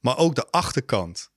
maar 0.00 0.18
ook 0.18 0.34
de 0.34 0.46
achterkant. 0.50 1.30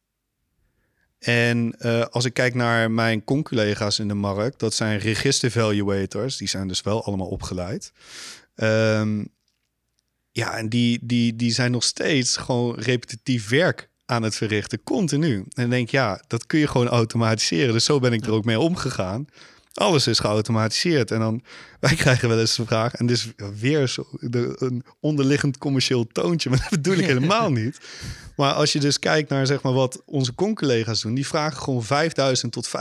En 1.22 1.76
eh, 1.80 2.05
als 2.05 2.26
ik 2.26 2.34
kijk 2.34 2.55
naar 2.55 2.91
mijn 2.91 3.24
conculega's 3.24 3.99
in 3.99 4.07
de 4.07 4.13
markt, 4.13 4.59
dat 4.59 4.74
zijn 4.74 4.99
register 4.99 5.51
valuators, 5.51 6.38
die 6.38 6.47
zijn 6.47 6.67
dus 6.67 6.82
wel 6.82 7.05
allemaal 7.05 7.28
opgeleid. 7.28 7.91
Ehm, 8.55 9.24
ja, 10.32 10.57
en 10.57 10.69
die, 10.69 10.99
die, 11.01 11.36
die 11.36 11.51
zijn 11.51 11.72
nog 11.72 11.84
steeds 11.84 12.38
gewoon 12.38 12.80
repetitief 12.80 13.49
werk 13.49 13.89
aan 14.05 14.24
het 14.24 14.36
verrichten, 14.36 14.84
continu. 14.84 15.45
En 15.53 15.69
denk 15.69 15.89
ja, 15.89 16.24
dat 16.28 16.45
kun 16.45 16.59
je 16.59 16.67
gewoon 16.67 16.88
automatiseren. 16.88 17.74
Dus 17.74 17.86
zo 17.86 17.99
ben 17.99 18.13
ik 18.13 18.26
er 18.26 18.32
ook 18.32 18.45
mee 18.45 18.59
omgegaan. 18.59 19.28
Alles 19.82 20.07
is 20.07 20.19
geautomatiseerd. 20.19 21.11
En 21.11 21.19
dan, 21.19 21.43
wij 21.79 21.95
krijgen 21.95 22.29
wel 22.29 22.39
eens 22.39 22.55
de 22.55 22.65
vraag, 22.65 22.93
en 22.93 23.05
dit 23.05 23.17
is 23.17 23.32
weer 23.59 23.88
zo, 23.88 24.07
de, 24.19 24.55
een 24.57 24.84
onderliggend 24.99 25.57
commercieel 25.57 26.07
toontje, 26.07 26.49
maar 26.49 26.59
dat 26.59 26.69
bedoel 26.69 26.97
ik 26.97 27.05
helemaal 27.05 27.51
niet. 27.51 27.79
Maar 28.36 28.53
als 28.53 28.73
je 28.73 28.79
dus 28.79 28.99
kijkt 28.99 29.29
naar 29.29 29.45
zeg 29.45 29.61
maar, 29.61 29.73
wat 29.73 30.01
onze 30.05 30.36
con-collega's 30.36 31.01
doen, 31.01 31.13
die 31.13 31.27
vragen 31.27 31.61
gewoon 31.61 31.84
5000 31.84 32.51
tot 32.51 32.67
15.000 32.67 32.73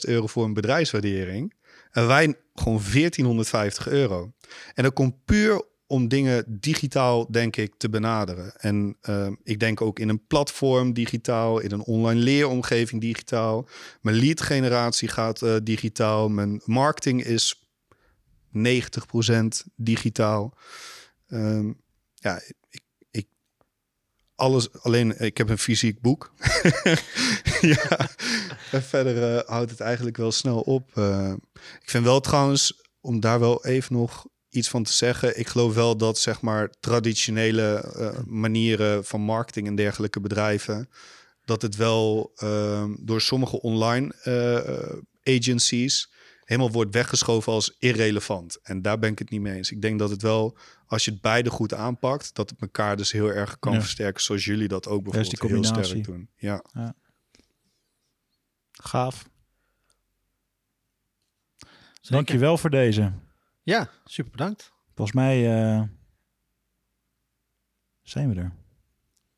euro 0.00 0.26
voor 0.26 0.44
een 0.44 0.52
bedrijfswaardering. 0.52 1.54
En 1.90 2.06
wij 2.06 2.34
gewoon 2.54 2.82
1450 2.92 3.88
euro. 3.88 4.32
En 4.74 4.82
dat 4.82 4.92
komt 4.92 5.24
puur 5.24 5.62
om 5.88 6.08
dingen 6.08 6.44
digitaal, 6.60 7.30
denk 7.30 7.56
ik, 7.56 7.74
te 7.76 7.88
benaderen. 7.88 8.56
En 8.56 8.96
uh, 9.08 9.28
ik 9.42 9.60
denk 9.60 9.80
ook 9.80 9.98
in 9.98 10.08
een 10.08 10.26
platform 10.26 10.92
digitaal, 10.92 11.58
in 11.58 11.72
een 11.72 11.84
online 11.84 12.20
leeromgeving 12.20 13.00
digitaal. 13.00 13.68
Mijn 14.00 14.16
lead 14.16 14.40
generatie 14.40 15.08
gaat 15.08 15.42
uh, 15.42 15.56
digitaal. 15.62 16.28
Mijn 16.28 16.60
marketing 16.64 17.24
is 17.24 17.68
90% 18.56 18.60
digitaal. 19.76 20.54
Um, 21.28 21.80
ja, 22.14 22.40
ik, 22.68 22.80
ik, 23.10 23.26
alles 24.34 24.82
alleen. 24.82 25.20
Ik 25.20 25.38
heb 25.38 25.48
een 25.48 25.58
fysiek 25.58 26.00
boek. 26.00 26.32
ja, 27.60 28.08
en 28.70 28.82
verder 28.82 29.36
uh, 29.36 29.48
houdt 29.48 29.70
het 29.70 29.80
eigenlijk 29.80 30.16
wel 30.16 30.32
snel 30.32 30.60
op. 30.60 30.90
Uh, 30.94 31.32
ik 31.80 31.90
vind 31.90 32.04
wel 32.04 32.20
trouwens, 32.20 32.82
om 33.00 33.20
daar 33.20 33.40
wel 33.40 33.64
even 33.64 33.92
nog 33.92 34.26
iets 34.50 34.68
van 34.68 34.82
te 34.82 34.92
zeggen. 34.92 35.38
Ik 35.38 35.46
geloof 35.46 35.74
wel 35.74 35.96
dat 35.96 36.18
zeg 36.18 36.40
maar 36.40 36.70
traditionele 36.80 37.94
uh, 37.96 38.18
manieren 38.26 39.04
van 39.04 39.20
marketing 39.20 39.66
en 39.66 39.74
dergelijke 39.74 40.20
bedrijven, 40.20 40.88
dat 41.44 41.62
het 41.62 41.76
wel 41.76 42.32
uh, 42.42 42.84
door 43.00 43.20
sommige 43.20 43.60
online 43.60 44.14
uh, 44.24 45.36
agencies 45.36 46.12
helemaal 46.44 46.72
wordt 46.72 46.94
weggeschoven 46.94 47.52
als 47.52 47.76
irrelevant. 47.78 48.58
En 48.62 48.82
daar 48.82 48.98
ben 48.98 49.10
ik 49.10 49.18
het 49.18 49.30
niet 49.30 49.40
mee 49.40 49.54
eens. 49.54 49.70
Ik 49.70 49.82
denk 49.82 49.98
dat 49.98 50.10
het 50.10 50.22
wel, 50.22 50.58
als 50.86 51.04
je 51.04 51.10
het 51.10 51.20
beide 51.20 51.50
goed 51.50 51.74
aanpakt, 51.74 52.34
dat 52.34 52.50
het 52.50 52.60
elkaar 52.60 52.96
dus 52.96 53.12
heel 53.12 53.32
erg 53.32 53.58
kan 53.58 53.72
ja. 53.72 53.80
versterken, 53.80 54.22
zoals 54.22 54.44
jullie 54.44 54.68
dat 54.68 54.86
ook 54.86 55.02
bijvoorbeeld 55.02 55.42
heel 55.42 55.64
sterk 55.64 56.04
doen. 56.04 56.28
Ja. 56.36 56.64
ja. 56.72 56.94
Gaaf. 58.72 59.28
Dankjewel 62.00 62.58
voor 62.58 62.70
deze. 62.70 63.12
Ja, 63.68 63.88
super 64.04 64.30
bedankt. 64.30 64.72
Volgens 64.94 65.16
mij 65.16 65.60
uh, 65.60 65.82
zijn 68.02 68.34
we 68.34 68.40
er. 68.40 68.52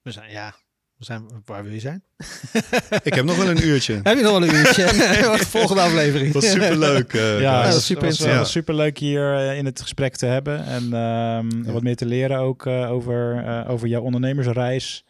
We 0.02 0.10
zijn, 0.10 0.30
ja, 0.30 0.54
we 0.96 1.04
zijn 1.04 1.42
waar 1.44 1.62
wil 1.62 1.72
je 1.72 1.80
zijn? 1.80 2.04
Ik 3.02 3.14
heb 3.14 3.24
nog 3.24 3.36
wel 3.36 3.48
een 3.48 3.64
uurtje. 3.64 4.00
heb 4.02 4.16
je 4.16 4.22
nog 4.22 4.38
wel 4.38 4.42
een 4.42 4.54
uurtje? 4.54 4.88
Volgende 5.58 5.82
aflevering. 5.82 6.32
Dat 6.32 6.42
was 6.42 6.52
superleuk. 6.52 7.12
Uh, 7.12 7.40
ja, 7.40 7.62
dat 7.62 7.72
was 7.72 7.86
super 7.86 8.06
was, 8.06 8.18
ja. 8.18 8.44
superleuk 8.44 8.98
hier 8.98 9.34
uh, 9.34 9.56
in 9.56 9.64
het 9.64 9.80
gesprek 9.80 10.16
te 10.16 10.26
hebben. 10.26 10.64
En 10.64 10.82
um, 10.82 11.64
ja. 11.64 11.72
wat 11.72 11.82
meer 11.82 11.96
te 11.96 12.06
leren 12.06 12.38
ook 12.38 12.66
uh, 12.66 12.90
over, 12.90 13.66
over 13.66 13.88
jouw 13.88 14.02
ondernemersreis. 14.02 15.04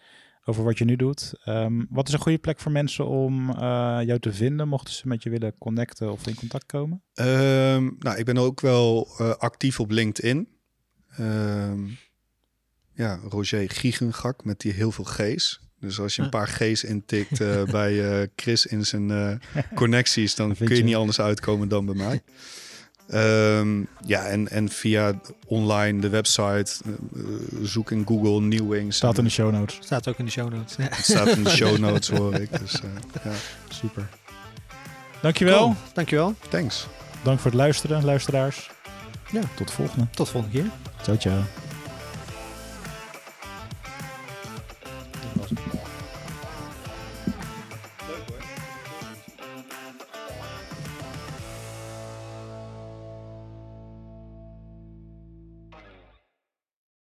Over 0.45 0.65
wat 0.65 0.79
je 0.79 0.85
nu 0.85 0.97
doet. 0.97 1.33
Um, 1.45 1.87
wat 1.91 2.09
is 2.09 2.15
een 2.15 2.21
goede 2.21 2.39
plek 2.39 2.61
voor 2.61 2.73
mensen 2.73 3.07
om 3.07 3.53
jou 4.03 4.19
te 4.19 4.33
vinden, 4.33 4.69
mochten 4.69 4.95
ze 4.95 5.09
met 5.09 5.23
je 5.23 5.31
willen 5.31 5.59
connecten 5.59 6.13
of 6.13 6.27
in 6.27 6.35
contact 6.35 6.67
komen? 6.67 7.03
Um, 7.15 7.97
nou, 7.99 8.19
ik 8.19 8.25
ben 8.25 8.39
ook 8.39 8.61
wel 8.61 9.09
actief 9.39 9.81
op 9.81 9.91
LinkedIn. 9.91 10.49
Um, 11.21 11.99
ja, 13.01 13.21
Roger 13.29 13.71
Giegengak 13.71 14.45
met 14.45 14.61
die 14.61 14.73
heel 14.73 14.93
veel 14.93 15.05
G's. 15.05 15.61
Dus 15.79 16.01
als 16.01 16.17
je 16.17 16.23
een 16.23 16.31
paar 16.31 16.49
G's 16.49 16.85
intikt 16.85 17.41
uh, 17.41 17.65
bij 17.79 17.93
uh, 17.93 18.27
Chris 18.37 18.67
in 18.67 18.87
zijn 18.87 19.09
uh, 19.09 19.35
connecties, 19.75 20.35
dan 20.35 20.55
kun 20.55 20.69
je, 20.69 20.77
je 20.77 20.83
niet 20.83 20.95
anders 20.95 21.21
uitkomen 21.21 21.69
dan 21.69 21.87
bij 21.87 21.95
mij. 21.95 22.23
Um, 23.15 23.89
ja, 24.07 24.25
en, 24.25 24.49
en 24.49 24.69
via 24.69 25.13
online 25.47 26.01
de 26.01 26.09
website, 26.09 26.73
zoek 27.63 27.91
in 27.91 28.07
Google 28.07 28.41
New 28.41 28.71
Wings. 28.71 28.97
Staat 28.97 29.19
in 29.19 29.25
de 29.25 29.31
show 29.31 29.53
notes. 29.53 29.79
Staat 29.81 30.09
ook 30.09 30.19
in 30.19 30.25
de 30.25 30.31
show 30.31 30.53
notes. 30.53 30.77
Het 30.97 31.05
staat 31.05 31.29
in 31.29 31.45
de 31.45 31.51
show 31.51 31.79
notes 31.79 32.09
hoor 32.09 32.35
ik. 32.35 32.59
Dus, 32.59 32.73
ja. 33.25 33.31
Super. 33.69 34.09
Dankjewel. 35.23 35.59
Cool. 35.59 35.77
Dankjewel. 35.93 36.35
Thanks. 36.49 36.87
Dank 37.23 37.39
voor 37.39 37.51
het 37.51 37.61
luisteren, 37.61 38.05
luisteraars. 38.05 38.71
Ja. 39.33 39.41
Tot 39.55 39.67
de 39.67 39.73
volgende. 39.73 40.07
Tot 40.11 40.27
de 40.27 40.33
volgende 40.33 40.61
keer. 40.61 40.71
Ciao, 41.03 41.17
ciao. 41.17 41.70